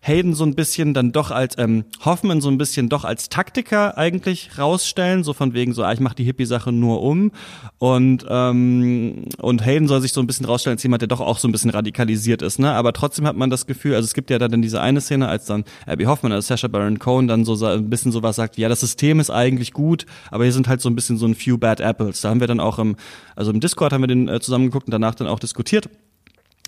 Hayden 0.00 0.34
so 0.34 0.44
ein 0.44 0.56
bisschen 0.56 0.94
dann 0.94 1.12
doch 1.12 1.30
als 1.30 1.56
ähm, 1.58 1.84
Hoffman 2.04 2.40
so 2.40 2.48
ein 2.48 2.58
bisschen 2.58 2.88
doch 2.88 3.04
als 3.04 3.28
Taktiker 3.28 3.96
eigentlich 3.96 4.58
rausstellen, 4.58 5.22
so 5.22 5.32
von 5.32 5.54
wegen 5.54 5.72
so, 5.72 5.81
ah, 5.84 5.92
ich 5.92 6.00
mache 6.00 6.14
die 6.14 6.24
Hippie-Sache 6.24 6.72
nur 6.72 7.02
um 7.02 7.32
und 7.78 8.24
ähm, 8.28 9.24
und 9.38 9.64
Hayden 9.64 9.88
soll 9.88 10.00
sich 10.00 10.12
so 10.12 10.20
ein 10.20 10.26
bisschen 10.26 10.46
rausstellen 10.46 10.76
als 10.76 10.82
jemand, 10.82 11.02
der 11.02 11.08
doch 11.08 11.20
auch 11.20 11.38
so 11.38 11.48
ein 11.48 11.52
bisschen 11.52 11.70
radikalisiert 11.70 12.42
ist, 12.42 12.58
ne? 12.58 12.72
Aber 12.72 12.92
trotzdem 12.92 13.26
hat 13.26 13.36
man 13.36 13.50
das 13.50 13.66
Gefühl, 13.66 13.94
also 13.94 14.04
es 14.04 14.14
gibt 14.14 14.30
ja 14.30 14.38
dann 14.38 14.62
diese 14.62 14.80
eine 14.80 15.00
Szene, 15.00 15.28
als 15.28 15.46
dann 15.46 15.64
Abby 15.86 16.04
Hoffman, 16.04 16.32
also 16.32 16.46
Sasha 16.46 16.68
Baron 16.68 16.98
Cohen 16.98 17.28
dann 17.28 17.44
so 17.44 17.64
ein 17.64 17.90
bisschen 17.90 18.12
sowas 18.12 18.36
sagt, 18.36 18.56
ja, 18.58 18.68
das 18.68 18.80
System 18.80 19.20
ist 19.20 19.30
eigentlich 19.30 19.72
gut, 19.72 20.06
aber 20.30 20.44
hier 20.44 20.52
sind 20.52 20.68
halt 20.68 20.80
so 20.80 20.88
ein 20.88 20.94
bisschen 20.94 21.16
so 21.16 21.26
ein 21.26 21.34
few 21.34 21.58
bad 21.58 21.80
apples. 21.80 22.20
Da 22.20 22.30
haben 22.30 22.40
wir 22.40 22.46
dann 22.46 22.60
auch 22.60 22.78
im, 22.78 22.96
also 23.36 23.50
im 23.50 23.60
Discord 23.60 23.92
haben 23.92 24.02
wir 24.02 24.08
den 24.08 24.28
äh, 24.28 24.40
zusammengeguckt 24.40 24.86
und 24.86 24.92
danach 24.92 25.14
dann 25.14 25.26
auch 25.26 25.38
diskutiert 25.38 25.88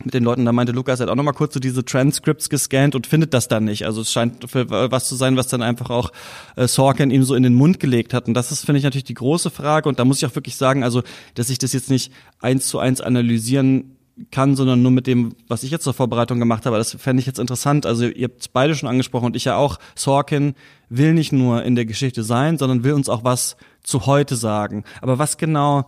mit 0.02 0.12
den 0.12 0.24
Leuten, 0.24 0.44
da 0.44 0.52
meinte 0.52 0.72
Lukas, 0.72 0.98
hat 0.98 1.08
auch 1.08 1.14
nochmal 1.14 1.34
kurz 1.34 1.54
so 1.54 1.60
diese 1.60 1.84
Transcripts 1.84 2.48
gescannt 2.48 2.96
und 2.96 3.06
findet 3.06 3.32
das 3.32 3.46
dann 3.46 3.64
nicht. 3.64 3.86
Also 3.86 4.00
es 4.00 4.10
scheint 4.10 4.50
für 4.50 4.68
was 4.90 5.08
zu 5.08 5.14
sein, 5.14 5.36
was 5.36 5.46
dann 5.46 5.62
einfach 5.62 5.88
auch 5.90 6.10
äh, 6.56 6.66
Sorkin 6.66 7.10
ihm 7.10 7.22
so 7.22 7.34
in 7.34 7.44
den 7.44 7.54
Mund 7.54 7.78
gelegt 7.78 8.12
hat. 8.12 8.26
Und 8.26 8.34
das 8.34 8.50
ist, 8.50 8.66
finde 8.66 8.78
ich, 8.78 8.84
natürlich 8.84 9.04
die 9.04 9.14
große 9.14 9.50
Frage. 9.50 9.88
Und 9.88 10.00
da 10.00 10.04
muss 10.04 10.18
ich 10.18 10.26
auch 10.26 10.34
wirklich 10.34 10.56
sagen, 10.56 10.82
also, 10.82 11.02
dass 11.34 11.48
ich 11.48 11.58
das 11.58 11.72
jetzt 11.72 11.90
nicht 11.90 12.12
eins 12.40 12.66
zu 12.66 12.80
eins 12.80 13.00
analysieren 13.00 13.96
kann, 14.30 14.56
sondern 14.56 14.82
nur 14.82 14.90
mit 14.90 15.06
dem, 15.06 15.34
was 15.48 15.62
ich 15.62 15.70
jetzt 15.70 15.84
zur 15.84 15.94
Vorbereitung 15.94 16.38
gemacht 16.38 16.66
habe. 16.66 16.76
Das 16.76 16.92
fände 16.92 17.20
ich 17.20 17.26
jetzt 17.26 17.38
interessant. 17.38 17.86
Also 17.86 18.06
ihr 18.06 18.28
habt 18.28 18.52
beide 18.52 18.74
schon 18.74 18.88
angesprochen 18.88 19.26
und 19.26 19.36
ich 19.36 19.44
ja 19.44 19.56
auch. 19.56 19.78
Sorkin 19.94 20.54
will 20.88 21.14
nicht 21.14 21.32
nur 21.32 21.64
in 21.64 21.74
der 21.74 21.84
Geschichte 21.84 22.22
sein, 22.22 22.58
sondern 22.58 22.84
will 22.84 22.92
uns 22.92 23.08
auch 23.08 23.24
was 23.24 23.56
zu 23.82 24.06
heute 24.06 24.36
sagen. 24.36 24.84
Aber 25.00 25.18
was 25.18 25.36
genau 25.36 25.86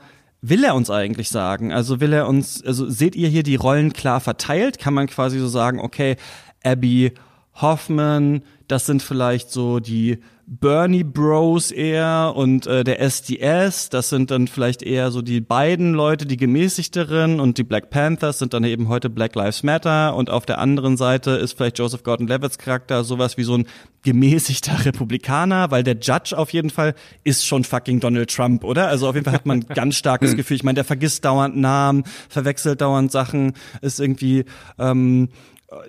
will 0.48 0.64
er 0.64 0.74
uns 0.74 0.90
eigentlich 0.90 1.28
sagen? 1.28 1.72
Also 1.72 2.00
will 2.00 2.12
er 2.12 2.26
uns, 2.26 2.62
also 2.64 2.88
seht 2.88 3.16
ihr 3.16 3.28
hier 3.28 3.42
die 3.42 3.56
Rollen 3.56 3.92
klar 3.92 4.20
verteilt? 4.20 4.78
Kann 4.78 4.94
man 4.94 5.06
quasi 5.06 5.38
so 5.38 5.48
sagen, 5.48 5.80
okay, 5.80 6.16
Abby 6.62 7.12
Hoffman, 7.54 8.42
das 8.68 8.86
sind 8.86 9.02
vielleicht 9.02 9.50
so 9.50 9.80
die 9.80 10.18
Bernie 10.48 11.02
Bros 11.02 11.72
eher 11.72 12.32
und 12.36 12.68
äh, 12.68 12.84
der 12.84 13.00
SDS, 13.00 13.88
das 13.88 14.10
sind 14.10 14.30
dann 14.30 14.46
vielleicht 14.46 14.80
eher 14.80 15.10
so 15.10 15.20
die 15.20 15.40
beiden 15.40 15.92
Leute, 15.92 16.24
die 16.24 16.36
gemäßigteren 16.36 17.40
und 17.40 17.58
die 17.58 17.64
Black 17.64 17.90
Panthers 17.90 18.38
sind 18.38 18.54
dann 18.54 18.62
eben 18.62 18.86
heute 18.86 19.10
Black 19.10 19.34
Lives 19.34 19.64
Matter 19.64 20.14
und 20.14 20.30
auf 20.30 20.46
der 20.46 20.58
anderen 20.58 20.96
Seite 20.96 21.32
ist 21.32 21.54
vielleicht 21.54 21.80
Joseph 21.80 22.04
Gordon-Levitt's 22.04 22.58
Charakter 22.58 23.02
sowas 23.02 23.36
wie 23.36 23.42
so 23.42 23.58
ein 23.58 23.66
gemäßigter 24.04 24.84
Republikaner, 24.84 25.72
weil 25.72 25.82
der 25.82 25.96
Judge 26.00 26.38
auf 26.38 26.52
jeden 26.52 26.70
Fall 26.70 26.94
ist 27.24 27.44
schon 27.44 27.64
fucking 27.64 27.98
Donald 27.98 28.30
Trump, 28.30 28.62
oder? 28.62 28.86
Also 28.86 29.08
auf 29.08 29.16
jeden 29.16 29.24
Fall 29.24 29.34
hat 29.34 29.46
man 29.46 29.64
ein 29.64 29.66
ganz 29.74 29.96
starkes 29.96 30.36
Gefühl. 30.36 30.56
Ich 30.56 30.62
meine, 30.62 30.76
der 30.76 30.84
vergisst 30.84 31.24
dauernd 31.24 31.56
Namen, 31.56 32.04
verwechselt 32.28 32.80
dauernd 32.82 33.10
Sachen, 33.10 33.54
ist 33.82 33.98
irgendwie 33.98 34.44
ähm, 34.78 35.28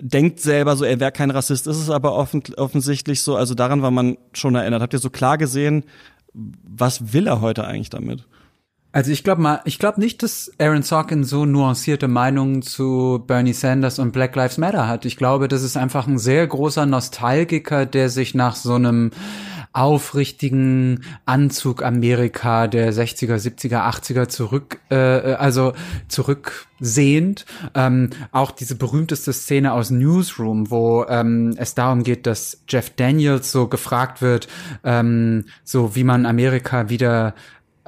denkt 0.00 0.40
selber 0.40 0.76
so, 0.76 0.84
er 0.84 1.00
wäre 1.00 1.12
kein 1.12 1.30
Rassist, 1.30 1.66
ist 1.66 1.78
es 1.78 1.90
aber 1.90 2.14
offen, 2.14 2.42
offensichtlich 2.56 3.22
so. 3.22 3.36
Also 3.36 3.54
daran 3.54 3.82
war 3.82 3.90
man 3.90 4.16
schon 4.32 4.54
erinnert. 4.54 4.82
Habt 4.82 4.92
ihr 4.92 4.98
so 4.98 5.10
klar 5.10 5.38
gesehen, 5.38 5.84
was 6.34 7.12
will 7.12 7.26
er 7.26 7.40
heute 7.40 7.64
eigentlich 7.64 7.90
damit? 7.90 8.26
Also 8.90 9.12
ich 9.12 9.22
glaube 9.22 9.42
mal, 9.42 9.60
ich 9.64 9.78
glaube 9.78 10.00
nicht, 10.00 10.22
dass 10.22 10.50
Aaron 10.58 10.82
Sorkin 10.82 11.22
so 11.22 11.44
nuancierte 11.44 12.08
Meinungen 12.08 12.62
zu 12.62 13.22
Bernie 13.26 13.52
Sanders 13.52 13.98
und 13.98 14.12
Black 14.12 14.34
Lives 14.34 14.56
Matter 14.56 14.88
hat. 14.88 15.04
Ich 15.04 15.16
glaube, 15.16 15.46
das 15.46 15.62
ist 15.62 15.76
einfach 15.76 16.06
ein 16.06 16.18
sehr 16.18 16.46
großer 16.46 16.86
Nostalgiker, 16.86 17.84
der 17.84 18.08
sich 18.08 18.34
nach 18.34 18.56
so 18.56 18.74
einem 18.74 19.10
aufrichtigen 19.78 21.04
Anzug 21.24 21.84
Amerika 21.84 22.66
der 22.66 22.92
60er, 22.92 23.36
70er, 23.36 23.88
80er 23.88 24.26
zurück, 24.26 24.80
äh, 24.90 24.96
also 24.96 25.72
zurücksehend. 26.08 27.46
Ähm, 27.76 28.10
auch 28.32 28.50
diese 28.50 28.74
berühmteste 28.74 29.32
Szene 29.32 29.72
aus 29.72 29.90
Newsroom, 29.90 30.72
wo 30.72 31.04
ähm, 31.08 31.54
es 31.58 31.76
darum 31.76 32.02
geht, 32.02 32.26
dass 32.26 32.64
Jeff 32.68 32.90
Daniels 32.90 33.52
so 33.52 33.68
gefragt 33.68 34.20
wird, 34.20 34.48
ähm, 34.82 35.44
so 35.62 35.94
wie 35.94 36.02
man 36.02 36.26
Amerika 36.26 36.88
wieder 36.88 37.34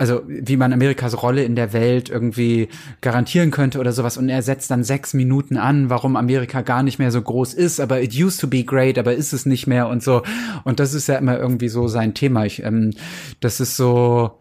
also 0.01 0.23
wie 0.27 0.57
man 0.57 0.73
Amerikas 0.73 1.23
Rolle 1.23 1.45
in 1.45 1.57
der 1.57 1.75
Welt 1.75 2.09
irgendwie 2.09 2.69
garantieren 3.03 3.51
könnte 3.51 3.79
oder 3.79 3.93
sowas. 3.93 4.17
Und 4.17 4.31
er 4.31 4.41
setzt 4.41 4.71
dann 4.71 4.83
sechs 4.83 5.13
Minuten 5.13 5.59
an, 5.59 5.91
warum 5.91 6.17
Amerika 6.17 6.63
gar 6.63 6.83
nicht 6.83 6.99
mehr 6.99 7.11
so 7.11 7.21
groß 7.21 7.53
ist, 7.53 7.81
aber 7.81 8.01
it 8.01 8.19
used 8.19 8.41
to 8.41 8.47
be 8.47 8.65
great, 8.65 8.99
aber 8.99 9.13
ist 9.13 9.35
es 9.35 9.45
nicht 9.45 9.67
mehr 9.67 9.89
und 9.89 10.03
so. 10.03 10.23
Und 10.65 10.81
das 10.81 10.95
ist 10.95 11.07
ja 11.09 11.17
immer 11.17 11.39
irgendwie 11.39 11.69
so 11.69 11.87
sein 11.87 12.15
Thema. 12.15 12.47
Ich, 12.47 12.63
ähm, 12.63 12.93
das 13.41 13.61
ist 13.61 13.77
so, 13.77 14.39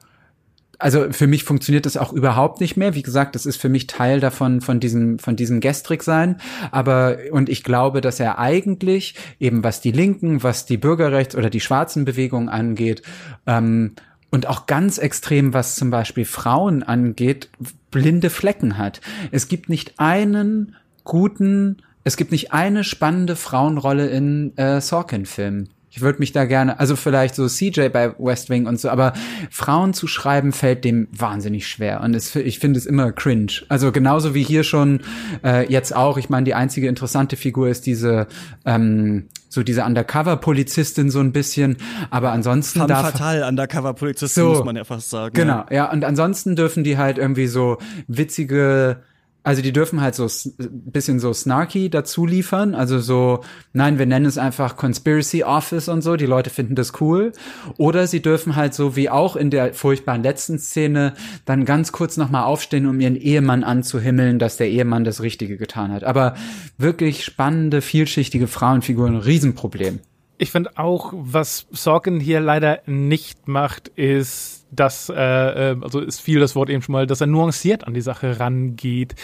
also 0.77 1.11
für 1.11 1.27
mich 1.27 1.43
funktioniert 1.43 1.85
das 1.85 1.97
auch 1.97 2.13
überhaupt 2.13 2.61
nicht 2.61 2.77
mehr. 2.77 2.95
Wie 2.95 3.01
gesagt, 3.01 3.35
das 3.35 3.45
ist 3.45 3.57
für 3.57 3.67
mich 3.67 3.85
Teil 3.85 4.21
davon, 4.21 4.61
von 4.61 4.79
diesem, 4.79 5.19
von 5.19 5.35
diesem 5.35 5.59
Gestrig 5.59 6.03
sein. 6.03 6.37
Aber, 6.71 7.17
und 7.31 7.49
ich 7.49 7.65
glaube, 7.65 7.99
dass 7.99 8.21
er 8.21 8.39
eigentlich 8.39 9.13
eben 9.41 9.61
was 9.65 9.81
die 9.81 9.91
Linken, 9.91 10.41
was 10.41 10.65
die 10.65 10.77
Bürgerrechts- 10.77 11.35
oder 11.35 11.49
die 11.49 11.59
schwarzen 11.59 12.05
Bewegungen 12.05 12.47
angeht, 12.47 13.01
ähm, 13.45 13.95
und 14.31 14.47
auch 14.47 14.65
ganz 14.65 14.97
extrem, 14.97 15.53
was 15.53 15.75
zum 15.75 15.89
Beispiel 15.89 16.25
Frauen 16.25 16.83
angeht, 16.83 17.49
blinde 17.91 18.29
Flecken 18.29 18.77
hat. 18.77 19.01
Es 19.31 19.47
gibt 19.47 19.69
nicht 19.69 19.93
einen 19.99 20.75
guten, 21.03 21.77
es 22.03 22.17
gibt 22.17 22.31
nicht 22.31 22.53
eine 22.53 22.83
spannende 22.83 23.35
Frauenrolle 23.35 24.07
in 24.07 24.55
äh, 24.57 24.81
Sorkin-Filmen. 24.81 25.69
Ich 25.91 26.01
würde 26.01 26.19
mich 26.19 26.31
da 26.31 26.45
gerne, 26.45 26.79
also 26.79 26.95
vielleicht 26.95 27.33
so 27.33 27.47
CJ 27.47 27.89
bei 27.89 28.13
West 28.19 28.51
Wing 28.51 28.67
und 28.67 28.79
so, 28.79 28.89
aber 28.89 29.13
Frauen 29.49 29.95
zu 29.95 30.05
schreiben 30.05 30.51
fällt 30.51 30.85
dem 30.85 31.07
wahnsinnig 31.11 31.67
schwer 31.67 32.01
und 32.01 32.15
es, 32.15 32.35
ich 32.35 32.59
finde 32.59 32.77
es 32.77 32.85
immer 32.85 33.11
cringe. 33.11 33.63
Also 33.69 33.91
genauso 33.91 34.35
wie 34.35 34.43
hier 34.43 34.63
schon 34.63 35.01
äh, 35.43 35.67
jetzt 35.71 35.95
auch. 35.95 36.17
Ich 36.17 36.29
meine, 36.29 36.43
die 36.43 36.53
einzige 36.53 36.87
interessante 36.87 37.37
Figur 37.37 37.69
ist 37.69 37.87
diese 37.87 38.27
ähm, 38.65 39.29
so 39.49 39.63
diese 39.63 39.83
Undercover-Polizistin 39.83 41.09
so 41.09 41.19
ein 41.19 41.31
bisschen, 41.31 41.77
aber 42.11 42.31
ansonsten 42.31 42.79
Femme 42.79 42.87
darf 42.87 43.11
fatal 43.11 43.43
Undercover-Polizistin 43.43 44.43
so, 44.43 44.49
muss 44.49 44.63
man 44.63 44.75
ja 44.75 44.83
fast 44.83 45.09
sagen. 45.09 45.33
Genau, 45.33 45.65
ja. 45.69 45.75
ja, 45.75 45.91
und 45.91 46.05
ansonsten 46.05 46.55
dürfen 46.55 46.83
die 46.83 46.97
halt 46.97 47.17
irgendwie 47.17 47.47
so 47.47 47.77
witzige 48.07 49.01
also 49.43 49.61
die 49.61 49.71
dürfen 49.71 50.01
halt 50.01 50.15
so 50.15 50.25
ein 50.25 50.91
bisschen 50.91 51.19
so 51.19 51.33
snarky 51.33 51.89
dazu 51.89 52.25
liefern. 52.25 52.75
Also 52.75 52.99
so, 52.99 53.41
nein, 53.71 53.97
wir 53.97 54.05
nennen 54.05 54.25
es 54.25 54.37
einfach 54.37 54.75
Conspiracy 54.75 55.43
Office 55.43 55.87
und 55.87 56.01
so. 56.01 56.17
Die 56.17 56.25
Leute 56.25 56.49
finden 56.49 56.75
das 56.75 56.99
cool. 56.99 57.31
Oder 57.77 58.05
sie 58.07 58.21
dürfen 58.21 58.55
halt 58.55 58.73
so 58.73 58.95
wie 58.95 59.09
auch 59.09 59.35
in 59.35 59.49
der 59.49 59.73
furchtbaren 59.73 60.23
letzten 60.23 60.59
Szene 60.59 61.13
dann 61.45 61.63
ganz 61.63 61.91
kurz 61.91 62.17
nochmal 62.17 62.43
aufstehen, 62.43 62.85
um 62.85 62.99
ihren 62.99 63.15
Ehemann 63.15 63.63
anzuhimmeln, 63.63 64.39
dass 64.39 64.57
der 64.57 64.69
Ehemann 64.69 65.05
das 65.05 65.21
Richtige 65.21 65.57
getan 65.57 65.93
hat. 65.93 66.03
Aber 66.03 66.35
wirklich 66.77 67.23
spannende, 67.23 67.81
vielschichtige 67.81 68.47
Frauenfiguren, 68.47 69.17
Riesenproblem. 69.17 69.99
Ich 70.37 70.51
finde 70.51 70.77
auch, 70.77 71.13
was 71.15 71.67
Sorkin 71.71 72.19
hier 72.19 72.39
leider 72.39 72.79
nicht 72.85 73.47
macht, 73.47 73.89
ist 73.89 74.58
dass, 74.71 75.09
äh, 75.09 75.13
äh, 75.15 75.75
also 75.81 75.99
ist 75.99 76.21
viel 76.21 76.39
das 76.39 76.55
Wort 76.55 76.69
eben 76.69 76.81
schon 76.81 76.93
mal, 76.93 77.07
dass 77.07 77.21
er 77.21 77.27
nuanciert 77.27 77.85
an 77.85 77.93
die 77.93 78.01
Sache 78.01 78.39
rangeht. 78.39 79.15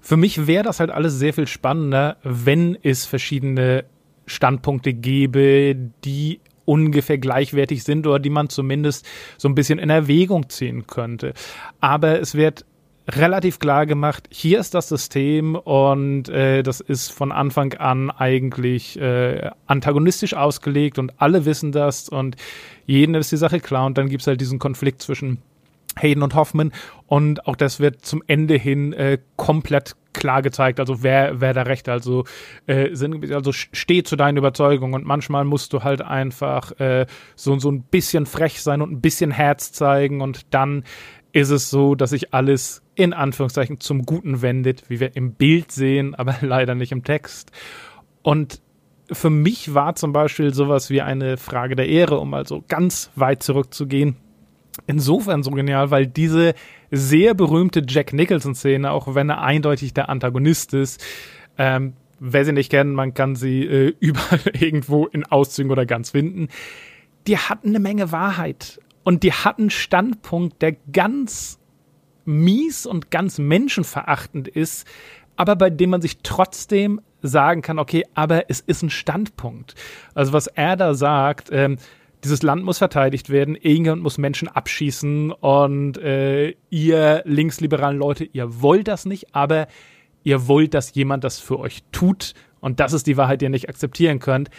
Für 0.00 0.16
mich 0.16 0.46
wäre 0.46 0.64
das 0.64 0.80
halt 0.80 0.90
alles 0.90 1.18
sehr 1.18 1.32
viel 1.32 1.46
spannender, 1.46 2.16
wenn 2.22 2.76
es 2.82 3.06
verschiedene 3.06 3.84
Standpunkte 4.26 4.92
gäbe, 4.94 5.76
die 6.04 6.40
ungefähr 6.64 7.18
gleichwertig 7.18 7.84
sind 7.84 8.06
oder 8.06 8.18
die 8.18 8.30
man 8.30 8.48
zumindest 8.48 9.06
so 9.36 9.48
ein 9.48 9.54
bisschen 9.54 9.78
in 9.78 9.90
Erwägung 9.90 10.48
ziehen 10.48 10.86
könnte. 10.86 11.34
Aber 11.80 12.20
es 12.20 12.34
wird 12.34 12.64
relativ 13.08 13.58
klar 13.58 13.86
gemacht, 13.86 14.28
hier 14.30 14.60
ist 14.60 14.74
das 14.74 14.88
System 14.88 15.54
und 15.56 16.28
äh, 16.28 16.62
das 16.62 16.80
ist 16.80 17.10
von 17.10 17.32
Anfang 17.32 17.74
an 17.74 18.10
eigentlich 18.10 18.98
äh, 19.00 19.50
antagonistisch 19.66 20.34
ausgelegt 20.34 20.98
und 20.98 21.12
alle 21.20 21.44
wissen 21.44 21.72
das 21.72 22.08
und 22.08 22.36
jeden 22.86 23.14
ist 23.14 23.32
die 23.32 23.36
Sache 23.36 23.60
klar 23.60 23.86
und 23.86 23.98
dann 23.98 24.08
gibt 24.08 24.22
es 24.22 24.26
halt 24.26 24.40
diesen 24.40 24.58
Konflikt 24.58 25.02
zwischen 25.02 25.38
Hayden 25.98 26.22
und 26.22 26.34
Hoffman 26.34 26.72
und 27.06 27.46
auch 27.46 27.56
das 27.56 27.80
wird 27.80 28.04
zum 28.04 28.22
Ende 28.26 28.54
hin 28.54 28.92
äh, 28.92 29.18
komplett 29.36 29.96
klar 30.12 30.42
gezeigt, 30.42 30.78
also 30.78 31.02
wer, 31.02 31.40
wer 31.40 31.54
da 31.54 31.62
recht, 31.62 31.88
also 31.88 32.24
äh, 32.66 32.94
sind, 32.94 33.32
also 33.32 33.52
steh 33.52 34.02
zu 34.02 34.16
deinen 34.16 34.36
Überzeugungen 34.36 34.94
und 34.94 35.06
manchmal 35.06 35.44
musst 35.44 35.72
du 35.72 35.82
halt 35.82 36.02
einfach 36.02 36.78
äh, 36.78 37.06
so, 37.34 37.58
so 37.58 37.70
ein 37.70 37.82
bisschen 37.82 38.26
frech 38.26 38.62
sein 38.62 38.82
und 38.82 38.92
ein 38.92 39.00
bisschen 39.00 39.30
Herz 39.30 39.72
zeigen 39.72 40.20
und 40.20 40.54
dann 40.54 40.84
ist 41.32 41.50
es 41.50 41.70
so, 41.70 41.94
dass 41.94 42.10
sich 42.10 42.34
alles 42.34 42.82
in 42.94 43.12
Anführungszeichen 43.12 43.80
zum 43.80 44.02
Guten 44.02 44.42
wendet, 44.42 44.88
wie 44.88 45.00
wir 45.00 45.16
im 45.16 45.32
Bild 45.32 45.72
sehen, 45.72 46.14
aber 46.16 46.36
leider 46.40 46.74
nicht 46.74 46.92
im 46.92 47.04
Text. 47.04 47.50
Und 48.22 48.60
für 49.10 49.30
mich 49.30 49.74
war 49.74 49.94
zum 49.94 50.12
Beispiel 50.12 50.54
sowas 50.54 50.88
wie 50.90 51.02
eine 51.02 51.36
Frage 51.36 51.76
der 51.76 51.88
Ehre, 51.88 52.18
um 52.18 52.32
also 52.34 52.64
ganz 52.68 53.10
weit 53.14 53.42
zurückzugehen, 53.42 54.16
insofern 54.86 55.42
so 55.42 55.50
genial, 55.50 55.90
weil 55.90 56.06
diese 56.06 56.54
sehr 56.90 57.34
berühmte 57.34 57.82
Jack 57.86 58.12
Nicholson-Szene, 58.12 58.90
auch 58.90 59.14
wenn 59.14 59.28
er 59.28 59.42
eindeutig 59.42 59.92
der 59.92 60.08
Antagonist 60.08 60.72
ist, 60.72 61.04
ähm, 61.58 61.94
wer 62.20 62.44
sie 62.44 62.52
nicht 62.52 62.70
kennt, 62.70 62.94
man 62.94 63.14
kann 63.14 63.34
sie 63.34 63.64
äh, 63.64 63.94
überall 64.00 64.40
irgendwo 64.58 65.06
in 65.06 65.24
Auszügen 65.24 65.70
oder 65.70 65.84
ganz 65.86 66.10
finden, 66.10 66.48
die 67.26 67.36
hatten 67.36 67.68
eine 67.68 67.80
Menge 67.80 68.12
Wahrheit. 68.12 68.80
Und 69.04 69.22
die 69.22 69.32
hatten 69.32 69.70
Standpunkt, 69.70 70.62
der 70.62 70.76
ganz 70.92 71.58
mies 72.24 72.86
und 72.86 73.10
ganz 73.10 73.38
menschenverachtend 73.38 74.48
ist, 74.48 74.86
aber 75.36 75.56
bei 75.56 75.70
dem 75.70 75.90
man 75.90 76.02
sich 76.02 76.18
trotzdem 76.22 77.00
sagen 77.22 77.62
kann, 77.62 77.78
okay, 77.78 78.04
aber 78.14 78.50
es 78.50 78.60
ist 78.60 78.82
ein 78.82 78.90
Standpunkt. 78.90 79.74
Also 80.14 80.32
was 80.32 80.46
er 80.46 80.76
da 80.76 80.94
sagt, 80.94 81.48
ähm, 81.52 81.78
dieses 82.24 82.42
Land 82.42 82.64
muss 82.64 82.78
verteidigt 82.78 83.30
werden, 83.30 83.56
irgendjemand 83.56 84.02
muss 84.02 84.18
Menschen 84.18 84.48
abschießen 84.48 85.32
und 85.32 85.98
äh, 85.98 86.54
ihr 86.70 87.22
linksliberalen 87.24 87.98
Leute, 87.98 88.24
ihr 88.24 88.62
wollt 88.62 88.88
das 88.88 89.06
nicht, 89.06 89.34
aber 89.34 89.66
ihr 90.22 90.46
wollt, 90.46 90.74
dass 90.74 90.94
jemand 90.94 91.24
das 91.24 91.40
für 91.40 91.58
euch 91.58 91.82
tut 91.90 92.34
und 92.60 92.78
das 92.78 92.92
ist 92.92 93.08
die 93.08 93.16
Wahrheit, 93.16 93.40
die 93.40 93.46
ihr 93.46 93.50
nicht 93.50 93.68
akzeptieren 93.68 94.20
könnt. 94.20 94.50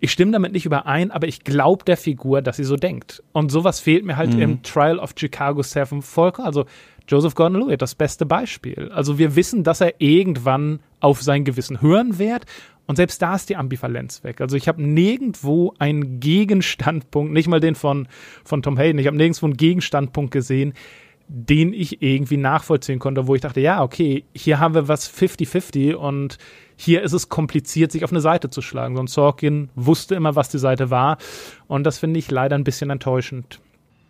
Ich 0.00 0.12
stimme 0.12 0.32
damit 0.32 0.52
nicht 0.52 0.66
überein, 0.66 1.10
aber 1.10 1.26
ich 1.26 1.44
glaube 1.44 1.84
der 1.84 1.96
Figur, 1.96 2.42
dass 2.42 2.56
sie 2.56 2.64
so 2.64 2.76
denkt. 2.76 3.22
Und 3.32 3.50
sowas 3.50 3.80
fehlt 3.80 4.04
mir 4.04 4.16
halt 4.16 4.34
mhm. 4.34 4.42
im 4.42 4.62
Trial 4.62 4.98
of 4.98 5.14
Chicago 5.16 5.62
7 5.62 6.02
vollkommen. 6.02 6.46
Also 6.46 6.66
Joseph 7.08 7.34
Gordon-Levitt, 7.34 7.82
das 7.82 7.94
beste 7.94 8.26
Beispiel. 8.26 8.90
Also 8.94 9.18
wir 9.18 9.34
wissen, 9.34 9.64
dass 9.64 9.80
er 9.80 10.00
irgendwann 10.00 10.80
auf 11.00 11.22
sein 11.22 11.44
Gewissen 11.44 11.80
hören 11.80 12.18
wird 12.18 12.44
und 12.88 12.96
selbst 12.96 13.20
da 13.20 13.34
ist 13.34 13.50
die 13.50 13.56
Ambivalenz 13.56 14.24
weg. 14.24 14.40
Also 14.40 14.56
ich 14.56 14.66
habe 14.66 14.82
nirgendwo 14.82 15.74
einen 15.78 16.20
Gegenstandpunkt, 16.20 17.34
nicht 17.34 17.46
mal 17.46 17.60
den 17.60 17.74
von, 17.74 18.08
von 18.44 18.62
Tom 18.62 18.78
Hayden, 18.78 18.98
ich 18.98 19.06
habe 19.06 19.16
nirgendwo 19.16 19.44
einen 19.44 19.58
Gegenstandpunkt 19.58 20.30
gesehen, 20.30 20.72
den 21.28 21.72
ich 21.74 22.02
irgendwie 22.02 22.38
nachvollziehen 22.38 22.98
konnte, 22.98 23.26
wo 23.26 23.34
ich 23.34 23.42
dachte, 23.42 23.60
ja, 23.60 23.82
okay, 23.82 24.24
hier 24.34 24.58
haben 24.58 24.74
wir 24.74 24.88
was 24.88 25.12
50-50 25.12 25.94
und 25.94 26.38
hier 26.76 27.02
ist 27.02 27.12
es 27.12 27.28
kompliziert, 27.28 27.92
sich 27.92 28.04
auf 28.04 28.12
eine 28.12 28.20
Seite 28.20 28.50
zu 28.50 28.62
schlagen. 28.62 28.98
Und 28.98 29.10
Sorkin 29.10 29.68
wusste 29.74 30.14
immer, 30.14 30.36
was 30.36 30.48
die 30.48 30.58
Seite 30.58 30.90
war 30.90 31.18
und 31.66 31.84
das 31.84 31.98
finde 31.98 32.18
ich 32.18 32.30
leider 32.30 32.56
ein 32.56 32.64
bisschen 32.64 32.90
enttäuschend. 32.90 33.60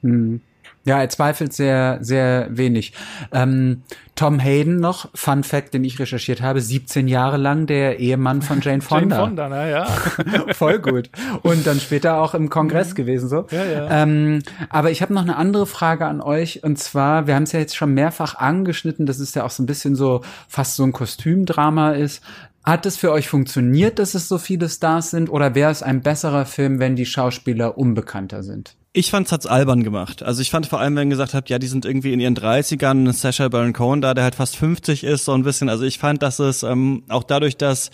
Hm. 0.03 0.41
Ja, 0.89 1.03
er 1.03 1.11
zweifelt 1.11 1.53
sehr, 1.53 1.99
sehr 2.01 2.49
wenig. 2.49 2.95
Ähm, 3.31 3.83
Tom 4.15 4.39
Hayden 4.39 4.81
noch, 4.81 5.11
Fun 5.15 5.45
Fact, 5.45 5.75
den 5.75 5.85
ich 5.85 5.99
recherchiert 5.99 6.41
habe, 6.41 6.63
17 6.63 7.09
Jahre 7.09 7.37
lang 7.37 7.67
der 7.67 8.01
Ehemann 8.01 8.41
von 8.41 8.63
Jane 8.63 8.81
Fonda. 8.81 9.17
Jane 9.17 9.27
Fonda, 9.27 9.49
na 9.51 9.69
ja. 9.69 9.85
Voll 10.55 10.79
gut. 10.79 11.11
Und 11.43 11.67
dann 11.67 11.79
später 11.79 12.17
auch 12.17 12.33
im 12.33 12.49
Kongress 12.49 12.95
gewesen 12.95 13.29
so. 13.29 13.47
Ja, 13.51 13.65
ja. 13.67 14.03
Ähm, 14.03 14.43
aber 14.71 14.91
ich 14.91 15.03
habe 15.03 15.13
noch 15.13 15.21
eine 15.21 15.37
andere 15.37 15.67
Frage 15.67 16.07
an 16.07 16.23
euch 16.23 16.65
und 16.65 16.79
zwar, 16.79 17.27
wir 17.27 17.35
haben 17.35 17.43
es 17.43 17.53
ja 17.53 17.61
jetzt 17.61 17.77
schon 17.77 17.93
mehrfach 17.93 18.35
angeschnitten, 18.37 19.05
dass 19.05 19.19
es 19.19 19.35
ja 19.35 19.45
auch 19.45 19.51
so 19.51 19.63
ein 19.63 19.67
bisschen 19.67 19.95
so 19.95 20.23
fast 20.49 20.77
so 20.77 20.85
ein 20.85 20.93
Kostümdrama 20.93 21.91
ist. 21.91 22.23
Hat 22.65 22.87
es 22.87 22.97
für 22.97 23.13
euch 23.13 23.29
funktioniert, 23.29 23.99
dass 23.99 24.15
es 24.15 24.27
so 24.27 24.39
viele 24.39 24.71
Stars 24.71 25.11
sind, 25.11 25.29
oder 25.29 25.55
wäre 25.55 25.71
es 25.71 25.83
ein 25.83 26.01
besserer 26.01 26.47
Film, 26.47 26.81
wenn 26.81 26.97
die 26.97 27.07
Schauspieler 27.07 27.77
unbekannter 27.77 28.43
sind? 28.43 28.75
Ich 28.93 29.11
fand's 29.11 29.33
hat's 29.33 29.47
albern 29.47 29.85
gemacht. 29.85 30.23
Also 30.23 30.41
ich 30.41 30.51
fand 30.51 30.67
vor 30.67 30.81
allem, 30.81 30.97
wenn 30.97 31.11
gesagt 31.11 31.35
habt, 31.35 31.51
ja, 31.51 31.59
die 31.59 31.67
sind 31.67 31.85
irgendwie 31.85 32.13
in 32.13 32.21
ihren 32.21 32.37
30ern, 32.37 33.13
Sasha 33.13 33.49
Baron 33.49 33.75
Cohen 33.75 34.01
da, 34.01 34.15
der 34.15 34.25
halt 34.25 34.35
fast 34.35 34.57
50 34.57 35.05
ist, 35.05 35.27
so 35.27 35.33
ein 35.33 35.43
bisschen. 35.43 35.69
Also 35.69 35.85
ich 35.85 35.99
fand, 35.99 36.23
dass 36.23 36.39
es 36.39 36.63
ähm, 36.63 37.05
auch 37.09 37.23
dadurch, 37.23 37.57
dass 37.57 37.91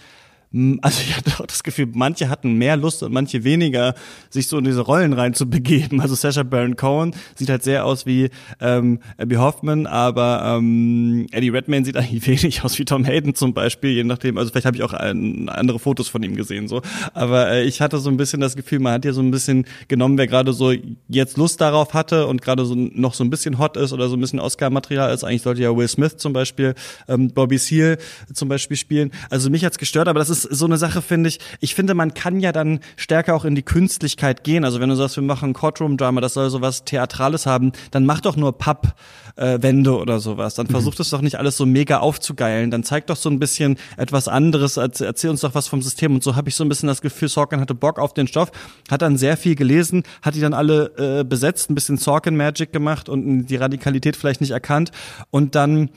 also 0.83 1.01
ich 1.01 1.17
hatte 1.17 1.33
auch 1.41 1.47
das 1.47 1.65
Gefühl, 1.65 1.89
manche 1.95 2.29
hatten 2.29 2.53
mehr 2.55 2.77
Lust 2.77 3.03
und 3.03 3.13
manche 3.13 3.43
weniger, 3.43 3.95
sich 4.31 4.47
so 4.47 4.57
in 4.57 4.65
diese 4.65 4.83
Rollen 4.83 5.13
rein 5.13 5.35
zu 5.35 5.51
begeben. 5.51 6.01
Also 6.01 6.15
Sasha 6.15 6.45
Baron 6.45 6.77
Cohen 6.77 7.15
sieht 7.35 7.49
halt 7.49 7.65
sehr 7.65 7.85
aus 7.85 8.07
wie 8.07 8.31
ähm, 8.61 9.01
Abby 9.19 9.35
Hoffman, 9.35 9.87
aber 9.87 10.57
ähm, 10.59 11.27
Eddie 11.33 11.49
Redmayne 11.49 11.85
sieht 11.85 11.97
eigentlich 11.97 12.25
wenig 12.43 12.63
aus 12.63 12.79
wie 12.79 12.85
Tom 12.85 13.05
Hayden 13.05 13.35
zum 13.35 13.53
Beispiel, 13.53 13.91
je 13.91 14.05
nachdem. 14.05 14.39
Also 14.39 14.51
vielleicht 14.51 14.67
habe 14.67 14.77
ich 14.77 14.85
auch 14.85 14.93
ein, 14.93 15.49
andere 15.49 15.81
Fotos 15.81 16.09
von 16.09 16.23
ihm 16.23 16.37
gesehen, 16.37 16.69
so. 16.69 16.83
Aber 17.15 17.51
äh, 17.51 17.65
ich 17.65 17.81
hatte 17.81 17.99
so 17.99 18.09
ein 18.09 18.17
bisschen 18.17 18.41
das 18.41 18.55
Gefühl, 18.55 18.79
man 18.79 18.93
hat 18.93 19.03
hier 19.03 19.13
so 19.13 19.23
ein 19.23 19.33
bisschen 19.33 19.67
genommen, 19.89 20.17
wer 20.19 20.29
gerade 20.29 20.53
so 20.53 20.73
jetzt 21.09 21.37
Lust 21.37 21.61
darauf 21.61 21.95
hatte 21.95 22.29
und 22.29 22.43
gerade 22.43 22.65
so 22.65 22.77
noch 22.77 23.15
so 23.15 23.25
ein 23.25 23.31
bisschen 23.31 23.59
hot 23.59 23.77
ist 23.77 23.93
oder 23.93 24.09
so 24.09 24.17
ein 24.17 24.21
bisschen 24.21 24.39
Oscar-Material 24.39 25.13
ist. 25.13 25.25
Eigentlich 25.25 25.43
sollte 25.43 25.63
ja 25.63 25.77
Will 25.77 25.89
Smith 25.89 26.17
zum 26.17 26.33
Beispiel, 26.33 26.75
ähm, 27.09 27.33
Bobby 27.33 27.59
Seale 27.59 27.99
zum 28.33 28.49
Beispiel 28.49 28.77
spielen. 28.77 29.11
Also 29.31 29.51
mich 29.51 29.65
hat's 29.65 29.79
gestört, 29.79 30.07
aber 30.07 30.21
das 30.21 30.31
ist 30.31 30.44
so 30.45 30.67
eine 30.67 30.79
Sache, 30.79 31.03
finde 31.03 31.29
ich. 31.29 31.39
Ich 31.61 31.75
finde, 31.75 31.95
man 31.95 32.15
kann 32.15 32.41
ja 32.41 32.53
dann 32.53 32.81
stärker 32.97 33.35
auch 33.35 33.45
in 33.45 33.55
die 33.55 33.63
Künstlichkeit 33.63 34.45
gehen. 34.45 34.65
Also 34.65 34.81
wenn 34.81 34.89
du 34.89 34.95
sagst, 34.95 35.17
wir 35.17 35.23
machen 35.23 35.53
Courtroom-Drama, 35.53 36.21
das 36.21 36.35
soll 36.35 36.51
sowas 36.51 36.85
Theatrales 36.85 37.47
haben, 37.47 37.73
dann 37.91 38.07
mach 38.07 38.21
doch 38.21 38.37
nur 38.37 38.57
Pappwände 38.57 39.91
äh, 39.91 39.95
oder 39.95 40.21
sowas. 40.21 40.55
Dann 40.55 40.67
mhm. 40.67 40.73
versucht 40.73 41.01
es 41.01 41.11
doch 41.11 41.21
nicht 41.21 41.39
alles 41.39 41.57
so 41.57 41.67
mega 41.67 41.99
aufzugeilen. 41.99 42.71
Dann 42.71 42.85
zeig 42.85 43.07
doch 43.07 43.17
so 43.17 43.29
ein 43.29 43.39
bisschen 43.39 43.77
etwas 43.97 44.29
anderes. 44.29 44.77
Erzähl 44.77 45.31
uns 45.31 45.41
doch 45.41 45.55
was 45.55 45.69
vom 45.69 45.83
System. 45.83 46.15
Und 46.15 46.23
so 46.23 46.37
habe 46.37 46.49
ich 46.49 46.55
so 46.55 46.65
ein 46.65 46.69
bisschen 46.69 46.87
das 46.89 47.03
Gefühl, 47.03 47.29
Sorkin 47.29 47.61
hatte 47.61 47.75
Bock 47.75 47.99
auf 47.99 48.15
den 48.15 48.27
Stoff, 48.27 48.53
hat 48.91 49.03
dann 49.03 49.17
sehr 49.17 49.37
viel 49.37 49.55
gelesen, 49.55 50.03
hat 50.23 50.35
die 50.35 50.41
dann 50.41 50.55
alle 50.55 51.21
äh, 51.21 51.25
besetzt, 51.25 51.71
ein 51.71 51.75
bisschen 51.75 51.97
Sorkin 51.97 52.37
Magic 52.37 52.73
gemacht 52.73 53.09
und 53.09 53.47
die 53.47 53.57
Radikalität 53.57 54.17
vielleicht 54.17 54.41
nicht 54.41 54.51
erkannt. 54.51 54.91
Und 55.31 55.55
dann 55.55 55.91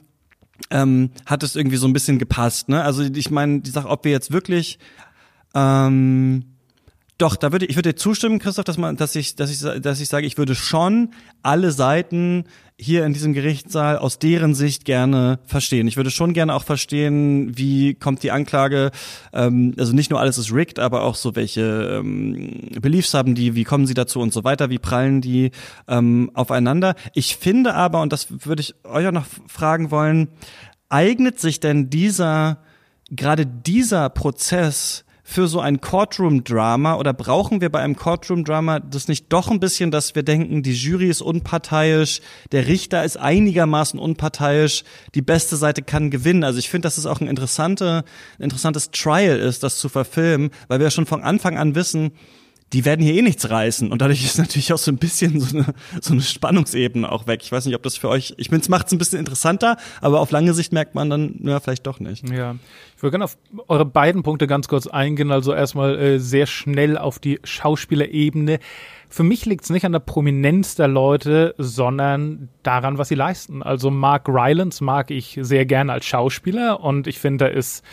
ähm, 0.69 1.11
hat 1.25 1.43
es 1.43 1.55
irgendwie 1.55 1.77
so 1.77 1.87
ein 1.87 1.93
bisschen 1.93 2.19
gepasst. 2.19 2.69
Ne? 2.69 2.83
Also 2.83 3.03
ich 3.03 3.31
meine, 3.31 3.61
die 3.61 3.71
Sache, 3.71 3.87
ob 3.87 4.05
wir 4.05 4.11
jetzt 4.11 4.31
wirklich 4.31 4.79
ähm, 5.55 6.43
doch, 7.17 7.35
da 7.35 7.51
würde 7.51 7.65
ich 7.65 7.75
würde 7.75 7.95
zustimmen, 7.95 8.37
Christoph, 8.37 8.65
dass 8.65 8.77
man, 8.77 8.95
dass 8.95 9.15
ich, 9.15 9.35
dass 9.35 9.49
ich, 9.49 9.81
dass 9.81 9.99
ich 9.99 10.07
sage, 10.07 10.27
ich 10.27 10.37
würde 10.37 10.53
schon 10.53 11.13
alle 11.41 11.71
Seiten 11.71 12.45
hier 12.79 13.05
in 13.05 13.13
diesem 13.13 13.33
Gerichtssaal 13.33 13.97
aus 13.97 14.19
deren 14.19 14.53
Sicht 14.53 14.85
gerne 14.85 15.39
verstehen. 15.45 15.87
Ich 15.87 15.97
würde 15.97 16.11
schon 16.11 16.33
gerne 16.33 16.53
auch 16.53 16.63
verstehen, 16.63 17.57
wie 17.57 17.95
kommt 17.95 18.21
die 18.21 18.29
Anklage, 18.29 18.91
ähm, 19.33 19.73
also 19.79 19.93
nicht 19.93 20.11
nur 20.11 20.19
alles 20.19 20.37
ist 20.37 20.53
rigged, 20.53 20.77
aber 20.77 21.01
auch 21.01 21.15
so 21.15 21.35
welche 21.35 22.01
ähm, 22.01 22.69
Beliefs 22.79 23.15
haben 23.15 23.33
die, 23.33 23.55
wie 23.55 23.63
kommen 23.63 23.87
sie 23.87 23.95
dazu 23.95 24.19
und 24.19 24.31
so 24.31 24.43
weiter, 24.43 24.69
wie 24.69 24.77
prallen 24.77 25.21
die 25.21 25.49
ähm, 25.87 26.29
aufeinander. 26.35 26.93
Ich 27.13 27.37
finde 27.37 27.73
aber, 27.73 28.01
und 28.01 28.13
das 28.13 28.27
würde 28.45 28.61
ich 28.61 28.75
euch 28.83 29.07
auch 29.07 29.11
noch 29.11 29.25
fragen 29.47 29.89
wollen, 29.89 30.27
eignet 30.87 31.39
sich 31.39 31.59
denn 31.59 31.89
dieser, 31.89 32.59
gerade 33.09 33.47
dieser 33.47 34.09
Prozess 34.09 35.03
für 35.29 35.49
so 35.49 35.59
ein 35.59 35.81
Courtroom-Drama 35.81 36.95
oder 36.95 37.11
brauchen 37.11 37.59
wir 37.59 37.69
bei 37.69 37.81
einem 37.81 37.97
Courtroom-Drama 37.97 38.79
das 38.79 39.09
nicht 39.09 39.25
doch 39.33 39.51
ein 39.51 39.59
bisschen, 39.59 39.91
dass 39.91 40.15
wir 40.15 40.23
denken, 40.23 40.63
die 40.63 40.71
Jury 40.71 41.09
ist 41.09 41.21
unparteiisch, 41.21 42.21
der 42.53 42.67
Richter 42.67 43.03
ist 43.03 43.17
einigermaßen 43.17 43.99
unparteiisch, 43.99 44.85
die 45.15 45.21
beste 45.21 45.57
Seite 45.57 45.81
kann 45.81 46.11
gewinnen. 46.11 46.45
Also 46.45 46.59
ich 46.59 46.69
finde, 46.69 46.85
dass 46.85 46.97
es 46.97 47.05
auch 47.05 47.19
ein, 47.19 47.27
interessante, 47.27 48.05
ein 48.39 48.43
interessantes 48.43 48.89
Trial 48.91 49.37
ist, 49.37 49.63
das 49.63 49.79
zu 49.79 49.89
verfilmen, 49.89 50.49
weil 50.69 50.79
wir 50.79 50.89
schon 50.91 51.05
von 51.05 51.21
Anfang 51.21 51.57
an 51.57 51.75
wissen, 51.75 52.13
die 52.73 52.83
werden 52.83 53.03
hier 53.03 53.13
eh 53.13 53.21
nichts 53.21 53.49
reißen. 53.49 53.91
Und 53.91 54.01
dadurch 54.01 54.23
ist 54.23 54.37
natürlich 54.37 54.73
auch 54.73 54.77
so 54.77 54.91
ein 54.91 54.97
bisschen 54.97 55.39
so 55.39 55.57
eine, 55.57 55.73
so 56.01 56.13
eine 56.13 56.21
Spannungsebene 56.21 57.09
auch 57.09 57.27
weg. 57.27 57.41
Ich 57.43 57.51
weiß 57.51 57.65
nicht, 57.65 57.75
ob 57.75 57.83
das 57.83 57.97
für 57.97 58.09
euch, 58.09 58.33
ich 58.37 58.49
finde, 58.49 58.61
es 58.61 58.69
macht 58.69 58.87
es 58.87 58.93
ein 58.93 58.97
bisschen 58.97 59.19
interessanter, 59.19 59.77
aber 60.01 60.19
auf 60.19 60.31
lange 60.31 60.53
Sicht 60.53 60.73
merkt 60.73 60.93
man 60.93 61.09
dann, 61.09 61.39
ja, 61.43 61.59
vielleicht 61.59 61.87
doch 61.87 61.99
nicht. 61.99 62.29
Ja. 62.29 62.55
Ich 62.95 63.03
würde 63.03 63.11
gerne 63.11 63.25
auf 63.25 63.37
eure 63.67 63.85
beiden 63.85 64.23
Punkte 64.23 64.47
ganz 64.47 64.67
kurz 64.67 64.87
eingehen. 64.87 65.31
Also 65.31 65.53
erstmal 65.53 65.97
äh, 65.97 66.19
sehr 66.19 66.47
schnell 66.47 66.97
auf 66.97 67.19
die 67.19 67.39
Schauspielerebene. 67.43 68.59
Für 69.09 69.23
mich 69.23 69.45
liegt 69.45 69.63
es 69.63 69.69
nicht 69.69 69.85
an 69.85 69.93
der 69.93 69.99
Prominenz 69.99 70.75
der 70.75 70.89
Leute, 70.89 71.55
sondern 71.57 72.49
daran, 72.63 72.97
was 72.97 73.07
sie 73.07 73.15
leisten. 73.15 73.63
Also 73.63 73.89
Mark 73.89 74.27
Rylance 74.27 74.83
mag 74.83 75.11
ich 75.11 75.39
sehr 75.41 75.65
gerne 75.65 75.93
als 75.93 76.05
Schauspieler 76.05 76.81
und 76.81 77.07
ich 77.07 77.19
finde, 77.19 77.45
er 77.45 77.51
ist 77.51 77.85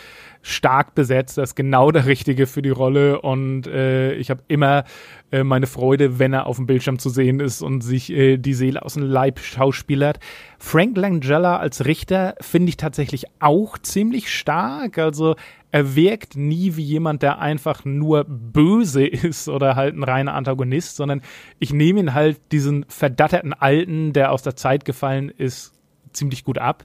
stark 0.47 0.93
besetzt, 0.93 1.39
das 1.39 1.49
ist 1.49 1.55
genau 1.55 1.89
der 1.89 2.05
Richtige 2.05 2.45
für 2.45 2.61
die 2.61 2.69
Rolle. 2.69 3.19
Und 3.19 3.65
äh, 3.65 4.13
ich 4.13 4.29
habe 4.29 4.43
immer 4.47 4.83
äh, 5.31 5.43
meine 5.43 5.65
Freude, 5.65 6.19
wenn 6.19 6.33
er 6.33 6.45
auf 6.45 6.57
dem 6.57 6.67
Bildschirm 6.67 6.99
zu 6.99 7.09
sehen 7.09 7.39
ist 7.39 7.63
und 7.63 7.81
sich 7.81 8.11
äh, 8.11 8.37
die 8.37 8.53
Seele 8.53 8.83
aus 8.83 8.93
dem 8.93 9.03
Leib 9.03 9.39
schauspielert. 9.39 10.19
Frank 10.59 10.97
Langella 10.97 11.57
als 11.57 11.85
Richter 11.85 12.35
finde 12.41 12.69
ich 12.69 12.77
tatsächlich 12.77 13.25
auch 13.39 13.79
ziemlich 13.79 14.31
stark, 14.31 14.99
also 14.99 15.35
er 15.71 15.95
wirkt 15.95 16.37
nie 16.37 16.75
wie 16.75 16.83
jemand, 16.83 17.23
der 17.23 17.39
einfach 17.39 17.83
nur 17.83 18.23
böse 18.25 19.03
ist 19.07 19.49
oder 19.49 19.75
halt 19.75 19.95
ein 19.95 20.03
reiner 20.03 20.35
Antagonist, 20.35 20.95
sondern 20.95 21.21
ich 21.57 21.73
nehme 21.73 22.01
ihn 22.01 22.13
halt 22.13 22.39
diesen 22.51 22.85
verdatterten 22.87 23.53
Alten, 23.53 24.13
der 24.13 24.31
aus 24.31 24.43
der 24.43 24.55
Zeit 24.55 24.85
gefallen 24.85 25.29
ist, 25.29 25.73
ziemlich 26.13 26.43
gut 26.43 26.59
ab 26.59 26.83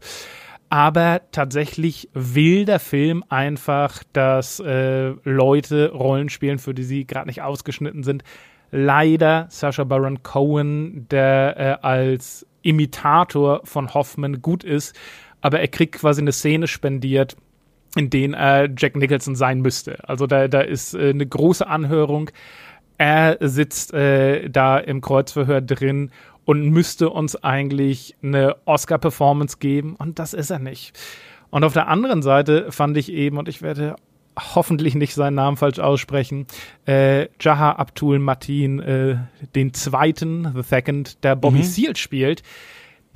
aber 0.70 1.22
tatsächlich 1.32 2.08
will 2.14 2.64
der 2.64 2.78
Film 2.78 3.24
einfach, 3.28 4.04
dass 4.12 4.60
äh, 4.60 5.12
Leute 5.24 5.90
Rollen 5.90 6.28
spielen, 6.28 6.60
für 6.60 6.74
die 6.74 6.84
sie 6.84 7.06
gerade 7.06 7.26
nicht 7.26 7.42
ausgeschnitten 7.42 8.04
sind. 8.04 8.22
Leider 8.70 9.46
Sacha 9.50 9.82
Baron 9.82 10.22
Cohen, 10.22 11.08
der 11.10 11.56
äh, 11.58 11.84
als 11.84 12.46
Imitator 12.62 13.62
von 13.64 13.92
Hoffman 13.92 14.42
gut 14.42 14.62
ist, 14.62 14.96
aber 15.40 15.58
er 15.58 15.68
kriegt 15.68 15.96
quasi 15.96 16.20
eine 16.20 16.32
Szene 16.32 16.68
spendiert, 16.68 17.36
in 17.96 18.08
denen 18.08 18.34
er 18.34 18.68
Jack 18.76 18.94
Nicholson 18.94 19.34
sein 19.34 19.62
müsste. 19.62 20.08
Also 20.08 20.28
da, 20.28 20.46
da 20.46 20.60
ist 20.60 20.94
äh, 20.94 21.10
eine 21.10 21.26
große 21.26 21.66
Anhörung. 21.66 22.30
Er 22.96 23.38
sitzt 23.40 23.92
äh, 23.92 24.48
da 24.48 24.78
im 24.78 25.00
Kreuzverhör 25.00 25.62
drin 25.62 26.12
und 26.44 26.70
müsste 26.70 27.10
uns 27.10 27.36
eigentlich 27.36 28.16
eine 28.22 28.56
Oscar-Performance 28.64 29.58
geben 29.58 29.96
und 29.96 30.18
das 30.18 30.34
ist 30.34 30.50
er 30.50 30.58
nicht. 30.58 30.98
Und 31.50 31.64
auf 31.64 31.72
der 31.72 31.88
anderen 31.88 32.22
Seite 32.22 32.70
fand 32.70 32.96
ich 32.96 33.12
eben, 33.12 33.36
und 33.38 33.48
ich 33.48 33.62
werde 33.62 33.96
hoffentlich 34.54 34.94
nicht 34.94 35.14
seinen 35.14 35.34
Namen 35.34 35.56
falsch 35.56 35.78
aussprechen, 35.78 36.46
äh, 36.86 37.28
Jaha 37.40 37.72
Abdul 37.72 38.18
Matin, 38.18 38.80
äh, 38.80 39.16
den 39.54 39.74
zweiten, 39.74 40.52
The 40.54 40.62
Second, 40.62 41.22
der 41.24 41.36
Bobby 41.36 41.58
mhm. 41.58 41.64
Seal 41.64 41.96
spielt, 41.96 42.42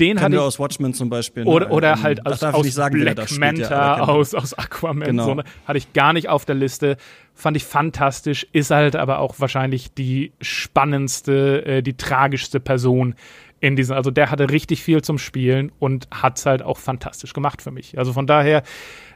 den 0.01 0.21
hatte 0.21 0.35
ich 0.35 0.41
aus 0.41 0.59
Watchmen 0.59 0.93
zum 0.93 1.09
Beispiel. 1.09 1.45
Ne? 1.45 1.51
Oder, 1.51 1.71
oder 1.71 2.03
halt 2.03 2.27
aus, 2.27 2.43
aus 2.43 2.75
sagen, 2.75 3.01
Black 3.01 3.31
Manta, 3.39 3.99
ja, 3.99 4.01
aus, 4.01 4.35
aus 4.35 4.55
Aquaman. 4.55 5.09
Genau. 5.09 5.25
So, 5.25 5.35
ne? 5.35 5.45
Hatte 5.67 5.79
ich 5.79 5.93
gar 5.93 6.13
nicht 6.13 6.29
auf 6.29 6.45
der 6.45 6.57
Liste. 6.57 6.97
Fand 7.33 7.57
ich 7.57 7.65
fantastisch, 7.65 8.47
ist 8.53 8.71
halt 8.71 8.97
aber 8.97 9.19
auch 9.19 9.37
wahrscheinlich 9.39 9.95
die 9.95 10.33
spannendste, 10.41 11.65
äh, 11.65 11.83
die 11.83 11.97
tragischste 11.97 12.61
Person 12.61 13.15
in 13.61 13.77
diesem. 13.77 13.97
Also 13.97 14.11
der 14.11 14.31
hatte 14.31 14.51
richtig 14.51 14.83
viel 14.83 15.03
zum 15.03 15.19
Spielen 15.19 15.71
und 15.79 16.09
hat 16.11 16.39
es 16.39 16.47
halt 16.47 16.63
auch 16.63 16.79
fantastisch 16.79 17.33
gemacht 17.33 17.63
für 17.63 17.71
mich. 17.71 17.97
Also 17.97 18.13
von 18.13 18.27
daher, 18.27 18.63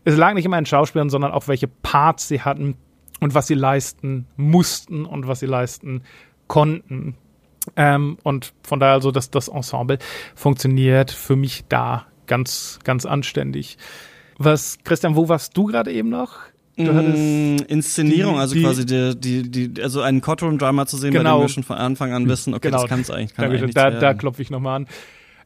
es 0.05 0.17
lag 0.17 0.35
nicht 0.35 0.45
immer 0.45 0.59
in 0.59 0.67
Schauspielern, 0.67 1.11
sondern 1.11 1.33
auch 1.33 1.49
welche 1.49 1.69
Parts 1.69 2.29
sie 2.29 2.43
hatten 2.43 2.77
und 3.21 3.35
was 3.35 3.49
sie 3.49 3.55
leisten 3.55 4.27
mussten 4.37 5.05
und 5.05 5.27
was 5.27 5.41
sie 5.41 5.47
leisten 5.47 6.03
konnten. 6.47 7.17
Ähm, 7.77 8.19
und 8.23 8.53
von 8.63 8.81
daher 8.81 8.95
also, 8.95 9.11
dass 9.11 9.31
das 9.31 9.49
Ensemble 9.49 9.99
funktioniert 10.35 11.11
für 11.11 11.37
mich 11.37 11.65
da 11.69 12.07
ganz, 12.27 12.79
ganz 12.85 13.07
anständig. 13.07 13.79
Was, 14.39 14.79
Christian, 14.85 15.17
wo 15.17 15.29
warst 15.29 15.57
du 15.57 15.65
gerade 15.65 15.93
eben 15.93 16.09
noch? 16.09 16.39
Mm, 16.77 17.57
Inszenierung, 17.67 18.35
die, 18.35 18.41
also 18.41 18.55
die, 18.55 18.63
quasi 18.63 18.87
die, 18.87 19.19
die, 19.19 19.51
die, 19.51 19.83
also 19.83 20.01
einen 20.01 20.21
Courtroom-Drama 20.21 20.87
zu 20.87 20.97
sehen, 20.97 21.13
genau, 21.13 21.39
bei 21.39 21.39
dem 21.39 21.45
wir 21.45 21.49
schon 21.49 21.65
von 21.65 21.77
Anfang 21.77 22.13
an 22.13 22.29
wissen, 22.29 22.55
okay, 22.55 22.69
genau, 22.69 22.83
das 22.83 22.89
kann 22.89 23.01
es 23.01 23.11
eigentlich, 23.11 23.35
kann 23.35 23.51
da, 23.51 23.57
eigentlich 23.57 23.75
da, 23.75 23.91
da 23.91 24.15
klopfe 24.15 24.43
ich 24.43 24.51
nochmal 24.51 24.77
an. 24.77 24.87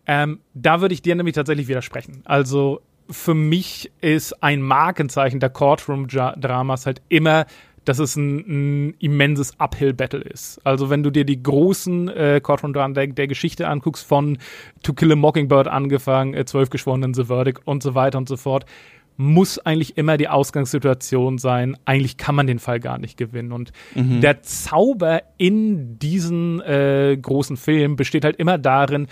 Ähm, 0.07 0.41
da 0.53 0.83
würde 0.83 0.93
ich 0.93 1.01
dir 1.01 1.15
nämlich 1.15 1.35
tatsächlich 1.35 1.69
widersprechen. 1.69 2.21
Also 2.27 2.83
für 3.09 3.35
mich 3.35 3.91
ist 4.03 4.43
ein 4.43 4.61
Markenzeichen 4.61 5.41
der 5.41 5.49
Courtroom-Dramas 5.49 6.85
halt 6.85 7.01
immer 7.09 7.47
dass 7.85 7.99
es 7.99 8.17
ein, 8.17 8.89
ein 8.89 8.95
immenses 8.99 9.59
Uphill-Battle 9.59 10.21
ist. 10.21 10.61
Also 10.65 10.91
wenn 10.91 11.03
du 11.03 11.11
dir 11.11 11.25
die 11.25 11.43
großen 11.43 12.09
äh, 12.09 12.41
Courtroom 12.43 12.73
Drama 12.73 12.95
der, 12.95 13.09
der, 13.09 13.27
Geschichte 13.27 13.69
anguckst, 13.69 14.07
von 14.07 14.39
To 14.83 14.93
Kill 14.93 15.13
a 15.13 15.17
Mockingbird 15.17 15.69
angefangen, 15.69 16.35
äh, 16.35 16.45
Zwölf 16.45 16.71
Geschworenen, 16.71 17.15
The 17.15 17.25
Verdict 17.25 17.61
und 17.65 17.83
so 17.83 17.95
weiter 17.95 18.19
und 18.19 18.29
so 18.29 18.37
fort, 18.37 18.67
muss 19.17 19.59
eigentlich 19.59 19.97
immer 19.99 20.17
die 20.17 20.29
Ausgangssituation 20.29 21.39
sein, 21.39 21.77
eigentlich 21.85 22.17
kann 22.17 22.35
man 22.35 22.47
den 22.47 22.59
Fall 22.59 22.81
gar 22.81 22.99
nicht 22.99 23.17
gewinnen. 23.17 23.53
Und 23.53 23.73
mhm. 23.95 24.21
der 24.21 24.43
Zauber 24.43 25.23
in 25.37 25.99
diesen 25.99 26.61
äh, 26.61 27.17
großen 27.21 27.57
Filmen 27.57 27.97
besteht 27.97 28.25
halt 28.25 28.37
immer 28.37 28.59
darin, 28.59 29.09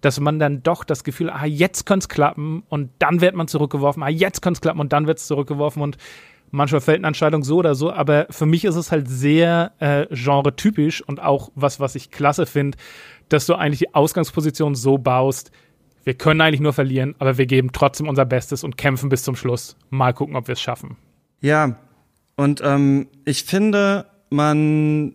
dass 0.00 0.20
man 0.20 0.38
dann 0.38 0.62
doch 0.62 0.84
das 0.84 1.02
Gefühl, 1.02 1.30
ah, 1.30 1.46
jetzt 1.46 1.86
könnte 1.86 2.04
es 2.04 2.08
klappen 2.08 2.62
und 2.68 2.90
dann 2.98 3.22
wird 3.22 3.34
man 3.34 3.48
zurückgeworfen, 3.48 4.02
ah, 4.02 4.08
jetzt 4.08 4.42
könnte 4.42 4.58
es 4.58 4.60
klappen 4.60 4.80
und 4.80 4.92
dann 4.92 5.06
wird 5.06 5.18
es 5.18 5.26
zurückgeworfen 5.26 5.80
und 5.82 5.96
manchmal 6.50 6.80
fällt 6.80 6.98
eine 6.98 7.08
Entscheidung 7.08 7.42
so 7.42 7.56
oder 7.56 7.74
so, 7.74 7.92
aber 7.92 8.26
für 8.30 8.46
mich 8.46 8.64
ist 8.64 8.76
es 8.76 8.92
halt 8.92 9.08
sehr 9.08 9.72
äh, 9.78 10.06
genre-typisch 10.14 11.02
und 11.02 11.20
auch 11.20 11.50
was, 11.54 11.80
was 11.80 11.94
ich 11.94 12.10
klasse 12.10 12.46
finde, 12.46 12.78
dass 13.28 13.46
du 13.46 13.54
eigentlich 13.54 13.80
die 13.80 13.94
Ausgangsposition 13.94 14.74
so 14.74 14.98
baust, 14.98 15.50
wir 16.04 16.14
können 16.14 16.40
eigentlich 16.42 16.60
nur 16.60 16.74
verlieren, 16.74 17.14
aber 17.18 17.38
wir 17.38 17.46
geben 17.46 17.70
trotzdem 17.72 18.08
unser 18.08 18.26
Bestes 18.26 18.62
und 18.62 18.76
kämpfen 18.76 19.08
bis 19.08 19.22
zum 19.22 19.36
Schluss. 19.36 19.76
Mal 19.88 20.12
gucken, 20.12 20.36
ob 20.36 20.48
wir 20.48 20.52
es 20.52 20.60
schaffen. 20.60 20.96
Ja, 21.40 21.78
und 22.36 22.60
ähm, 22.62 23.08
ich 23.24 23.44
finde, 23.44 24.06
man, 24.30 25.14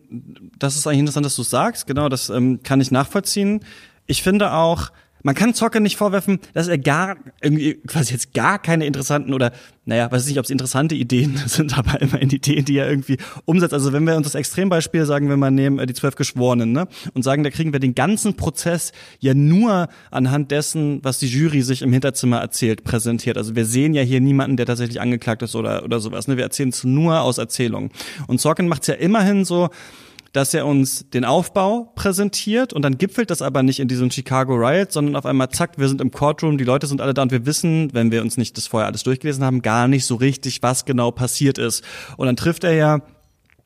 das 0.58 0.76
ist 0.76 0.88
eigentlich 0.88 1.00
interessant, 1.00 1.26
dass 1.26 1.36
du 1.36 1.44
sagst, 1.44 1.86
genau, 1.86 2.10
das 2.10 2.30
ähm, 2.30 2.64
kann 2.64 2.82
ich 2.82 2.92
nachvollziehen. 2.92 3.64
Ich 4.08 4.24
finde 4.24 4.54
auch, 4.54 4.90
man 5.24 5.36
kann 5.36 5.54
Zocker 5.54 5.80
nicht 5.80 5.98
vorwerfen, 5.98 6.40
dass 6.54 6.68
er 6.68 6.78
gar 6.78 7.18
irgendwie 7.42 7.76
quasi 7.88 8.14
jetzt 8.14 8.34
gar 8.34 8.60
keine 8.60 8.86
interessanten 8.86 9.34
oder 9.34 9.52
naja, 9.86 10.12
weiß 10.12 10.24
ich 10.24 10.30
nicht, 10.30 10.38
ob 10.38 10.46
es 10.46 10.52
interessante 10.52 10.94
Ideen 10.94 11.42
sind, 11.48 11.78
aber 11.78 12.00
immerhin 12.02 12.30
Ideen, 12.30 12.64
die 12.64 12.78
er 12.78 12.90
irgendwie 12.90 13.18
umsetzt. 13.46 13.74
Also 13.74 13.92
wenn 13.92 14.04
wir 14.04 14.16
uns 14.16 14.26
das 14.26 14.36
Extrembeispiel 14.36 15.06
sagen, 15.06 15.30
wenn 15.30 15.40
wir 15.40 15.52
nehmen 15.52 15.80
äh, 15.80 15.88
die 15.88 15.96
zwölf 15.96 16.16
Geschworenen, 16.16 16.72
ne, 16.72 16.88
und 17.14 17.24
sagen, 17.24 17.44
da 17.44 17.50
kriegen 17.50 17.74
wir 17.74 17.80
den 17.80 17.96
ganzen 17.96 18.36
Prozess 18.36 18.92
ja 19.20 19.34
nur 19.34 19.88
anhand 20.12 20.52
dessen, 20.52 21.04
was 21.04 21.18
die 21.20 21.28
Jury 21.28 21.64
sich 21.64 21.82
im 21.82 21.92
Hinterzimmer 21.92 22.38
erzählt, 22.38 22.84
präsentiert. 22.84 23.38
Also 23.38 23.56
wir 23.56 23.66
sehen 23.66 23.94
ja 23.94 24.04
hier 24.04 24.22
niemanden, 24.22 24.58
der 24.58 24.68
tatsächlich 24.68 25.02
angeklagt 25.02 25.42
ist 25.42 25.56
oder 25.56 25.84
oder 25.84 26.00
sowas. 26.00 26.28
Ne? 26.28 26.38
Wir 26.38 26.44
erzählen 26.44 26.70
es 26.70 26.84
nur 26.84 27.22
aus 27.22 27.40
Erzählungen. 27.40 27.90
Und 28.28 28.40
Sorkin 28.40 28.68
macht 28.68 28.84
es 28.84 28.88
ja 28.88 28.94
immerhin 28.96 29.44
so 29.44 29.70
dass 30.34 30.54
er 30.54 30.66
uns 30.66 31.10
den 31.10 31.26
Aufbau 31.26 31.92
präsentiert 31.96 32.74
und 32.74 32.84
dann 32.84 32.98
gipfelt 32.98 33.30
das 33.30 33.42
aber 33.42 33.64
nicht 33.64 33.80
in 33.80 33.88
diesem 33.88 34.12
Chicago 34.12 34.56
Riot, 34.56 34.92
sondern 34.92 35.16
auf 35.16 35.26
einmal 35.26 35.50
zack, 35.50 35.78
wir 35.78 35.88
sind 35.88 36.02
im 36.02 36.12
Courtroom, 36.12 36.58
die 36.58 36.64
Leute 36.64 36.88
sind 36.88 37.02
alle 37.02 37.14
da 37.14 37.22
und 37.22 37.32
wir 37.32 37.46
wissen, 37.46 37.94
wenn 37.94 38.12
wir 38.12 38.22
uns 38.22 38.38
nicht 38.38 38.58
das 38.58 38.68
vorher 38.68 38.88
alles 38.88 39.04
durchgelesen 39.04 39.44
haben, 39.44 39.62
gar 39.62 39.88
nicht 39.88 40.06
so 40.06 40.16
richtig, 40.16 40.62
was 40.62 40.86
genau 40.86 41.12
passiert 41.12 41.58
ist. 41.58 41.84
Und 42.18 42.28
dann 42.28 42.36
trifft 42.36 42.64
er 42.64 42.74
ja 42.74 43.02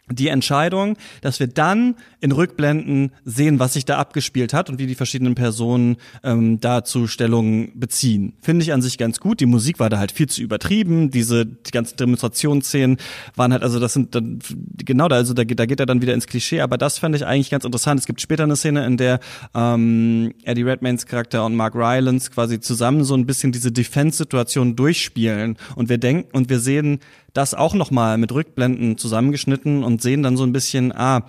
die 0.10 0.28
Entscheidung, 0.28 0.98
dass 1.22 1.40
wir 1.40 1.48
dann 1.48 1.96
in 2.20 2.32
Rückblenden 2.32 3.12
sehen, 3.24 3.60
was 3.60 3.74
sich 3.74 3.86
da 3.86 3.98
abgespielt 3.98 4.54
hat 4.54 4.70
und 4.70 4.78
wie 4.78 4.86
die 4.86 4.96
verschiedenen 4.96 5.34
Personen 5.34 5.96
ähm, 6.24 6.60
dazu 6.60 7.08
Stellung 7.08 7.80
beziehen. 7.80 8.34
Finde 8.42 8.64
ich 8.64 8.74
an 8.74 8.82
sich 8.82 8.98
ganz 8.98 9.20
gut. 9.20 9.40
Die 9.40 9.46
Musik 9.46 9.80
war 9.80 9.90
da 9.90 10.00
halt 10.00 10.12
viel 10.12 10.28
zu 10.28 10.42
übertrieben. 10.42 11.10
Diese 11.10 11.46
die 11.46 11.72
ganzen 11.72 11.96
Demonstrationsszenen 11.96 12.98
waren 13.36 13.54
halt, 13.54 13.64
also 13.64 13.80
das 13.80 13.94
sind 13.94 14.14
dann 14.14 14.40
genau 14.78 15.08
da, 15.08 15.16
also 15.16 15.34
da, 15.34 15.46
da 15.46 15.66
geht 15.66 15.80
er 15.80 15.86
dann 15.86 16.02
wieder 16.02 16.14
ins 16.14 16.28
Klischee. 16.28 16.60
Aber 16.60 16.78
das 16.78 17.00
fand 17.00 17.16
ich 17.16 17.26
eigentlich 17.26 17.50
ganz 17.50 17.64
interessant. 17.64 18.00
Es 18.00 18.06
gibt 18.06 18.20
später 18.20 18.44
eine 18.44 18.58
Szene, 18.58 18.86
in 18.86 18.98
der 18.98 19.20
ähm, 19.56 20.34
Eddie 20.44 20.64
Redmaynes 20.64 21.06
Charakter 21.06 21.46
und 21.46 21.56
Mark 21.56 21.76
Rylance 21.76 22.30
quasi 22.30 22.60
zusammen 22.60 23.06
so 23.06 23.16
ein 23.16 23.26
bisschen 23.26 23.52
diese 23.54 23.72
Defense-Situation 23.72 24.76
durchspielen 24.76 25.58
und 25.76 25.90
wir 25.90 25.98
denken 25.98 26.36
und 26.36 26.50
wir 26.50 26.60
sehen 26.60 27.00
das 27.34 27.56
auch 27.56 27.74
nochmal 27.74 28.18
mit 28.18 28.32
Rückblenden 28.32 28.98
zusammengeschnitten 28.98 29.84
und 29.84 30.02
sehen 30.04 30.22
dann 30.22 30.38
so 30.38 30.44
ein 30.44 30.54
bisschen, 30.54 30.92
ah, 30.92 31.26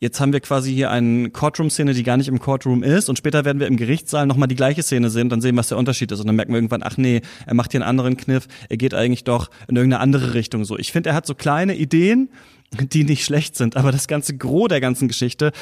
jetzt 0.00 0.20
haben 0.20 0.32
wir 0.32 0.40
quasi 0.40 0.74
hier 0.74 0.90
eine 0.90 1.30
Courtroom-Szene, 1.30 1.94
die 1.94 2.02
gar 2.02 2.16
nicht 2.16 2.28
im 2.28 2.38
Courtroom 2.38 2.82
ist 2.82 3.08
und 3.08 3.16
später 3.16 3.44
werden 3.44 3.60
wir 3.60 3.66
im 3.66 3.76
Gerichtssaal 3.76 4.26
nochmal 4.26 4.48
die 4.48 4.56
gleiche 4.56 4.82
Szene 4.82 5.10
sehen, 5.10 5.28
dann 5.28 5.40
sehen, 5.40 5.56
was 5.56 5.68
der 5.68 5.78
Unterschied 5.78 6.10
ist 6.10 6.20
und 6.20 6.26
dann 6.26 6.36
merken 6.36 6.52
wir 6.52 6.58
irgendwann, 6.58 6.82
ach 6.82 6.96
nee, 6.96 7.22
er 7.46 7.54
macht 7.54 7.72
hier 7.72 7.80
einen 7.80 7.88
anderen 7.88 8.16
Kniff, 8.16 8.48
er 8.68 8.76
geht 8.76 8.94
eigentlich 8.94 9.24
doch 9.24 9.50
in 9.68 9.76
irgendeine 9.76 10.02
andere 10.02 10.34
Richtung 10.34 10.64
so. 10.64 10.78
Ich 10.78 10.92
finde, 10.92 11.10
er 11.10 11.14
hat 11.14 11.26
so 11.26 11.34
kleine 11.34 11.76
Ideen, 11.76 12.30
die 12.72 13.04
nicht 13.04 13.24
schlecht 13.24 13.56
sind, 13.56 13.76
aber 13.76 13.92
das 13.92 14.08
ganze 14.08 14.36
Gros 14.36 14.68
der 14.68 14.80
ganzen 14.80 15.08
Geschichte, 15.08 15.52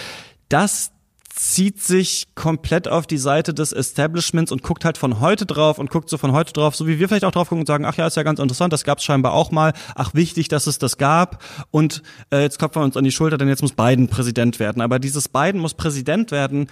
das 0.49 0.93
zieht 1.39 1.80
sich 1.80 2.26
komplett 2.34 2.89
auf 2.89 3.07
die 3.07 3.16
Seite 3.16 3.55
des 3.55 3.72
Establishments 3.72 4.51
und 4.51 4.64
guckt 4.64 4.84
halt 4.84 4.99
von 4.99 5.20
heute 5.20 5.47
drauf 5.47 5.78
und 5.78 5.89
guckt 5.89 6.11
so 6.11 6.18
von 6.18 6.32
heute 6.32 6.53
drauf, 6.53 6.74
so 6.74 6.89
wie 6.89 6.99
wir 6.99 7.07
vielleicht 7.07 7.24
auch 7.24 7.30
drauf 7.30 7.49
gucken 7.49 7.61
und 7.61 7.66
sagen, 7.66 7.84
ach 7.84 7.97
ja, 7.97 8.09
ist 8.09 8.16
ja 8.16 8.24
ganz 8.24 8.41
interessant, 8.41 8.72
das 8.72 8.82
gab 8.82 8.99
es 8.99 9.05
scheinbar 9.05 9.34
auch 9.34 9.53
mal, 9.53 9.72
ach 9.95 10.14
wichtig, 10.14 10.49
dass 10.49 10.66
es 10.66 10.78
das 10.78 10.99
gab 10.99 11.45
und 11.70 12.03
äh, 12.32 12.43
jetzt 12.43 12.59
klopfen 12.59 12.82
wir 12.82 12.84
uns 12.84 12.97
an 12.97 13.05
die 13.05 13.12
Schulter, 13.12 13.39
denn 13.39 13.47
jetzt 13.47 13.62
muss 13.62 13.72
Biden 13.72 14.09
Präsident 14.09 14.59
werden. 14.59 14.82
Aber 14.82 14.99
dieses 14.99 15.28
Biden 15.28 15.61
muss 15.61 15.74
Präsident 15.74 16.32
werden, 16.32 16.66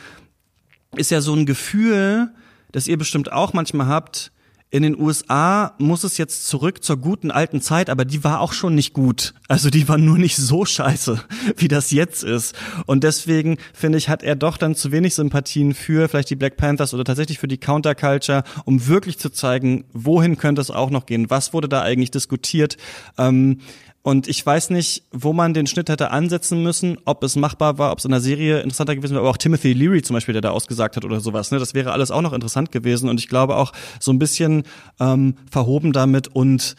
ist 0.97 1.13
ja 1.13 1.21
so 1.21 1.33
ein 1.33 1.47
Gefühl, 1.47 2.33
das 2.73 2.89
ihr 2.89 2.99
bestimmt 2.99 3.31
auch 3.31 3.53
manchmal 3.53 3.87
habt, 3.87 4.33
in 4.71 4.83
den 4.83 4.99
USA 4.99 5.75
muss 5.79 6.03
es 6.03 6.19
jetzt 6.19 6.49
zurück 6.49 6.83
zur 6.83 6.97
guten 6.97 7.31
alten 7.31 7.61
Zeit, 7.61 7.89
aber 7.89 8.05
die 8.05 8.25
war 8.25 8.41
auch 8.41 8.53
schon 8.53 8.75
nicht 8.75 8.95
gut. 8.95 9.33
Also 9.47 9.71
die 9.71 9.89
war 9.89 9.97
nur 9.97 10.19
nicht 10.19 10.37
so 10.37 10.65
scheiße, 10.65 11.21
wie 11.57 11.69
das 11.69 11.93
jetzt 11.93 12.25
ist. 12.25 12.57
Und 12.85 13.05
deswegen 13.05 13.59
finde 13.73 13.99
ich, 13.99 14.09
hat 14.09 14.25
er 14.25 14.35
doch 14.35 14.57
dann 14.57 14.75
zu 14.75 14.91
wenig 14.91 15.15
Sympathien 15.15 15.73
für 15.73 16.09
vielleicht 16.09 16.31
die 16.31 16.37
Black 16.37 16.57
Panthers 16.57 16.95
oder 16.95 17.05
tatsächlich 17.05 17.39
für 17.39 17.49
die 17.49 17.59
Counterculture, 17.59 18.43
um 18.65 18.89
wirklich 18.89 19.19
zu 19.19 19.31
zeigen, 19.31 19.85
wohin 19.93 20.37
könnte 20.37 20.61
es 20.61 20.73
auch 20.73 20.91
noch 20.91 21.07
gehen? 21.07 21.31
Was 21.31 21.53
wurde 21.53 21.69
da 21.69 21.83
eigentlich 21.83 22.11
diskutiert? 22.11 22.77
Ähm, 23.19 23.61
und 24.07 24.29
ich 24.29 24.47
weiß 24.47 24.71
nicht, 24.71 25.03
wo 25.11 25.33
man 25.33 25.53
den 25.53 25.67
Schnitt 25.67 25.89
hätte 25.89 26.13
ansetzen 26.13 26.63
müssen, 26.63 26.97
ob 27.07 27.25
es 27.25 27.35
machbar 27.35 27.79
war, 27.79 27.91
ob 27.91 27.99
es 27.99 28.05
in 28.05 28.13
der 28.13 28.21
Serie 28.21 28.61
interessanter 28.61 28.95
gewesen 28.95 29.15
wäre, 29.15 29.23
aber 29.23 29.31
auch 29.31 29.37
Timothy 29.37 29.73
Leary 29.73 30.01
zum 30.01 30.15
Beispiel, 30.15 30.33
der 30.33 30.43
da 30.43 30.51
ausgesagt 30.51 30.95
hat 30.95 31.05
oder 31.05 31.19
sowas. 31.19 31.51
Ne? 31.51 31.59
Das 31.59 31.75
wäre 31.75 31.91
alles 31.91 32.13
auch 32.13 32.23
noch 32.23 32.33
interessant 32.33 32.71
gewesen. 32.71 33.09
Und 33.09 33.19
ich 33.19 33.27
glaube 33.27 33.57
auch 33.57 33.73
so 33.99 34.13
ein 34.13 34.21
bisschen 34.21 34.63
ähm, 35.01 35.35
verhoben 35.51 35.93
damit 35.93 36.29
und 36.29 36.77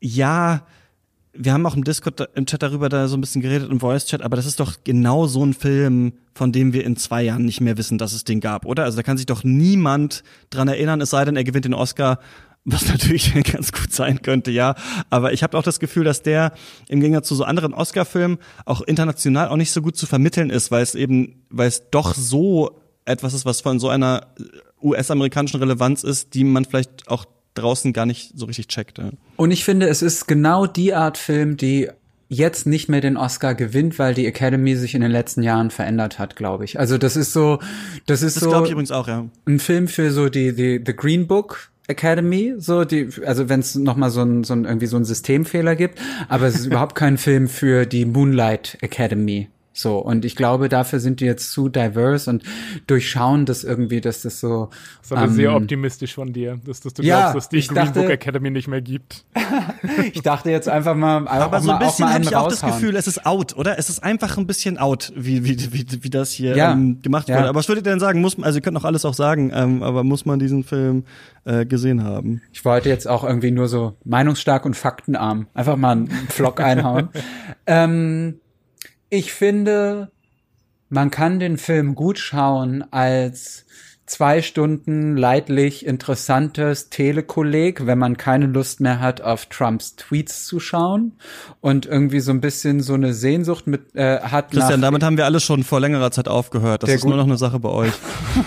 ja, 0.00 0.66
wir 1.32 1.52
haben 1.52 1.64
auch 1.64 1.76
im 1.76 1.84
Discord 1.84 2.28
im 2.34 2.44
Chat 2.44 2.64
darüber 2.64 2.88
da 2.88 3.06
so 3.06 3.16
ein 3.16 3.20
bisschen 3.20 3.40
geredet 3.40 3.70
im 3.70 3.78
Voice 3.78 4.06
Chat, 4.06 4.22
aber 4.22 4.34
das 4.34 4.44
ist 4.44 4.58
doch 4.58 4.78
genau 4.82 5.28
so 5.28 5.46
ein 5.46 5.54
Film, 5.54 6.14
von 6.34 6.50
dem 6.50 6.72
wir 6.72 6.84
in 6.84 6.96
zwei 6.96 7.22
Jahren 7.22 7.44
nicht 7.44 7.60
mehr 7.60 7.78
wissen, 7.78 7.98
dass 7.98 8.12
es 8.12 8.24
den 8.24 8.40
gab, 8.40 8.66
oder? 8.66 8.82
Also 8.82 8.96
da 8.96 9.04
kann 9.04 9.16
sich 9.16 9.26
doch 9.26 9.44
niemand 9.44 10.24
dran 10.50 10.66
erinnern, 10.66 11.00
es 11.00 11.10
sei 11.10 11.24
denn, 11.24 11.36
er 11.36 11.44
gewinnt 11.44 11.66
den 11.66 11.74
Oscar 11.74 12.18
was 12.64 12.86
natürlich 12.88 13.34
ganz 13.44 13.72
gut 13.72 13.92
sein 13.92 14.22
könnte, 14.22 14.50
ja. 14.50 14.74
Aber 15.10 15.32
ich 15.32 15.42
habe 15.42 15.56
auch 15.56 15.62
das 15.62 15.80
Gefühl, 15.80 16.04
dass 16.04 16.22
der 16.22 16.52
im 16.88 17.00
Gegensatz 17.00 17.28
zu 17.28 17.34
so 17.34 17.44
anderen 17.44 17.74
Oscar-Filmen 17.74 18.38
auch 18.64 18.80
international 18.82 19.48
auch 19.48 19.56
nicht 19.56 19.72
so 19.72 19.82
gut 19.82 19.96
zu 19.96 20.06
vermitteln 20.06 20.50
ist, 20.50 20.70
weil 20.70 20.82
es 20.82 20.94
eben, 20.94 21.44
weil 21.50 21.68
es 21.68 21.90
doch 21.90 22.14
so 22.14 22.80
etwas 23.04 23.34
ist, 23.34 23.44
was 23.44 23.60
von 23.60 23.78
so 23.78 23.88
einer 23.88 24.28
US-amerikanischen 24.82 25.60
Relevanz 25.60 26.04
ist, 26.04 26.34
die 26.34 26.44
man 26.44 26.64
vielleicht 26.64 27.08
auch 27.08 27.26
draußen 27.54 27.92
gar 27.92 28.06
nicht 28.06 28.32
so 28.34 28.46
richtig 28.46 28.68
checkt. 28.68 28.98
Ja. 28.98 29.10
Und 29.36 29.50
ich 29.50 29.64
finde, 29.64 29.88
es 29.88 30.02
ist 30.02 30.26
genau 30.26 30.66
die 30.66 30.94
Art 30.94 31.18
Film, 31.18 31.56
die 31.56 31.88
jetzt 32.28 32.66
nicht 32.66 32.88
mehr 32.88 33.00
den 33.00 33.16
Oscar 33.16 33.54
gewinnt, 33.54 33.98
weil 33.98 34.14
die 34.14 34.26
Academy 34.26 34.74
sich 34.76 34.94
in 34.94 35.02
den 35.02 35.10
letzten 35.10 35.42
Jahren 35.42 35.70
verändert 35.70 36.18
hat, 36.18 36.36
glaube 36.36 36.64
ich. 36.64 36.78
Also 36.78 36.98
das 36.98 37.16
ist 37.16 37.32
so, 37.32 37.60
das 38.06 38.22
ist 38.22 38.36
das 38.36 38.44
so 38.44 38.50
glaube 38.50 38.66
ich 38.66 38.72
übrigens 38.72 38.90
auch, 38.90 39.06
ja. 39.06 39.26
ein 39.46 39.58
Film 39.60 39.86
für 39.86 40.10
so 40.10 40.28
die 40.28 40.54
die 40.54 40.82
The 40.84 40.96
Green 40.96 41.26
Book 41.26 41.70
Academy, 41.86 42.54
so 42.58 42.84
die, 42.84 43.08
also 43.26 43.48
wenn 43.48 43.60
es 43.60 43.74
noch 43.74 43.96
mal 43.96 44.10
so 44.10 44.22
ein, 44.22 44.44
so 44.44 44.54
ein 44.54 44.64
irgendwie 44.64 44.86
so 44.86 44.96
ein 44.96 45.04
Systemfehler 45.04 45.76
gibt, 45.76 45.98
aber 46.28 46.46
es 46.46 46.54
ist 46.54 46.66
überhaupt 46.66 46.94
kein 46.94 47.18
Film 47.18 47.48
für 47.48 47.84
die 47.86 48.04
Moonlight 48.06 48.78
Academy. 48.80 49.48
So, 49.76 49.98
und 49.98 50.24
ich 50.24 50.36
glaube, 50.36 50.68
dafür 50.68 51.00
sind 51.00 51.18
die 51.18 51.24
jetzt 51.24 51.50
zu 51.50 51.68
diverse 51.68 52.30
und 52.30 52.44
durchschauen 52.86 53.44
das 53.44 53.64
irgendwie, 53.64 54.00
dass 54.00 54.22
das 54.22 54.38
so. 54.38 54.70
Das 55.00 55.10
ist 55.10 55.12
aber 55.12 55.24
ähm, 55.24 55.34
sehr 55.34 55.56
optimistisch 55.56 56.14
von 56.14 56.32
dir, 56.32 56.60
dass, 56.64 56.80
dass 56.80 56.94
du 56.94 57.02
ja, 57.02 57.32
glaubst, 57.32 57.36
dass 57.36 57.48
die 57.48 57.60
Green 57.60 57.74
dachte, 57.74 58.00
Book 58.00 58.10
Academy 58.10 58.50
nicht 58.50 58.68
mehr 58.68 58.80
gibt. 58.80 59.24
ich 60.12 60.22
dachte 60.22 60.52
jetzt 60.52 60.68
einfach 60.68 60.94
mal. 60.94 61.26
Aber 61.26 61.60
so 61.60 61.72
ein 61.72 61.80
bisschen 61.80 62.08
habe 62.08 62.22
ich 62.22 62.36
auch 62.36 62.46
das 62.46 62.62
Gefühl, 62.62 62.94
es 62.94 63.08
ist 63.08 63.26
out, 63.26 63.56
oder? 63.56 63.76
Es 63.76 63.88
ist 63.88 64.00
einfach 64.00 64.38
ein 64.38 64.46
bisschen 64.46 64.78
out, 64.78 65.12
wie, 65.16 65.44
wie, 65.44 65.72
wie, 65.72 66.04
wie 66.04 66.10
das 66.10 66.30
hier 66.30 66.56
ja, 66.56 66.70
ähm, 66.70 67.02
gemacht 67.02 67.28
ja. 67.28 67.36
wurde. 67.36 67.48
Aber 67.48 67.58
was 67.58 67.66
würdet 67.66 67.84
ihr 67.84 67.90
denn 67.90 68.00
sagen? 68.00 68.20
Muss 68.20 68.38
man, 68.38 68.46
also 68.46 68.58
ihr 68.58 68.62
könnt 68.62 68.74
noch 68.74 68.84
alles 68.84 69.04
auch 69.04 69.14
sagen, 69.14 69.50
ähm, 69.52 69.82
aber 69.82 70.04
muss 70.04 70.24
man 70.24 70.38
diesen 70.38 70.62
Film 70.62 71.02
äh, 71.46 71.66
gesehen 71.66 72.04
haben? 72.04 72.42
Ich 72.52 72.64
wollte 72.64 72.88
jetzt 72.90 73.08
auch 73.08 73.24
irgendwie 73.24 73.50
nur 73.50 73.66
so 73.66 73.96
meinungsstark 74.04 74.64
und 74.66 74.76
faktenarm 74.76 75.48
einfach 75.52 75.76
mal 75.76 75.92
einen 75.92 76.08
Vlog 76.28 76.60
einhauen. 76.60 77.08
ähm, 77.66 78.38
ich 79.14 79.32
finde, 79.32 80.10
man 80.88 81.10
kann 81.12 81.38
den 81.38 81.56
Film 81.56 81.94
gut 81.94 82.18
schauen 82.18 82.84
als 82.90 83.64
zwei 84.06 84.42
Stunden 84.42 85.16
leidlich 85.16 85.86
interessantes 85.86 86.90
Telekolleg, 86.90 87.86
wenn 87.86 87.98
man 87.98 88.16
keine 88.16 88.46
Lust 88.46 88.80
mehr 88.80 88.98
hat, 88.98 89.20
auf 89.22 89.46
Trumps 89.46 89.94
Tweets 89.94 90.46
zu 90.46 90.58
schauen 90.58 91.12
und 91.60 91.86
irgendwie 91.86 92.18
so 92.18 92.32
ein 92.32 92.40
bisschen 92.40 92.80
so 92.80 92.94
eine 92.94 93.14
Sehnsucht 93.14 93.68
mit 93.68 93.94
äh, 93.94 94.18
hat. 94.20 94.50
Christian, 94.50 94.82
damit 94.82 95.04
haben 95.04 95.16
wir 95.16 95.24
alle 95.24 95.40
schon 95.40 95.62
vor 95.62 95.80
längerer 95.80 96.10
Zeit 96.10 96.26
aufgehört. 96.26 96.82
Das 96.82 96.90
ist 96.90 97.04
nur 97.04 97.16
noch 97.16 97.24
eine 97.24 97.38
Sache 97.38 97.60
bei 97.60 97.70
euch. 97.70 97.92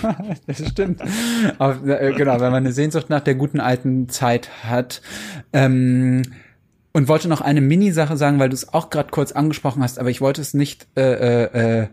das 0.47 0.67
stimmt. 0.67 1.01
Auf, 1.59 1.83
äh, 1.87 2.13
genau, 2.13 2.33
wenn 2.33 2.51
man 2.51 2.65
eine 2.65 2.73
Sehnsucht 2.73 3.09
nach 3.09 3.21
der 3.21 3.35
guten 3.35 3.61
alten 3.61 4.09
Zeit 4.09 4.49
hat. 4.63 5.01
Ähm, 5.53 6.23
Und 6.97 7.07
wollte 7.07 7.27
noch 7.27 7.41
eine 7.41 7.61
Mini-Sache 7.61 8.17
sagen, 8.17 8.39
weil 8.39 8.49
du 8.49 8.55
es 8.55 8.73
auch 8.73 8.89
gerade 8.89 9.11
kurz 9.11 9.31
angesprochen 9.31 9.83
hast, 9.83 9.99
aber 9.99 10.09
ich 10.09 10.19
wollte 10.19 10.41
es 10.41 10.55
nicht 10.55 10.87
äh, 10.97 11.03
äh, 11.43 11.81
äh, 11.81 11.87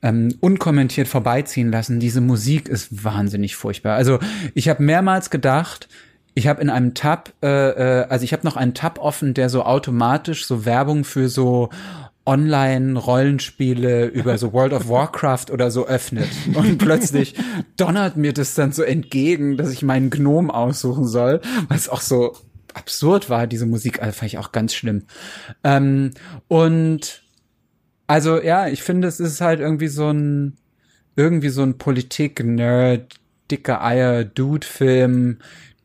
ähm, 0.00 0.32
unkommentiert 0.38 1.08
vorbeiziehen 1.08 1.72
lassen. 1.72 1.98
Diese 1.98 2.20
Musik 2.20 2.68
ist 2.68 3.02
wahnsinnig 3.02 3.56
furchtbar. 3.56 3.96
Also 3.96 4.20
ich 4.54 4.68
habe 4.68 4.80
mehrmals 4.80 5.30
gedacht, 5.30 5.88
ich 6.34 6.46
habe 6.46 6.62
in 6.62 6.70
einem 6.70 6.94
Tab, 6.94 7.32
äh, 7.42 7.48
äh, 7.48 8.06
also 8.08 8.22
ich 8.22 8.32
habe 8.32 8.46
noch 8.46 8.54
einen 8.54 8.74
Tab 8.74 9.00
offen, 9.00 9.34
der 9.34 9.48
so 9.48 9.64
automatisch 9.64 10.46
so 10.46 10.64
Werbung 10.64 11.02
für 11.02 11.28
so 11.28 11.70
Online-Rollenspiele 12.24 14.06
über 14.06 14.38
so 14.38 14.52
World 14.52 14.72
of 14.72 14.88
Warcraft 14.88 15.46
oder 15.52 15.72
so 15.72 15.88
öffnet. 15.88 16.28
Und 16.54 16.78
plötzlich 16.78 17.34
donnert 17.76 18.16
mir 18.16 18.32
das 18.32 18.54
dann 18.54 18.70
so 18.70 18.84
entgegen, 18.84 19.56
dass 19.56 19.72
ich 19.72 19.82
meinen 19.82 20.10
Gnom 20.10 20.52
aussuchen 20.52 21.08
soll, 21.08 21.40
was 21.68 21.88
auch 21.88 22.00
so 22.00 22.36
absurd 22.74 23.30
war, 23.30 23.46
diese 23.46 23.66
Musik, 23.66 24.00
also 24.02 24.12
fand 24.12 24.32
ich 24.32 24.38
auch 24.38 24.52
ganz 24.52 24.74
schlimm. 24.74 25.04
Ähm, 25.62 26.10
und 26.48 27.22
also 28.06 28.40
ja, 28.40 28.68
ich 28.68 28.82
finde, 28.82 29.08
es 29.08 29.20
ist 29.20 29.40
halt 29.40 29.60
irgendwie 29.60 29.88
so 29.88 30.10
ein, 30.10 30.56
irgendwie 31.16 31.48
so 31.48 31.62
ein 31.62 31.78
Politik-Nerd, 31.78 33.14
dicke 33.50 33.80
Eier-Dude-Film, 33.80 35.38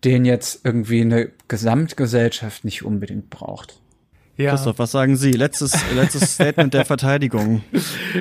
den 0.03 0.25
jetzt 0.25 0.61
irgendwie 0.63 1.01
eine 1.01 1.29
Gesamtgesellschaft 1.47 2.65
nicht 2.65 2.83
unbedingt 2.83 3.29
braucht. 3.29 3.79
Ja. 4.39 4.51
Christoph, 4.51 4.79
was 4.79 4.91
sagen 4.91 5.17
Sie? 5.17 5.33
Letztes, 5.33 5.73
letztes 5.93 6.33
Statement 6.35 6.73
der 6.73 6.85
Verteidigung. 6.85 7.61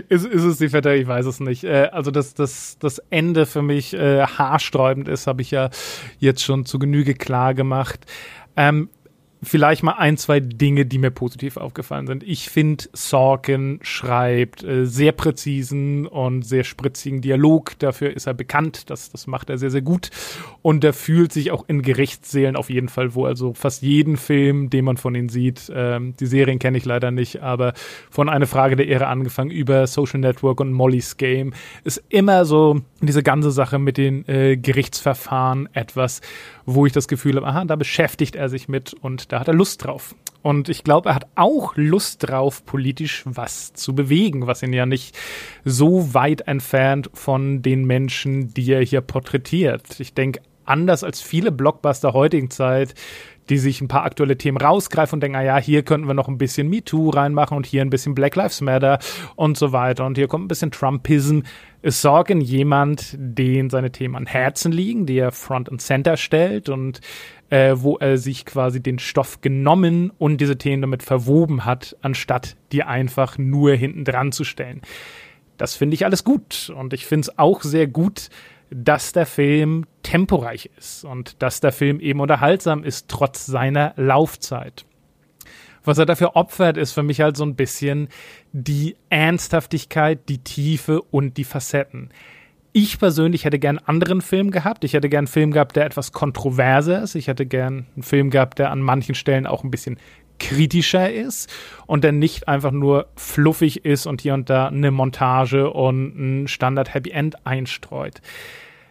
Ist, 0.09 0.27
ist 0.27 0.43
es 0.43 0.59
die 0.59 0.69
Verteidigung? 0.69 1.03
Ich 1.03 1.09
weiß 1.09 1.27
es 1.27 1.39
nicht. 1.39 1.62
Äh, 1.62 1.91
also, 1.93 2.11
dass 2.11 2.35
das, 2.35 2.77
das 2.81 2.99
Ende 3.11 3.47
für 3.47 3.62
mich 3.62 3.95
äh, 3.95 4.23
haarsträubend 4.27 5.07
ist, 5.07 5.29
habe 5.29 5.43
ich 5.43 5.53
ja 5.53 5.71
jetzt 6.19 6.43
schon 6.43 6.66
zu 6.66 6.81
Genüge 6.81 7.14
klar 7.14 7.55
gemacht. 7.55 8.01
Ähm, 8.59 8.91
vielleicht 9.43 9.82
mal 9.82 9.93
ein, 9.93 10.16
zwei 10.16 10.41
Dinge, 10.41 10.86
die 10.86 10.99
mir 10.99 11.11
positiv 11.11 11.57
aufgefallen 11.57 12.07
sind. 12.07 12.22
Ich 12.24 12.49
finde, 12.51 12.84
Sorkin 12.93 13.78
schreibt 13.82 14.64
äh, 14.64 14.84
sehr 14.84 15.12
präzisen 15.12 16.07
und 16.07 16.43
sehr 16.43 16.64
spritzigen 16.64 17.20
Dialog. 17.20 17.78
Dafür 17.78 18.14
ist 18.14 18.26
er 18.26 18.34
bekannt. 18.34 18.91
Das, 18.91 19.11
das 19.11 19.26
macht 19.26 19.51
er 19.51 19.59
sehr, 19.59 19.70
sehr 19.70 19.82
gut. 19.82 20.11
Und 20.62 20.82
er 20.84 20.93
fühlt 20.93 21.32
sich 21.32 21.51
auch 21.51 21.64
in 21.68 21.82
Gerichtssälen 21.82 22.57
auf 22.57 22.70
jeden 22.70 22.89
Fall 22.89 23.14
wohl. 23.14 23.28
Also 23.28 23.55
fast 23.55 23.82
jeden 23.82 24.16
Film, 24.16 24.70
den 24.70 24.84
man 24.84 24.97
von 24.97 25.14
ihm 25.14 25.28
sieht, 25.28 25.70
ähm, 25.74 26.14
die 26.18 26.26
Serien 26.26 26.59
kenne 26.59 26.78
ich 26.78 26.84
leider 26.84 27.11
nicht, 27.11 27.43
aber 27.43 27.74
von 28.11 28.28
Eine 28.28 28.47
Frage 28.47 28.76
der 28.76 28.89
Ehre 28.89 29.07
angefangen 29.07 29.51
über 29.51 29.86
Social 29.86 30.20
Network 30.20 30.61
und 30.61 30.72
Molly's 30.72 31.16
Game 31.16 31.53
ist 31.84 32.03
immer 32.09 32.45
so 32.45 32.80
diese 33.01 33.22
ganze 33.22 33.51
Sache 33.51 33.78
mit 33.78 33.97
den 33.97 34.26
äh, 34.28 34.57
Gerichtsverfahren 34.57 35.68
etwas, 35.72 36.20
wo 36.66 36.86
ich 36.86 36.93
das 36.93 37.09
Gefühl 37.09 37.36
habe, 37.36 37.47
aha, 37.47 37.64
da 37.64 37.76
beschäftigt 37.76 38.36
er 38.36 38.49
sich 38.49 38.68
mit 38.68 38.95
und 38.95 39.28
da 39.29 39.41
hat 39.41 39.49
er 39.49 39.55
Lust 39.55 39.85
drauf. 39.85 40.14
Und 40.43 40.68
ich 40.68 40.85
glaube, 40.85 41.11
er 41.11 41.14
hat 41.16 41.26
auch 41.35 41.74
Lust 41.76 42.29
drauf, 42.29 42.64
politisch 42.64 43.22
was 43.26 43.72
zu 43.72 43.95
bewegen, 43.95 44.47
was 44.47 44.62
ihn 44.62 44.72
ja 44.72 44.87
nicht 44.87 45.16
so 45.64 46.14
weit 46.14 46.43
entfernt 46.43 47.11
von 47.12 47.61
den 47.61 47.85
Menschen, 47.85 48.55
die 48.55 48.72
er 48.72 48.83
hier 48.83 49.01
porträtiert. 49.01 49.99
Ich 50.01 50.14
denke, 50.14 50.41
anders 50.64 51.03
als 51.03 51.20
viele 51.20 51.51
Blockbuster 51.51 52.12
heutigen 52.12 52.51
Zeit, 52.51 52.95
die 53.49 53.59
sich 53.59 53.81
ein 53.81 53.89
paar 53.89 54.05
aktuelle 54.05 54.37
Themen 54.37 54.59
rausgreifen 54.59 55.16
und 55.16 55.22
denken, 55.22 55.37
ah 55.37 55.43
ja, 55.43 55.57
hier 55.59 55.83
könnten 55.83 56.07
wir 56.07 56.14
noch 56.14 56.29
ein 56.29 56.39
bisschen 56.39 56.68
MeToo 56.68 57.11
reinmachen 57.11 57.57
und 57.57 57.66
hier 57.66 57.83
ein 57.83 57.91
bisschen 57.91 58.14
Black 58.14 58.37
Lives 58.37 58.61
Matter 58.61 58.99
und 59.37 59.57
so 59.57 59.72
weiter 59.72 60.05
und 60.05 60.18
hier 60.18 60.29
kommt 60.29 60.45
ein 60.45 60.49
bisschen 60.49 60.70
Trumpism. 60.70 61.41
Ist 61.81 62.03
Sorgen 62.03 62.41
jemand, 62.41 63.14
den 63.16 63.70
seine 63.70 63.93
Themen 63.93 64.16
an 64.16 64.26
Herzen 64.26 64.72
liegen, 64.72 65.07
die 65.07 65.18
er 65.18 65.33
Front 65.33 65.70
and 65.70 65.81
Center 65.81 66.16
stellt 66.16 66.68
und 66.68 67.01
äh, 67.51 67.75
wo 67.77 67.97
er 67.97 68.19
sich 68.19 68.45
quasi 68.45 68.83
den 68.83 68.99
Stoff 68.99 69.41
genommen 69.41 70.13
und 70.19 70.41
diese 70.41 70.59
Themen 70.59 70.83
damit 70.83 71.03
verwoben 71.03 71.65
hat, 71.65 71.97
anstatt 72.03 72.57
die 72.73 72.83
einfach 72.83 73.39
nur 73.39 73.75
hinten 73.75 74.05
dran 74.05 74.33
zu 74.33 74.45
stellen. 74.45 74.83
Das 75.57 75.75
finde 75.75 75.95
ich 75.95 76.05
alles 76.05 76.25
gut 76.25 76.73
und 76.77 76.93
ich 76.93 77.07
finde 77.07 77.23
es 77.23 77.39
auch 77.39 77.63
sehr 77.63 77.87
gut, 77.87 78.29
dass 78.71 79.13
der 79.13 79.27
Film 79.27 79.87
temporeich 80.03 80.71
ist 80.79 81.05
und 81.05 81.43
dass 81.43 81.61
der 81.61 81.73
Film 81.73 82.01
eben 82.01 82.21
unterhaltsam 82.21 82.85
ist, 82.85 83.09
trotz 83.09 83.47
seiner 83.47 83.95
Laufzeit. 83.97 84.85
Was 85.85 85.99
er 85.99 86.07
dafür 86.07 86.37
opfert, 86.37 86.77
ist 86.77 86.93
für 86.93 87.03
mich 87.03 87.23
halt 87.23 87.37
so 87.37 87.45
ein 87.45 87.57
bisschen 87.57 88.09
die 88.53 88.97
Ernsthaftigkeit, 89.09 90.29
die 90.29 90.39
Tiefe 90.39 91.01
und 91.01 91.39
die 91.39 91.45
Facetten. 91.45 92.11
Ich 92.81 93.01
persönlich 93.01 93.45
hätte 93.45 93.59
gern 93.59 93.79
einen 93.79 93.89
anderen 93.89 94.20
Film 94.20 94.53
gehabt. 94.53 94.85
Ich 94.85 94.93
hätte 94.93 95.09
gern 95.09 95.22
einen 95.22 95.26
Film 95.26 95.51
gehabt, 95.51 95.74
der 95.74 95.85
etwas 95.85 96.12
kontroverser 96.12 97.03
ist. 97.03 97.16
Ich 97.16 97.26
hätte 97.26 97.45
gern 97.45 97.87
einen 97.97 98.05
Film 98.05 98.31
gehabt, 98.31 98.61
der 98.61 98.70
an 98.70 98.83
manchen 98.83 99.16
Stellen 99.16 99.49
auch 99.49 99.64
ein 99.64 99.70
bisschen 99.72 99.99
kritischer 100.39 101.12
ist 101.12 101.53
und 101.89 102.05
der 102.05 102.12
nicht 102.12 102.47
einfach 102.47 102.70
nur 102.70 103.09
fluffig 103.16 103.85
ist 103.85 104.07
und 104.07 104.20
hier 104.20 104.33
und 104.33 104.49
da 104.49 104.68
eine 104.68 104.93
Montage 104.93 105.72
und 105.72 106.45
ein 106.45 106.47
Standard 106.47 106.95
Happy 106.95 107.11
End 107.11 107.45
einstreut. 107.45 108.20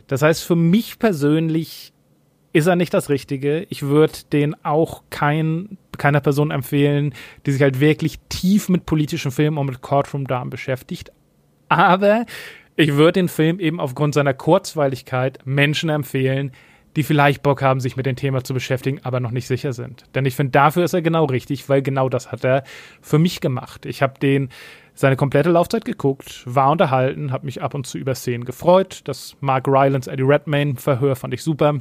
Das 0.08 0.22
heißt, 0.22 0.44
für 0.44 0.58
mich 0.58 1.00
persönlich 1.00 1.94
ist 2.52 2.68
er 2.68 2.76
nicht 2.76 2.94
das 2.94 3.08
Richtige. 3.08 3.68
Ich 3.70 3.84
würde 3.84 4.16
den 4.34 4.54
auch 4.66 5.04
kein, 5.10 5.78
keiner 5.98 6.20
Person 6.20 6.52
empfehlen, 6.52 7.14
die 7.46 7.54
sich 7.54 7.62
halt 7.62 7.80
wirklich 7.80 8.20
tief 8.28 8.68
mit 8.68 8.86
politischen 8.86 9.32
Filmen 9.32 9.58
und 9.58 9.68
mit 9.68 9.82
Courtroom 9.82 10.28
Damen 10.28 10.50
beschäftigt. 10.50 11.14
Aber 11.70 12.26
ich 12.78 12.94
würde 12.94 13.14
den 13.14 13.28
Film 13.28 13.60
eben 13.60 13.80
aufgrund 13.80 14.14
seiner 14.14 14.34
Kurzweiligkeit 14.34 15.40
Menschen 15.46 15.90
empfehlen, 15.90 16.52
die 16.96 17.04
vielleicht 17.04 17.44
Bock 17.44 17.62
haben, 17.62 17.80
sich 17.80 17.98
mit 17.98 18.06
dem 18.06 18.16
Thema 18.16 18.44
zu 18.44 18.54
beschäftigen, 18.54 19.00
aber 19.04 19.20
noch 19.20 19.32
nicht 19.32 19.48
sicher 19.48 19.74
sind. 19.74 20.04
Denn 20.16 20.26
ich 20.26 20.36
finde, 20.36 20.52
dafür 20.52 20.84
ist 20.84 20.94
er 20.94 21.02
genau 21.02 21.26
richtig, 21.26 21.68
weil 21.70 21.82
genau 21.82 22.08
das 22.08 22.32
hat 22.32 22.44
er 22.44 22.64
für 23.02 23.20
mich 23.20 23.42
gemacht. 23.42 23.86
Ich 23.86 24.02
habe 24.02 24.20
den 24.20 24.50
seine 24.94 25.16
komplette 25.16 25.52
Laufzeit 25.52 25.86
geguckt, 25.86 26.44
war 26.46 26.72
unterhalten, 26.72 27.32
habe 27.32 27.46
mich 27.46 27.62
ab 27.62 27.74
und 27.74 27.86
zu 27.86 27.98
über 27.98 28.16
Szenen 28.16 28.46
gefreut. 28.46 29.02
Das 29.04 29.36
Mark 29.42 29.68
Rylance 29.68 30.10
Eddie 30.10 30.24
Redmayne 30.24 30.76
Verhör 30.76 31.16
fand 31.16 31.34
ich 31.34 31.44
super. 31.44 31.80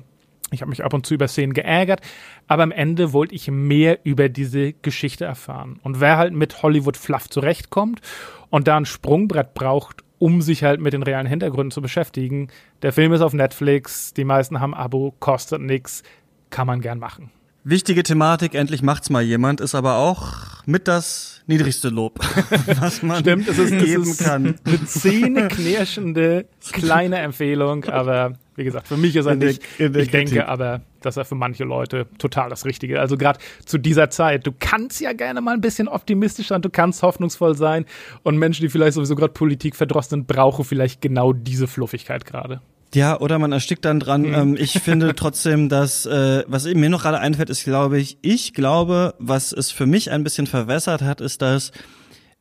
Ich 0.50 0.60
habe 0.60 0.70
mich 0.70 0.84
ab 0.84 0.94
und 0.94 1.04
zu 1.06 1.14
über 1.14 1.28
Szenen 1.28 1.54
geärgert, 1.54 2.00
aber 2.46 2.62
am 2.62 2.70
Ende 2.70 3.12
wollte 3.12 3.34
ich 3.34 3.50
mehr 3.50 3.98
über 4.04 4.28
diese 4.28 4.74
Geschichte 4.74 5.24
erfahren. 5.24 5.80
Und 5.82 6.00
wer 6.00 6.18
halt 6.18 6.34
mit 6.34 6.62
Hollywood 6.62 6.96
Fluff 6.96 7.28
zurechtkommt 7.28 8.00
und 8.48 8.68
da 8.68 8.76
ein 8.76 8.86
Sprungbrett 8.86 9.54
braucht, 9.54 10.05
um 10.18 10.42
sich 10.42 10.64
halt 10.64 10.80
mit 10.80 10.92
den 10.92 11.02
realen 11.02 11.26
Hintergründen 11.26 11.70
zu 11.70 11.82
beschäftigen. 11.82 12.48
Der 12.82 12.92
Film 12.92 13.12
ist 13.12 13.20
auf 13.20 13.32
Netflix, 13.32 14.14
die 14.14 14.24
meisten 14.24 14.60
haben 14.60 14.74
Abo, 14.74 15.14
kostet 15.20 15.60
nix, 15.60 16.02
kann 16.50 16.66
man 16.66 16.80
gern 16.80 16.98
machen. 16.98 17.30
Wichtige 17.68 18.04
Thematik, 18.04 18.54
endlich 18.54 18.80
macht's 18.82 19.10
mal 19.10 19.24
jemand, 19.24 19.60
ist 19.60 19.74
aber 19.74 19.96
auch 19.96 20.62
mit 20.66 20.86
das 20.86 21.42
niedrigste 21.48 21.88
Lob, 21.88 22.20
was 22.80 23.02
man 23.02 23.18
Stimmt, 23.22 23.48
es 23.48 23.58
ist, 23.58 23.70
geben 23.70 24.02
es 24.04 24.10
ist 24.10 24.24
kann. 24.24 24.54
Eine 24.64 24.84
zähneknirschende 24.84 26.46
kleine 26.70 27.18
Empfehlung, 27.18 27.84
aber 27.86 28.34
wie 28.54 28.62
gesagt, 28.62 28.86
für 28.86 28.96
mich 28.96 29.16
ist 29.16 29.26
er 29.26 29.34
nicht. 29.34 29.60
Ich 29.80 30.10
denke 30.12 30.46
aber, 30.46 30.82
dass 31.00 31.16
er 31.16 31.24
für 31.24 31.34
manche 31.34 31.64
Leute 31.64 32.06
total 32.18 32.50
das 32.50 32.66
Richtige. 32.66 33.00
Also 33.00 33.16
gerade 33.16 33.40
zu 33.64 33.78
dieser 33.78 34.10
Zeit, 34.10 34.46
du 34.46 34.52
kannst 34.56 35.00
ja 35.00 35.12
gerne 35.12 35.40
mal 35.40 35.54
ein 35.54 35.60
bisschen 35.60 35.88
optimistisch 35.88 36.46
sein, 36.46 36.62
du 36.62 36.70
kannst 36.70 37.02
hoffnungsvoll 37.02 37.56
sein 37.56 37.84
und 38.22 38.38
Menschen, 38.38 38.62
die 38.62 38.68
vielleicht 38.68 38.94
sowieso 38.94 39.16
gerade 39.16 39.32
Politik 39.32 39.74
verdrossen 39.74 40.10
sind, 40.10 40.28
brauchen 40.28 40.64
vielleicht 40.64 41.00
genau 41.00 41.32
diese 41.32 41.66
Fluffigkeit 41.66 42.26
gerade. 42.26 42.60
Ja, 42.94 43.20
oder 43.20 43.38
man 43.38 43.52
erstickt 43.52 43.84
dann 43.84 44.00
dran. 44.00 44.22
Mhm. 44.22 44.34
Ähm, 44.34 44.56
ich 44.58 44.72
finde 44.72 45.14
trotzdem, 45.16 45.68
dass, 45.68 46.06
äh, 46.06 46.44
was 46.46 46.64
mir 46.64 46.88
noch 46.88 47.02
gerade 47.02 47.18
einfällt, 47.18 47.50
ist, 47.50 47.64
glaube 47.64 47.98
ich, 47.98 48.18
ich 48.22 48.54
glaube, 48.54 49.14
was 49.18 49.52
es 49.52 49.70
für 49.70 49.86
mich 49.86 50.10
ein 50.10 50.24
bisschen 50.24 50.46
verwässert 50.46 51.02
hat, 51.02 51.20
ist, 51.20 51.42
dass 51.42 51.72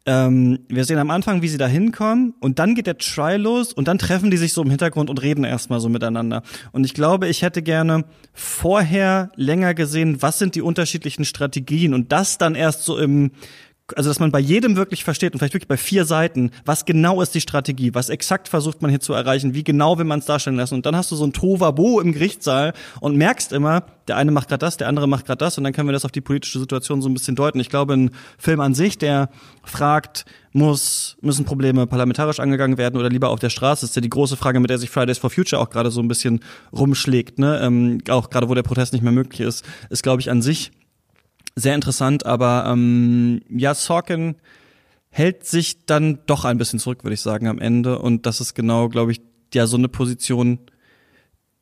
ähm, 0.07 0.59
wir 0.69 0.85
sehen 0.85 0.99
am 0.99 1.09
Anfang, 1.09 1.41
wie 1.41 1.47
sie 1.47 1.57
da 1.57 1.65
hinkommen 1.65 2.35
und 2.39 2.59
dann 2.59 2.75
geht 2.75 2.85
der 2.85 2.99
Try 2.99 3.37
los 3.37 3.73
und 3.73 3.87
dann 3.87 3.97
treffen 3.97 4.29
die 4.29 4.37
sich 4.37 4.53
so 4.53 4.61
im 4.61 4.69
Hintergrund 4.69 5.09
und 5.09 5.21
reden 5.21 5.43
erstmal 5.43 5.79
so 5.79 5.89
miteinander. 5.89 6.43
Und 6.71 6.85
ich 6.85 6.93
glaube, 6.93 7.27
ich 7.27 7.41
hätte 7.41 7.63
gerne 7.63 8.05
vorher 8.31 9.31
länger 9.35 9.73
gesehen, 9.73 10.21
was 10.21 10.37
sind 10.37 10.53
die 10.53 10.61
unterschiedlichen 10.61 11.25
Strategien 11.25 11.95
und 11.95 12.11
das 12.11 12.37
dann 12.37 12.53
erst 12.53 12.83
so 12.83 12.99
im 12.99 13.31
also 13.95 14.09
dass 14.09 14.19
man 14.19 14.31
bei 14.31 14.39
jedem 14.39 14.75
wirklich 14.75 15.03
versteht 15.03 15.33
und 15.33 15.39
vielleicht 15.39 15.53
wirklich 15.53 15.67
bei 15.67 15.77
vier 15.77 16.05
Seiten, 16.05 16.49
was 16.65 16.85
genau 16.85 17.21
ist 17.21 17.35
die 17.35 17.41
Strategie, 17.41 17.93
was 17.93 18.09
exakt 18.09 18.47
versucht 18.47 18.81
man 18.81 18.89
hier 18.89 18.99
zu 18.99 19.13
erreichen, 19.13 19.53
wie 19.53 19.63
genau 19.63 19.99
will 19.99 20.05
man 20.05 20.19
es 20.19 20.25
darstellen 20.25 20.55
lassen. 20.55 20.73
Und 20.73 20.87
dann 20.87 20.95
hast 20.95 21.11
du 21.11 21.15
so 21.15 21.23
ein 21.23 21.33
Tovabo 21.33 21.99
im 21.99 22.11
Gerichtssaal 22.11 22.73
und 22.99 23.15
merkst 23.15 23.53
immer, 23.53 23.83
der 24.07 24.17
eine 24.17 24.31
macht 24.31 24.47
gerade 24.47 24.65
das, 24.65 24.77
der 24.77 24.87
andere 24.87 25.07
macht 25.07 25.27
gerade 25.27 25.37
das 25.37 25.57
und 25.59 25.63
dann 25.63 25.73
können 25.73 25.87
wir 25.87 25.93
das 25.93 26.03
auf 26.03 26.11
die 26.11 26.21
politische 26.21 26.57
Situation 26.57 27.01
so 27.03 27.09
ein 27.09 27.13
bisschen 27.13 27.35
deuten. 27.35 27.59
Ich 27.59 27.69
glaube, 27.69 27.93
ein 27.93 28.11
Film 28.39 28.59
an 28.59 28.73
sich, 28.73 28.97
der 28.97 29.29
fragt, 29.63 30.25
muss, 30.51 31.17
müssen 31.21 31.45
Probleme 31.45 31.85
parlamentarisch 31.85 32.39
angegangen 32.39 32.79
werden 32.79 32.97
oder 32.97 33.09
lieber 33.09 33.29
auf 33.29 33.39
der 33.39 33.49
Straße, 33.49 33.85
ist 33.85 33.95
ja 33.95 34.01
die 34.01 34.09
große 34.09 34.35
Frage, 34.35 34.59
mit 34.59 34.71
der 34.71 34.79
sich 34.79 34.89
Fridays 34.89 35.19
for 35.19 35.29
Future 35.29 35.61
auch 35.61 35.69
gerade 35.69 35.91
so 35.91 36.01
ein 36.01 36.07
bisschen 36.07 36.39
rumschlägt, 36.73 37.37
ne? 37.37 37.59
Ähm, 37.61 37.99
auch 38.09 38.31
gerade 38.31 38.49
wo 38.49 38.55
der 38.55 38.63
Protest 38.63 38.93
nicht 38.93 39.03
mehr 39.03 39.11
möglich 39.11 39.41
ist, 39.41 39.63
ist, 39.89 40.01
glaube 40.01 40.21
ich, 40.21 40.31
an 40.31 40.41
sich 40.41 40.71
sehr 41.55 41.75
interessant, 41.75 42.25
aber 42.25 42.65
ähm, 42.67 43.41
ja, 43.49 43.73
Sorkin 43.73 44.35
hält 45.09 45.45
sich 45.45 45.85
dann 45.85 46.19
doch 46.25 46.43
ein 46.43 46.57
bisschen 46.57 46.79
zurück, 46.79 47.03
würde 47.03 47.13
ich 47.13 47.21
sagen, 47.21 47.47
am 47.47 47.59
Ende. 47.59 47.99
Und 47.99 48.25
das 48.25 48.41
ist 48.41 48.53
genau, 48.53 48.89
glaube 48.89 49.13
ich, 49.13 49.21
ja 49.53 49.65
so 49.65 49.77
eine 49.77 49.87
Position, 49.87 50.59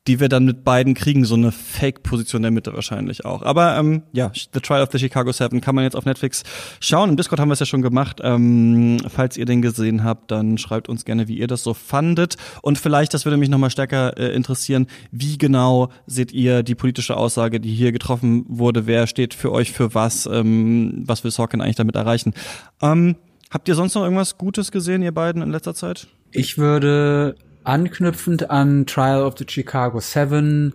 die 0.06 0.20
wir 0.20 0.28
dann 0.28 0.44
mit 0.44 0.64
beiden 0.64 0.92
kriegen, 0.94 1.24
so 1.24 1.34
eine 1.34 1.50
Fake-Position 1.50 2.42
der 2.42 2.50
Mitte 2.50 2.74
wahrscheinlich 2.74 3.24
auch. 3.24 3.42
Aber 3.42 3.76
ähm, 3.78 4.02
ja, 4.12 4.30
The 4.34 4.60
Trial 4.60 4.82
of 4.82 4.90
the 4.92 4.98
Chicago 4.98 5.32
Seven 5.32 5.62
kann 5.62 5.74
man 5.74 5.84
jetzt 5.84 5.96
auf 5.96 6.04
Netflix 6.04 6.42
schauen. 6.80 7.08
Im 7.08 7.16
Discord 7.16 7.40
haben 7.40 7.48
wir 7.48 7.54
es 7.54 7.60
ja 7.60 7.66
schon 7.66 7.80
gemacht. 7.80 8.20
Ähm, 8.22 8.98
falls 9.08 9.38
ihr 9.38 9.46
den 9.46 9.62
gesehen 9.62 10.04
habt, 10.04 10.30
dann 10.30 10.58
schreibt 10.58 10.90
uns 10.90 11.06
gerne, 11.06 11.26
wie 11.26 11.38
ihr 11.38 11.46
das 11.46 11.62
so 11.62 11.72
fandet. 11.72 12.36
Und 12.60 12.78
vielleicht, 12.78 13.14
das 13.14 13.24
würde 13.24 13.38
mich 13.38 13.48
nochmal 13.48 13.70
stärker 13.70 14.18
äh, 14.18 14.34
interessieren, 14.34 14.88
wie 15.10 15.38
genau 15.38 15.88
seht 16.06 16.32
ihr 16.32 16.62
die 16.62 16.74
politische 16.74 17.16
Aussage, 17.16 17.58
die 17.58 17.72
hier 17.72 17.92
getroffen 17.92 18.44
wurde? 18.48 18.86
Wer 18.86 19.06
steht 19.06 19.32
für 19.32 19.52
euch 19.52 19.72
für 19.72 19.94
was? 19.94 20.26
Ähm, 20.26 21.02
was 21.06 21.24
will 21.24 21.30
Sorkin 21.30 21.62
eigentlich 21.62 21.76
damit 21.76 21.96
erreichen? 21.96 22.34
Ähm, 22.82 23.16
habt 23.50 23.68
ihr 23.68 23.74
sonst 23.74 23.94
noch 23.94 24.02
irgendwas 24.02 24.36
Gutes 24.36 24.70
gesehen, 24.70 25.02
ihr 25.02 25.12
beiden, 25.12 25.40
in 25.40 25.50
letzter 25.50 25.74
Zeit? 25.74 26.08
Ich 26.30 26.58
würde 26.58 27.36
anknüpfend 27.64 28.50
an 28.50 28.86
Trial 28.86 29.22
of 29.22 29.34
the 29.38 29.46
Chicago 29.48 30.00
Seven 30.00 30.74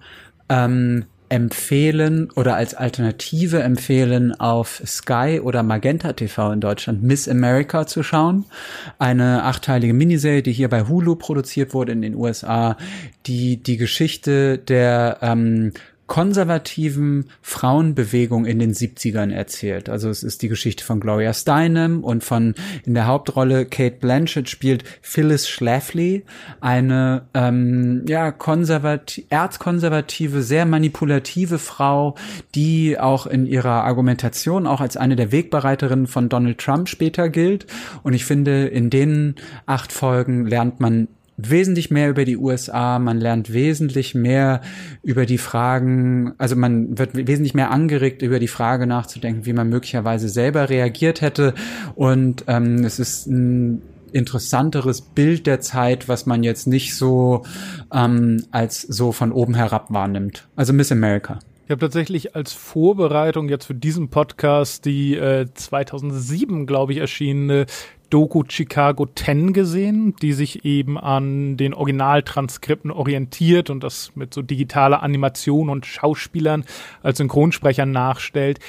ähm, 0.50 1.06
empfehlen 1.30 2.32
oder 2.36 2.56
als 2.56 2.74
Alternative 2.74 3.62
empfehlen, 3.62 4.38
auf 4.40 4.82
Sky 4.86 5.40
oder 5.42 5.64
Magenta 5.64 6.14
TV 6.14 6.52
in 6.52 6.60
Deutschland 6.60 7.04
Miss 7.04 7.30
America 7.30 7.86
zu 7.86 8.04
schauen. 8.04 8.46
Eine 8.98 9.44
achteilige 9.44 9.94
Miniserie, 9.94 10.42
die 10.42 10.52
hier 10.52 10.70
bei 10.70 10.88
Hulu 10.88 11.16
produziert 11.16 11.74
wurde 11.74 11.92
in 11.92 12.02
den 12.02 12.16
USA, 12.16 12.78
die 13.28 13.58
die 13.58 13.78
Geschichte 13.78 14.58
der 14.58 15.20
ähm, 15.22 15.72
konservativen 16.10 17.30
Frauenbewegung 17.44 18.46
in 18.46 18.58
den 18.58 18.74
70ern 18.74 19.32
erzählt. 19.32 19.90
Also 19.90 20.10
es 20.10 20.24
ist 20.24 20.42
die 20.42 20.50
Geschichte 20.50 20.84
von 20.84 21.00
Gloria 21.00 21.34
Steinem 21.34 22.04
und 22.04 22.24
von 22.24 22.56
in 22.84 22.96
der 22.96 23.06
Hauptrolle 23.06 23.66
Kate 23.66 23.98
Blanchett 23.98 24.50
spielt 24.50 24.84
Phyllis 25.04 25.48
Schlafly, 25.48 26.26
eine 26.62 27.28
ähm, 27.36 28.06
ja 28.08 28.32
konservativ, 28.32 29.26
erzkonservative, 29.30 30.42
sehr 30.42 30.66
manipulative 30.66 31.60
Frau, 31.60 32.16
die 32.56 33.00
auch 33.00 33.28
in 33.28 33.46
ihrer 33.46 33.84
Argumentation 33.84 34.66
auch 34.66 34.82
als 34.82 34.98
eine 34.98 35.16
der 35.16 35.32
Wegbereiterinnen 35.32 36.08
von 36.08 36.28
Donald 36.28 36.58
Trump 36.58 36.90
später 36.90 37.30
gilt. 37.30 37.68
Und 38.02 38.14
ich 38.14 38.26
finde, 38.26 38.66
in 38.66 38.90
den 38.90 39.36
acht 39.68 39.92
Folgen 39.92 40.48
lernt 40.48 40.80
man 40.80 41.08
wesentlich 41.48 41.92
mehr 41.92 42.10
über 42.10 42.26
die 42.26 42.38
USA, 42.38 43.00
man 43.00 43.20
lernt 43.20 43.54
wesentlich 43.54 44.16
mehr 44.16 44.62
über 45.04 45.26
die 45.26 45.38
Fragen, 45.38 46.34
also 46.38 46.56
man 46.56 46.98
wird 46.98 47.16
wesentlich 47.16 47.54
mehr 47.54 47.72
angeregt, 47.72 48.22
über 48.22 48.40
die 48.40 48.48
Frage 48.48 48.88
nachzudenken, 48.88 49.46
wie 49.46 49.54
man 49.54 49.70
möglicherweise 49.70 50.30
selber 50.30 50.70
reagiert 50.70 51.22
hätte. 51.22 51.54
Und 51.96 52.46
ähm, 52.48 52.84
es 52.84 53.00
ist 53.00 53.28
ein 53.28 53.82
interessanteres 54.12 55.02
Bild 55.02 55.48
der 55.48 55.62
Zeit, 55.62 56.08
was 56.08 56.26
man 56.26 56.44
jetzt 56.44 56.68
nicht 56.68 56.96
so 56.96 57.44
ähm, 57.94 58.44
als 58.52 58.82
so 58.82 59.12
von 59.12 59.32
oben 59.32 59.56
herab 59.56 59.88
wahrnimmt. 59.92 60.48
Also 60.56 60.74
Miss 60.74 60.92
America. 60.92 61.40
Ich 61.66 61.72
habe 61.72 61.82
tatsächlich 61.82 62.36
als 62.36 62.52
Vorbereitung 62.52 63.48
jetzt 63.48 63.66
für 63.66 63.76
diesen 63.76 64.10
Podcast 64.10 64.86
die 64.86 65.16
äh, 65.16 65.46
2007, 65.54 66.66
glaube 66.66 66.94
ich, 66.94 66.98
erschienene 66.98 67.68
Doku 68.10 68.44
Chicago 68.48 69.06
10 69.06 69.54
gesehen, 69.54 70.16
die 70.22 70.34
sich 70.34 70.66
eben 70.66 70.98
an 70.98 71.58
den 71.58 71.74
Originaltranskripten 71.74 72.92
orientiert 72.92 73.70
und 73.70 73.84
das 73.84 74.16
mit 74.16 74.34
so 74.34 74.42
digitaler 74.42 75.04
Animation 75.04 75.70
und 75.70 75.86
Schauspielern 75.86 76.66
als 77.04 77.18
Synchronsprecher 77.18 77.86
nachstellt. 77.86 78.60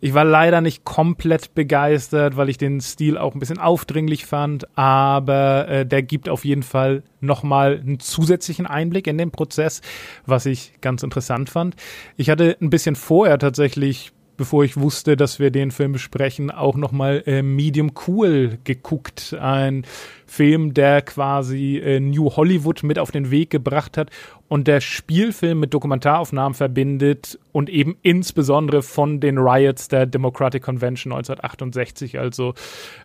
Ich 0.00 0.14
war 0.14 0.24
leider 0.24 0.60
nicht 0.60 0.84
komplett 0.84 1.54
begeistert, 1.54 2.36
weil 2.36 2.48
ich 2.48 2.58
den 2.58 2.80
Stil 2.80 3.18
auch 3.18 3.34
ein 3.34 3.40
bisschen 3.40 3.58
aufdringlich 3.58 4.26
fand, 4.26 4.66
aber 4.78 5.68
äh, 5.68 5.86
der 5.86 6.02
gibt 6.02 6.28
auf 6.28 6.44
jeden 6.44 6.62
Fall 6.62 7.02
nochmal 7.20 7.80
einen 7.80 7.98
zusätzlichen 7.98 8.66
Einblick 8.66 9.08
in 9.08 9.18
den 9.18 9.32
Prozess, 9.32 9.80
was 10.24 10.46
ich 10.46 10.74
ganz 10.80 11.02
interessant 11.02 11.50
fand. 11.50 11.74
Ich 12.16 12.30
hatte 12.30 12.56
ein 12.60 12.70
bisschen 12.70 12.94
vorher 12.94 13.38
tatsächlich 13.38 14.12
bevor 14.38 14.64
ich 14.64 14.78
wusste, 14.78 15.16
dass 15.16 15.38
wir 15.38 15.50
den 15.50 15.70
Film 15.70 15.92
besprechen, 15.92 16.50
auch 16.50 16.76
nochmal 16.76 17.22
äh, 17.26 17.42
Medium 17.42 17.92
Cool 18.06 18.56
geguckt. 18.64 19.36
Ein 19.38 19.84
Film, 20.26 20.72
der 20.72 21.02
quasi 21.02 21.76
äh, 21.76 22.00
New 22.00 22.30
Hollywood 22.30 22.82
mit 22.82 22.98
auf 22.98 23.10
den 23.10 23.30
Weg 23.30 23.50
gebracht 23.50 23.98
hat 23.98 24.10
und 24.46 24.66
der 24.66 24.80
Spielfilm 24.80 25.60
mit 25.60 25.74
Dokumentaraufnahmen 25.74 26.54
verbindet 26.54 27.38
und 27.52 27.68
eben 27.68 27.98
insbesondere 28.02 28.82
von 28.82 29.20
den 29.20 29.36
Riots 29.36 29.88
der 29.88 30.06
Democratic 30.06 30.62
Convention 30.62 31.12
1968. 31.12 32.18
Also 32.18 32.54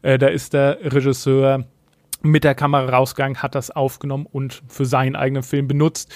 äh, 0.04 0.18
da 0.18 0.28
ist 0.28 0.54
der 0.54 0.78
Regisseur 0.82 1.66
mit 2.22 2.44
der 2.44 2.56
Kamera 2.56 2.96
rausgegangen, 2.96 3.42
hat 3.42 3.56
das 3.56 3.72
aufgenommen 3.72 4.28
und 4.32 4.62
für 4.68 4.86
seinen 4.86 5.16
eigenen 5.16 5.44
Film 5.44 5.68
benutzt. 5.68 6.14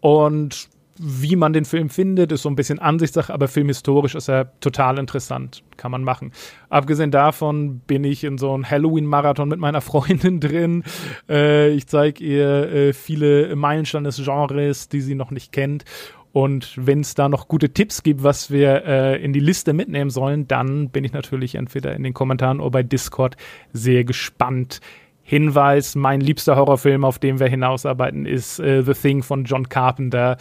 Und 0.00 0.68
wie 0.98 1.36
man 1.36 1.52
den 1.52 1.64
Film 1.64 1.90
findet, 1.90 2.32
ist 2.32 2.42
so 2.42 2.48
ein 2.48 2.56
bisschen 2.56 2.78
Ansichtssache, 2.78 3.32
aber 3.32 3.48
filmhistorisch 3.48 4.14
ist 4.14 4.28
er 4.28 4.58
total 4.60 4.98
interessant. 4.98 5.62
Kann 5.76 5.90
man 5.90 6.04
machen. 6.04 6.32
Abgesehen 6.68 7.10
davon 7.10 7.80
bin 7.80 8.04
ich 8.04 8.24
in 8.24 8.38
so 8.38 8.52
einem 8.52 8.68
Halloween-Marathon 8.68 9.48
mit 9.48 9.58
meiner 9.58 9.80
Freundin 9.82 10.40
drin. 10.40 10.84
Äh, 11.28 11.70
ich 11.70 11.86
zeige 11.86 12.24
ihr 12.24 12.72
äh, 12.72 12.92
viele 12.92 13.54
Meilensteine 13.56 14.08
des 14.08 14.22
Genres, 14.24 14.88
die 14.88 15.00
sie 15.00 15.14
noch 15.14 15.30
nicht 15.30 15.52
kennt. 15.52 15.84
Und 16.32 16.74
wenn 16.76 17.00
es 17.00 17.14
da 17.14 17.30
noch 17.30 17.48
gute 17.48 17.70
Tipps 17.70 18.02
gibt, 18.02 18.22
was 18.22 18.50
wir 18.50 18.84
äh, 18.84 19.24
in 19.24 19.32
die 19.32 19.40
Liste 19.40 19.72
mitnehmen 19.72 20.10
sollen, 20.10 20.46
dann 20.46 20.90
bin 20.90 21.02
ich 21.02 21.14
natürlich 21.14 21.54
entweder 21.54 21.96
in 21.96 22.02
den 22.02 22.12
Kommentaren 22.12 22.60
oder 22.60 22.72
bei 22.72 22.82
Discord 22.82 23.38
sehr 23.72 24.04
gespannt. 24.04 24.80
Hinweis, 25.28 25.96
mein 25.96 26.20
liebster 26.20 26.54
Horrorfilm, 26.54 27.04
auf 27.04 27.18
den 27.18 27.40
wir 27.40 27.48
hinausarbeiten, 27.48 28.26
ist 28.26 28.60
äh, 28.60 28.84
The 28.84 28.94
Thing 28.94 29.24
von 29.24 29.44
John 29.44 29.68
Carpenter. 29.68 30.36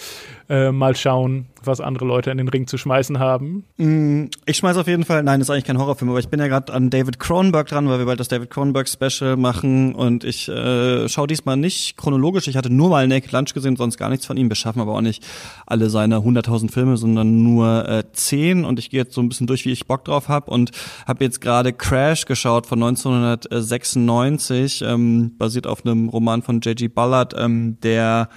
Äh, 0.48 0.72
mal 0.72 0.96
schauen, 0.96 1.48
was 1.68 1.82
andere 1.82 2.06
Leute 2.06 2.32
in 2.32 2.38
den 2.38 2.48
Ring 2.48 2.68
zu 2.68 2.78
schmeißen 2.78 3.20
haben. 3.20 3.66
Mm, 3.78 4.26
ich 4.46 4.58
schmeiß 4.58 4.78
auf 4.78 4.88
jeden 4.88 5.06
Fall, 5.06 5.24
nein, 5.24 5.42
ist 5.42 5.50
eigentlich 5.50 5.66
kein 5.66 5.78
Horrorfilm, 5.78 6.10
aber 6.10 6.20
ich 6.20 6.30
bin 6.30 6.40
ja 6.40 6.48
gerade 6.48 6.74
an 6.74 6.90
David 6.90 7.20
Cronenberg 7.20 7.68
dran, 7.68 7.88
weil 7.90 8.00
wir 8.00 8.06
bald 8.06 8.20
das 8.20 8.28
David 8.28 8.50
Cronenberg 8.50 8.88
Special 8.88 9.38
machen 9.38 9.96
und 9.96 10.24
ich 10.24 10.50
äh, 10.50 11.08
schaue 11.10 11.28
diesmal 11.28 11.58
nicht 11.58 11.98
chronologisch. 11.98 12.48
Ich 12.48 12.58
hatte 12.58 12.72
nur 12.72 12.90
mal 12.90 13.08
Naked 13.08 13.32
Lunch 13.32 13.54
gesehen, 13.54 13.76
sonst 13.76 13.98
gar 13.98 14.10
nichts 14.10 14.26
von 14.26 14.38
ihm. 14.38 14.50
Wir 14.50 14.56
schaffen 14.56 14.82
aber 14.82 14.94
auch 14.94 15.02
nicht 15.02 15.26
alle 15.66 15.90
seine 15.90 16.18
100.000 16.18 16.72
Filme, 16.72 16.98
sondern 16.98 17.44
nur 17.44 17.88
äh, 17.88 18.04
10 18.12 18.66
und 18.66 18.80
ich 18.80 18.90
gehe 18.90 19.02
jetzt 19.02 19.14
so 19.14 19.22
ein 19.22 19.30
bisschen 19.30 19.48
durch, 19.48 19.66
wie 19.66 19.72
ich 19.72 19.88
Bock 19.88 20.06
drauf 20.06 20.30
habe 20.30 20.52
und 20.52 20.72
habe 21.08 21.24
jetzt 21.24 21.42
gerade 21.42 21.74
Crash 21.74 22.26
geschaut 22.26 22.66
von 22.66 22.82
1996, 22.82 24.82
ähm, 24.82 25.36
basiert 25.38 25.68
auf 25.68 25.86
einem 25.86 26.10
Roman 26.10 26.42
von 26.42 26.62
J.G. 26.62 26.88
Ballard, 26.88 27.34
ähm, 27.38 27.78
der 27.82 28.30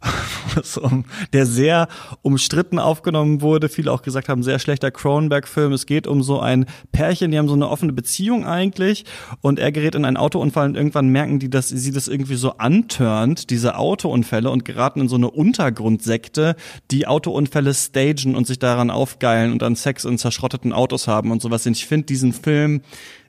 der 1.32 1.46
sehr 1.46 1.88
umstritten 2.22 2.78
aufgenommen 2.78 3.40
wurde. 3.40 3.68
Viele 3.68 3.92
auch 3.92 4.02
gesagt 4.02 4.28
haben, 4.28 4.42
sehr 4.42 4.58
schlechter 4.58 4.90
Cronenberg-Film. 4.90 5.72
Es 5.72 5.86
geht 5.86 6.06
um 6.06 6.22
so 6.22 6.40
ein 6.40 6.66
Pärchen, 6.92 7.30
die 7.30 7.38
haben 7.38 7.48
so 7.48 7.54
eine 7.54 7.68
offene 7.68 7.92
Beziehung 7.92 8.46
eigentlich 8.46 9.04
und 9.40 9.58
er 9.58 9.72
gerät 9.72 9.94
in 9.94 10.04
einen 10.04 10.16
Autounfall 10.16 10.68
und 10.68 10.76
irgendwann 10.76 11.08
merken 11.08 11.38
die, 11.38 11.50
dass 11.50 11.68
sie 11.68 11.92
das 11.92 12.08
irgendwie 12.08 12.36
so 12.36 12.52
antörnt, 12.58 13.50
diese 13.50 13.76
Autounfälle 13.76 14.50
und 14.50 14.64
geraten 14.64 15.00
in 15.02 15.08
so 15.08 15.16
eine 15.16 15.30
Untergrundsekte, 15.30 16.56
die 16.90 17.06
Autounfälle 17.06 17.74
stagen 17.74 18.34
und 18.34 18.46
sich 18.46 18.58
daran 18.58 18.90
aufgeilen 18.90 19.52
und 19.52 19.62
dann 19.62 19.76
Sex 19.76 20.04
in 20.04 20.18
zerschrotteten 20.18 20.72
Autos 20.72 21.08
haben 21.08 21.30
und 21.30 21.42
sowas. 21.42 21.66
Und 21.66 21.72
ich 21.72 21.86
finde 21.86 22.06
diesen 22.06 22.32
Film 22.32 22.82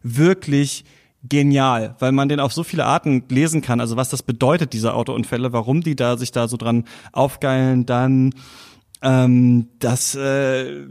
wirklich 0.03 0.86
genial, 1.24 1.95
weil 1.99 2.11
man 2.11 2.30
den 2.30 2.39
auf 2.39 2.53
so 2.53 2.63
viele 2.63 2.86
Arten 2.86 3.24
lesen 3.30 3.61
kann. 3.61 3.80
Also 3.80 3.97
was 3.97 4.09
das 4.09 4.24
bedeutet, 4.24 4.74
diese 4.74 4.93
Autounfälle, 4.93 5.53
warum 5.53 5.82
die 5.82 5.95
da 5.95 6.18
sich 6.18 6.32
da 6.32 6.47
so 6.47 6.57
dran 6.57 6.86
aufgeilen, 7.11 7.86
dann 7.86 8.34
ähm, 9.01 9.67
das, 9.79 10.15
äh, 10.15 10.85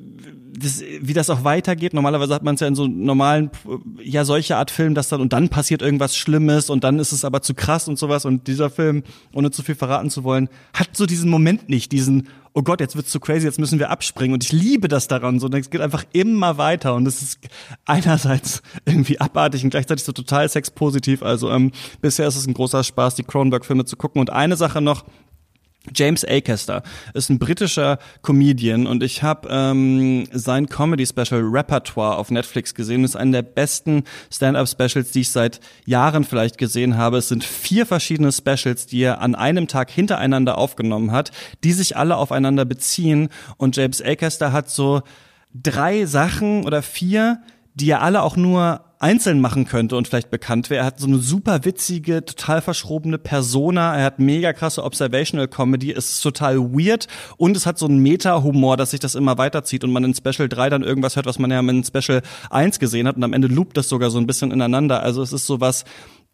das, 0.59 0.83
wie 1.01 1.13
das 1.13 1.31
auch 1.31 1.45
weitergeht. 1.45 1.93
Normalerweise 1.93 2.35
hat 2.35 2.43
man 2.43 2.55
es 2.55 2.61
ja 2.61 2.67
in 2.67 2.75
so 2.75 2.87
normalen, 2.87 3.51
ja, 4.03 4.25
solche 4.25 4.57
Art 4.57 4.71
Film, 4.71 4.95
dass 4.95 5.09
dann 5.09 5.21
und 5.21 5.33
dann 5.33 5.49
passiert 5.49 5.83
irgendwas 5.83 6.17
Schlimmes 6.17 6.71
und 6.71 6.85
dann 6.85 6.99
ist 6.99 7.13
es 7.13 7.25
aber 7.25 7.43
zu 7.43 7.55
krass 7.55 7.89
und 7.89 7.99
sowas. 7.99 8.25
Und 8.25 8.47
dieser 8.47 8.71
Film, 8.71 9.03
ohne 9.33 9.51
zu 9.51 9.63
viel 9.63 9.75
verraten 9.75 10.11
zu 10.11 10.25
wollen, 10.25 10.49
hat 10.73 10.97
so 10.97 11.07
diesen 11.07 11.31
Moment 11.31 11.69
nicht, 11.69 11.93
diesen, 11.93 12.29
oh 12.55 12.63
Gott, 12.63 12.81
jetzt 12.81 12.97
wird's 12.97 13.11
zu 13.11 13.21
crazy, 13.21 13.45
jetzt 13.45 13.59
müssen 13.59 13.79
wir 13.79 13.91
abspringen. 13.91 14.35
Und 14.35 14.45
ich 14.45 14.53
liebe 14.53 14.89
das 14.89 15.09
daran. 15.09 15.41
So, 15.41 15.49
es 15.49 15.71
geht 15.71 15.81
einfach 15.81 16.05
immer 16.13 16.59
weiter. 16.59 16.95
Und 16.95 17.07
es 17.07 17.23
ist 17.23 17.39
einerseits 17.85 18.63
irgendwie 18.87 19.21
abartig 19.21 19.65
und 19.65 19.71
gleichzeitig 19.71 20.05
so 20.05 20.13
total 20.13 20.49
sexpositiv. 20.49 21.23
Also 21.23 21.51
ähm, 21.51 21.73
bisher 22.01 22.29
ist 22.29 22.37
es 22.37 22.47
ein 22.47 22.55
großer 22.55 22.83
Spaß, 22.85 23.17
die 23.17 23.25
Cronenberg-Filme 23.25 23.85
zu 23.85 23.97
gucken. 23.97 24.21
Und 24.21 24.31
eine 24.31 24.57
Sache 24.57 24.81
noch, 24.81 25.05
James 25.95 26.25
Acaster 26.25 26.83
ist 27.15 27.31
ein 27.31 27.39
britischer 27.39 27.99
Comedian 28.23 28.87
und 28.87 29.03
ich 29.03 29.23
habe 29.23 29.49
ähm, 29.51 30.27
sein 30.33 30.69
Comedy-Special 30.69 31.41
Repertoire 31.43 32.17
auf 32.17 32.31
Netflix 32.31 32.75
gesehen. 32.75 33.03
Das 33.03 33.13
ist 33.13 33.17
einer 33.17 33.43
der 33.43 33.43
besten 33.43 34.05
Stand-up-Specials, 34.33 35.13
die 35.13 35.21
ich 35.21 35.31
seit 35.31 35.61
Jahren 35.85 36.25
vielleicht 36.25 36.59
gesehen 36.59 36.97
habe. 36.97 37.19
Es 37.19 37.29
sind 37.29 37.45
vier 37.45 37.87
verschiedene 37.87 38.33
Specials, 38.33 38.87
die 38.87 39.03
er 39.03 39.21
an 39.21 39.35
einem 39.35 39.69
Tag 39.69 39.91
hintereinander 39.91 40.59
aufgenommen 40.59 41.13
hat, 41.13 41.31
die 41.65 41.73
sich 41.73 41.97
alle 41.97 42.17
aufeinander 42.17 42.65
beziehen. 42.65 43.29
Und 43.57 43.77
James 43.77 44.03
Acaster 44.03 44.53
hat 44.53 44.71
so 44.71 45.03
drei 45.55 46.07
Sachen 46.07 46.65
oder 46.65 46.83
vier, 46.83 47.41
die 47.75 47.91
er 47.91 48.03
alle 48.03 48.23
auch 48.23 48.37
nur 48.37 48.86
einzeln 48.99 49.41
machen 49.41 49.67
könnte 49.67 49.97
und 49.97 50.09
vielleicht 50.09 50.31
bekannt 50.31 50.71
wäre. 50.71 50.81
Er 50.81 50.87
hat 50.87 50.99
so 50.99 51.07
eine 51.07 51.19
super 51.19 51.65
witzige, 51.65 52.25
total 52.25 52.63
verschrobene 52.63 53.19
Persona. 53.19 53.97
Er 53.97 54.05
hat 54.05 54.19
mega 54.19 54.53
krasse 54.53 54.83
Observational 54.83 55.49
Comedy. 55.49 55.93
Es 55.93 56.13
ist 56.13 56.21
total 56.23 56.59
weird 56.73 57.07
und 57.37 57.57
es 57.57 57.67
hat 57.67 57.79
so 57.79 57.87
einen 57.87 57.99
Meta-Humor, 57.99 58.77
dass 58.77 58.93
sich 58.93 59.01
das 59.01 59.15
immer 59.15 59.39
weiterzieht 59.39 59.85
und 59.85 59.93
man 59.93 60.05
in 60.05 60.15
Special 60.15 60.49
3 60.49 60.71
dann 60.71 60.83
irgendwas 60.83 61.17
hört, 61.17 61.27
was 61.27 61.39
man 61.39 61.51
ja 61.51 61.61
in 61.61 61.85
Special 61.85 62.23
1 62.51 62.79
gesehen 62.79 63.07
hat 63.07 63.17
und 63.17 63.25
am 63.25 63.33
Ende 63.33 63.49
loopt 63.49 63.77
das 63.77 63.89
sogar 63.89 64.11
so 64.11 64.19
ein 64.19 64.27
bisschen 64.27 64.51
ineinander. 64.51 65.03
Also 65.03 65.23
es 65.23 65.33
ist 65.33 65.47
so 65.47 65.61
was 65.61 65.85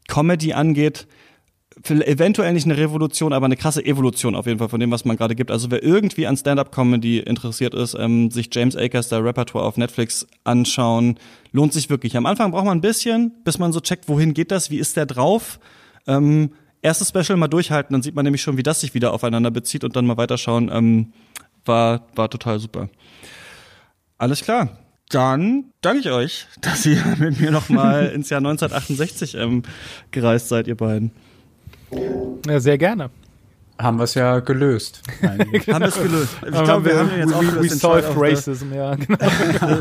Comedy 0.08 0.52
angeht, 0.52 1.06
eventuell 1.88 2.52
nicht 2.52 2.64
eine 2.64 2.76
Revolution, 2.76 3.32
aber 3.32 3.46
eine 3.46 3.56
krasse 3.56 3.84
Evolution 3.84 4.34
auf 4.34 4.46
jeden 4.46 4.58
Fall 4.58 4.68
von 4.68 4.80
dem, 4.80 4.90
was 4.90 5.04
man 5.04 5.16
gerade 5.16 5.34
gibt. 5.34 5.50
Also 5.50 5.70
wer 5.70 5.82
irgendwie 5.82 6.26
an 6.26 6.36
Stand-up-Comedy 6.36 7.20
interessiert 7.20 7.74
ist, 7.74 7.94
ähm, 7.98 8.30
sich 8.30 8.48
James 8.52 8.76
Akers 8.76 9.08
der 9.08 9.24
Repertoire 9.24 9.64
auf 9.64 9.76
Netflix 9.76 10.26
anschauen, 10.44 11.18
lohnt 11.52 11.72
sich 11.72 11.90
wirklich. 11.90 12.16
Am 12.16 12.26
Anfang 12.26 12.50
braucht 12.50 12.64
man 12.64 12.78
ein 12.78 12.82
bisschen, 12.82 13.32
bis 13.44 13.58
man 13.58 13.72
so 13.72 13.80
checkt, 13.80 14.08
wohin 14.08 14.34
geht 14.34 14.50
das, 14.50 14.70
wie 14.70 14.78
ist 14.78 14.96
der 14.96 15.06
drauf. 15.06 15.58
Ähm, 16.06 16.50
erstes 16.82 17.08
Special 17.08 17.36
mal 17.36 17.48
durchhalten, 17.48 17.94
dann 17.94 18.02
sieht 18.02 18.14
man 18.14 18.24
nämlich 18.24 18.42
schon, 18.42 18.56
wie 18.56 18.62
das 18.62 18.80
sich 18.80 18.94
wieder 18.94 19.12
aufeinander 19.12 19.50
bezieht 19.50 19.84
und 19.84 19.96
dann 19.96 20.06
mal 20.06 20.16
weiterschauen. 20.16 20.70
Ähm, 20.72 21.12
war, 21.64 22.06
war 22.14 22.28
total 22.28 22.58
super. 22.58 22.88
Alles 24.18 24.42
klar. 24.42 24.78
Dann 25.08 25.72
danke 25.82 26.00
ich 26.00 26.10
euch, 26.10 26.46
dass 26.60 26.86
ihr 26.86 27.02
mit 27.18 27.40
mir 27.40 27.50
nochmal 27.50 28.06
ins 28.06 28.30
Jahr 28.30 28.38
1968 28.38 29.34
ähm, 29.34 29.62
gereist 30.10 30.48
seid, 30.48 30.66
ihr 30.66 30.76
beiden. 30.76 31.12
Sehr 32.58 32.78
gerne 32.78 33.10
haben 33.82 33.98
wir 33.98 34.04
es 34.04 34.14
ja 34.14 34.40
gelöst. 34.40 35.02
genau. 35.20 35.32
Haben 35.32 35.80
wir 35.80 35.88
es 35.88 35.94
gelöst. 35.94 36.36
Ich 36.42 36.62
glaube, 36.62 36.84
wir, 36.84 36.98
haben 36.98 37.10
jetzt 37.16 37.34
auch 37.34 37.42
we, 37.42 37.62
we 37.62 37.68
solved 37.68 38.10
Racism, 38.16 38.72
ja, 38.72 38.94
genau. 38.96 39.18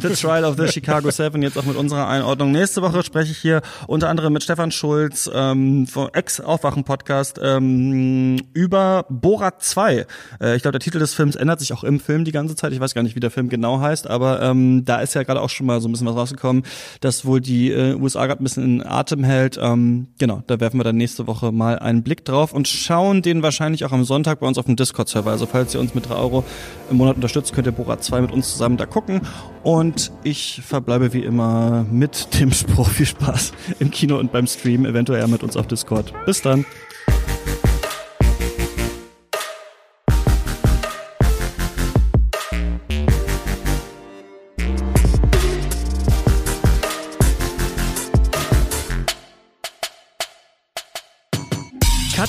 the, 0.00 0.08
Trial 0.08 0.44
of 0.44 0.56
the 0.56 0.68
Chicago 0.68 1.10
Seven, 1.10 1.42
jetzt 1.42 1.58
auch 1.58 1.64
mit 1.64 1.76
unserer 1.76 2.08
Einordnung. 2.08 2.52
Nächste 2.52 2.82
Woche 2.82 3.02
spreche 3.02 3.32
ich 3.32 3.38
hier 3.38 3.62
unter 3.86 4.08
anderem 4.08 4.32
mit 4.32 4.42
Stefan 4.42 4.70
Schulz 4.70 5.30
ähm, 5.32 5.86
vom 5.86 6.08
Ex-Aufwachen-Podcast 6.12 7.40
ähm, 7.42 8.40
über 8.54 9.06
Borat 9.08 9.62
2. 9.62 10.06
Äh, 10.40 10.56
ich 10.56 10.62
glaube, 10.62 10.72
der 10.72 10.80
Titel 10.80 10.98
des 10.98 11.14
Films 11.14 11.36
ändert 11.36 11.60
sich 11.60 11.72
auch 11.72 11.84
im 11.84 12.00
Film 12.00 12.24
die 12.24 12.32
ganze 12.32 12.56
Zeit. 12.56 12.72
Ich 12.72 12.80
weiß 12.80 12.94
gar 12.94 13.02
nicht, 13.02 13.16
wie 13.16 13.20
der 13.20 13.30
Film 13.30 13.48
genau 13.48 13.80
heißt, 13.80 14.08
aber 14.08 14.42
ähm, 14.42 14.84
da 14.84 15.00
ist 15.00 15.14
ja 15.14 15.22
gerade 15.22 15.40
auch 15.40 15.50
schon 15.50 15.66
mal 15.66 15.80
so 15.80 15.88
ein 15.88 15.92
bisschen 15.92 16.06
was 16.06 16.16
rausgekommen, 16.16 16.62
dass 17.00 17.24
wohl 17.24 17.40
die 17.40 17.70
äh, 17.70 17.94
USA 17.94 18.26
gerade 18.26 18.42
ein 18.42 18.44
bisschen 18.44 18.64
in 18.64 18.86
Atem 18.86 19.24
hält. 19.24 19.58
Ähm, 19.60 20.08
genau, 20.18 20.42
da 20.46 20.60
werfen 20.60 20.78
wir 20.78 20.84
dann 20.84 20.96
nächste 20.96 21.26
Woche 21.26 21.52
mal 21.52 21.78
einen 21.78 22.02
Blick 22.02 22.24
drauf 22.24 22.52
und 22.52 22.68
schauen 22.68 23.22
den 23.26 23.42
wahrscheinlich 23.42 23.84
auch 23.84 23.92
am 23.92 24.04
Sonntag 24.04 24.40
bei 24.40 24.46
uns 24.46 24.56
auf 24.56 24.64
dem 24.64 24.76
Discord-Server. 24.76 25.30
Also 25.30 25.46
falls 25.46 25.74
ihr 25.74 25.80
uns 25.80 25.94
mit 25.94 26.08
3 26.08 26.14
Euro 26.14 26.44
im 26.90 26.96
Monat 26.96 27.16
unterstützt, 27.16 27.52
könnt 27.52 27.66
ihr 27.66 27.72
Borat 27.72 28.02
2 28.02 28.22
mit 28.22 28.32
uns 28.32 28.52
zusammen 28.52 28.76
da 28.76 28.86
gucken. 28.86 29.20
Und 29.62 30.12
ich 30.22 30.62
verbleibe 30.64 31.12
wie 31.12 31.24
immer 31.24 31.84
mit 31.90 32.40
dem 32.40 32.52
Spruch 32.52 32.88
viel 32.88 33.06
Spaß 33.06 33.52
im 33.80 33.90
Kino 33.90 34.18
und 34.18 34.32
beim 34.32 34.46
Stream, 34.46 34.86
eventuell 34.86 35.26
mit 35.26 35.42
uns 35.42 35.56
auf 35.56 35.66
Discord. 35.66 36.12
Bis 36.24 36.40
dann. 36.40 36.64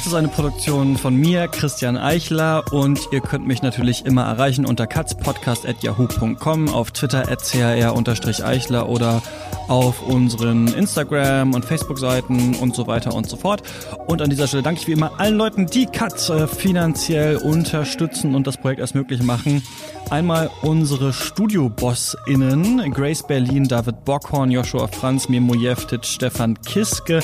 Ist 0.07 0.13
eine 0.13 0.29
Produktion 0.29 0.95
von 0.95 1.15
mir, 1.17 1.49
Christian 1.49 1.97
Eichler 1.97 2.63
und 2.71 3.09
ihr 3.11 3.19
könnt 3.19 3.45
mich 3.45 3.61
natürlich 3.61 4.05
immer 4.05 4.23
erreichen 4.23 4.65
unter 4.65 4.87
katzpodcast.yahoo.com, 4.87 6.69
auf 6.69 6.91
Twitter 6.91 7.29
at 7.29 7.43
chr-eichler 7.43 8.87
oder 8.87 9.21
auf 9.67 10.01
unseren 10.01 10.67
Instagram- 10.69 11.53
und 11.53 11.65
Facebook-Seiten 11.65 12.55
und 12.55 12.73
so 12.73 12.87
weiter 12.87 13.13
und 13.13 13.29
so 13.29 13.35
fort. 13.35 13.63
Und 14.05 14.21
an 14.21 14.29
dieser 14.29 14.47
Stelle 14.47 14.63
danke 14.63 14.79
ich 14.79 14.87
wie 14.87 14.93
immer 14.93 15.19
allen 15.19 15.35
Leuten, 15.35 15.65
die 15.67 15.87
Katz 15.87 16.29
äh, 16.29 16.47
finanziell 16.47 17.35
unterstützen 17.35 18.33
und 18.33 18.47
das 18.47 18.55
Projekt 18.55 18.79
erst 18.79 18.95
möglich 18.95 19.21
machen. 19.23 19.61
Einmal 20.09 20.49
unsere 20.61 21.11
Studio-BossInnen, 21.11 22.91
Grace 22.93 23.23
Berlin, 23.27 23.65
David 23.65 24.05
Bockhorn, 24.05 24.51
Joshua 24.51 24.87
Franz, 24.87 25.27
Memo 25.27 25.53
Jeftic, 25.53 26.05
Stefan 26.05 26.59
Kiske, 26.61 27.19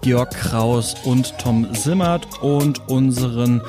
Georg 0.00 0.30
Kraus 0.30 0.94
und 1.04 1.36
Tom 1.38 1.66
Simmert 1.74 2.26
und 2.40 2.88
unseren 2.88 3.60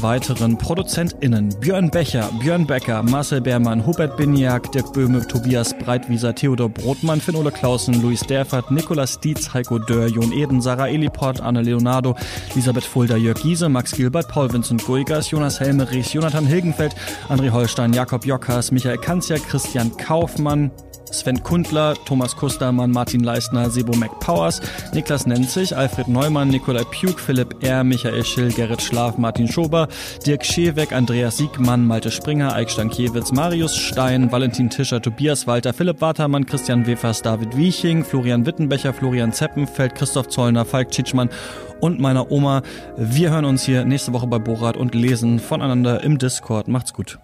weiteren 0.00 0.56
ProduzentInnen 0.56 1.50
Björn 1.60 1.90
Becher, 1.90 2.30
Björn 2.40 2.66
Becker, 2.66 3.02
Marcel 3.02 3.40
Beermann, 3.40 3.86
Hubert 3.86 4.16
Biniak, 4.16 4.72
Dirk 4.72 4.92
Böhme, 4.92 5.26
Tobias 5.26 5.76
Breitwieser, 5.78 6.34
Theodor 6.34 6.68
Brotmann, 6.68 7.20
Finn-Ole 7.20 7.50
Clausen, 7.50 8.00
Luis 8.02 8.20
Derfert, 8.20 8.70
Nikolas 8.70 9.20
Dietz, 9.20 9.52
Heiko 9.52 9.78
Dörr, 9.78 10.06
Jon 10.08 10.32
Eden, 10.32 10.60
Sarah 10.62 10.88
Eliport, 10.88 11.40
Anne 11.40 11.62
Leonardo, 11.62 12.16
Elisabeth 12.54 12.84
Fulda, 12.84 13.16
Jörg 13.16 13.40
Giese, 13.42 13.68
Max 13.68 13.92
Gilbert, 13.92 14.28
Paul 14.28 14.52
Vincent 14.52 14.84
Guigas, 14.86 15.30
Jonas 15.30 15.60
Helmerich, 15.60 16.12
Jonathan 16.12 16.46
Hilgenfeld, 16.46 16.94
André 17.28 17.50
Holstein, 17.50 17.92
Jakob 17.92 18.11
Jockers, 18.20 18.70
Michael 18.70 18.98
Kanzia, 18.98 19.38
Christian 19.38 19.96
Kaufmann, 19.96 20.70
Sven 21.12 21.42
Kundler, 21.42 21.94
Thomas 22.06 22.34
Kustermann, 22.34 22.90
Martin 22.90 23.22
Leistner, 23.22 23.68
Sebo 23.70 23.94
McPowers, 23.94 24.60
Niklas 24.92 25.26
Nenzig, 25.26 25.74
Alfred 25.74 26.08
Neumann, 26.08 26.48
Nikolai 26.48 26.84
Puk, 26.84 27.20
Philipp 27.20 27.62
R., 27.62 27.84
Michael 27.84 28.24
Schill, 28.24 28.50
Gerrit 28.50 28.80
Schlaf, 28.80 29.18
Martin 29.18 29.46
Schober, 29.46 29.88
Dirk 30.26 30.44
Scheweck, 30.44 30.92
Andreas 30.92 31.36
Siegmann, 31.36 31.86
Malte 31.86 32.10
Springer, 32.10 32.54
Eik 32.54 32.70
Stankiewicz, 32.70 33.32
Marius 33.32 33.76
Stein, 33.76 34.32
Valentin 34.32 34.70
Tischer, 34.70 35.02
Tobias 35.02 35.46
Walter, 35.46 35.72
Philipp 35.72 36.00
Watermann, 36.00 36.46
Christian 36.46 36.86
Wefers, 36.86 37.22
David 37.22 37.56
Wieching, 37.56 38.04
Florian 38.04 38.46
Wittenbecher, 38.46 38.94
Florian 38.94 39.32
Zeppenfeld, 39.32 39.94
Christoph 39.94 40.28
Zollner, 40.28 40.64
Falk 40.64 40.90
Tschitschmann 40.90 41.28
und 41.80 42.00
meiner 42.00 42.30
Oma. 42.30 42.62
Wir 42.96 43.30
hören 43.30 43.44
uns 43.44 43.64
hier 43.64 43.84
nächste 43.84 44.12
Woche 44.12 44.26
bei 44.26 44.38
Borat 44.38 44.76
und 44.76 44.94
lesen 44.94 45.38
voneinander 45.38 46.02
im 46.02 46.18
Discord. 46.18 46.68
Macht's 46.68 46.94
gut. 46.94 47.18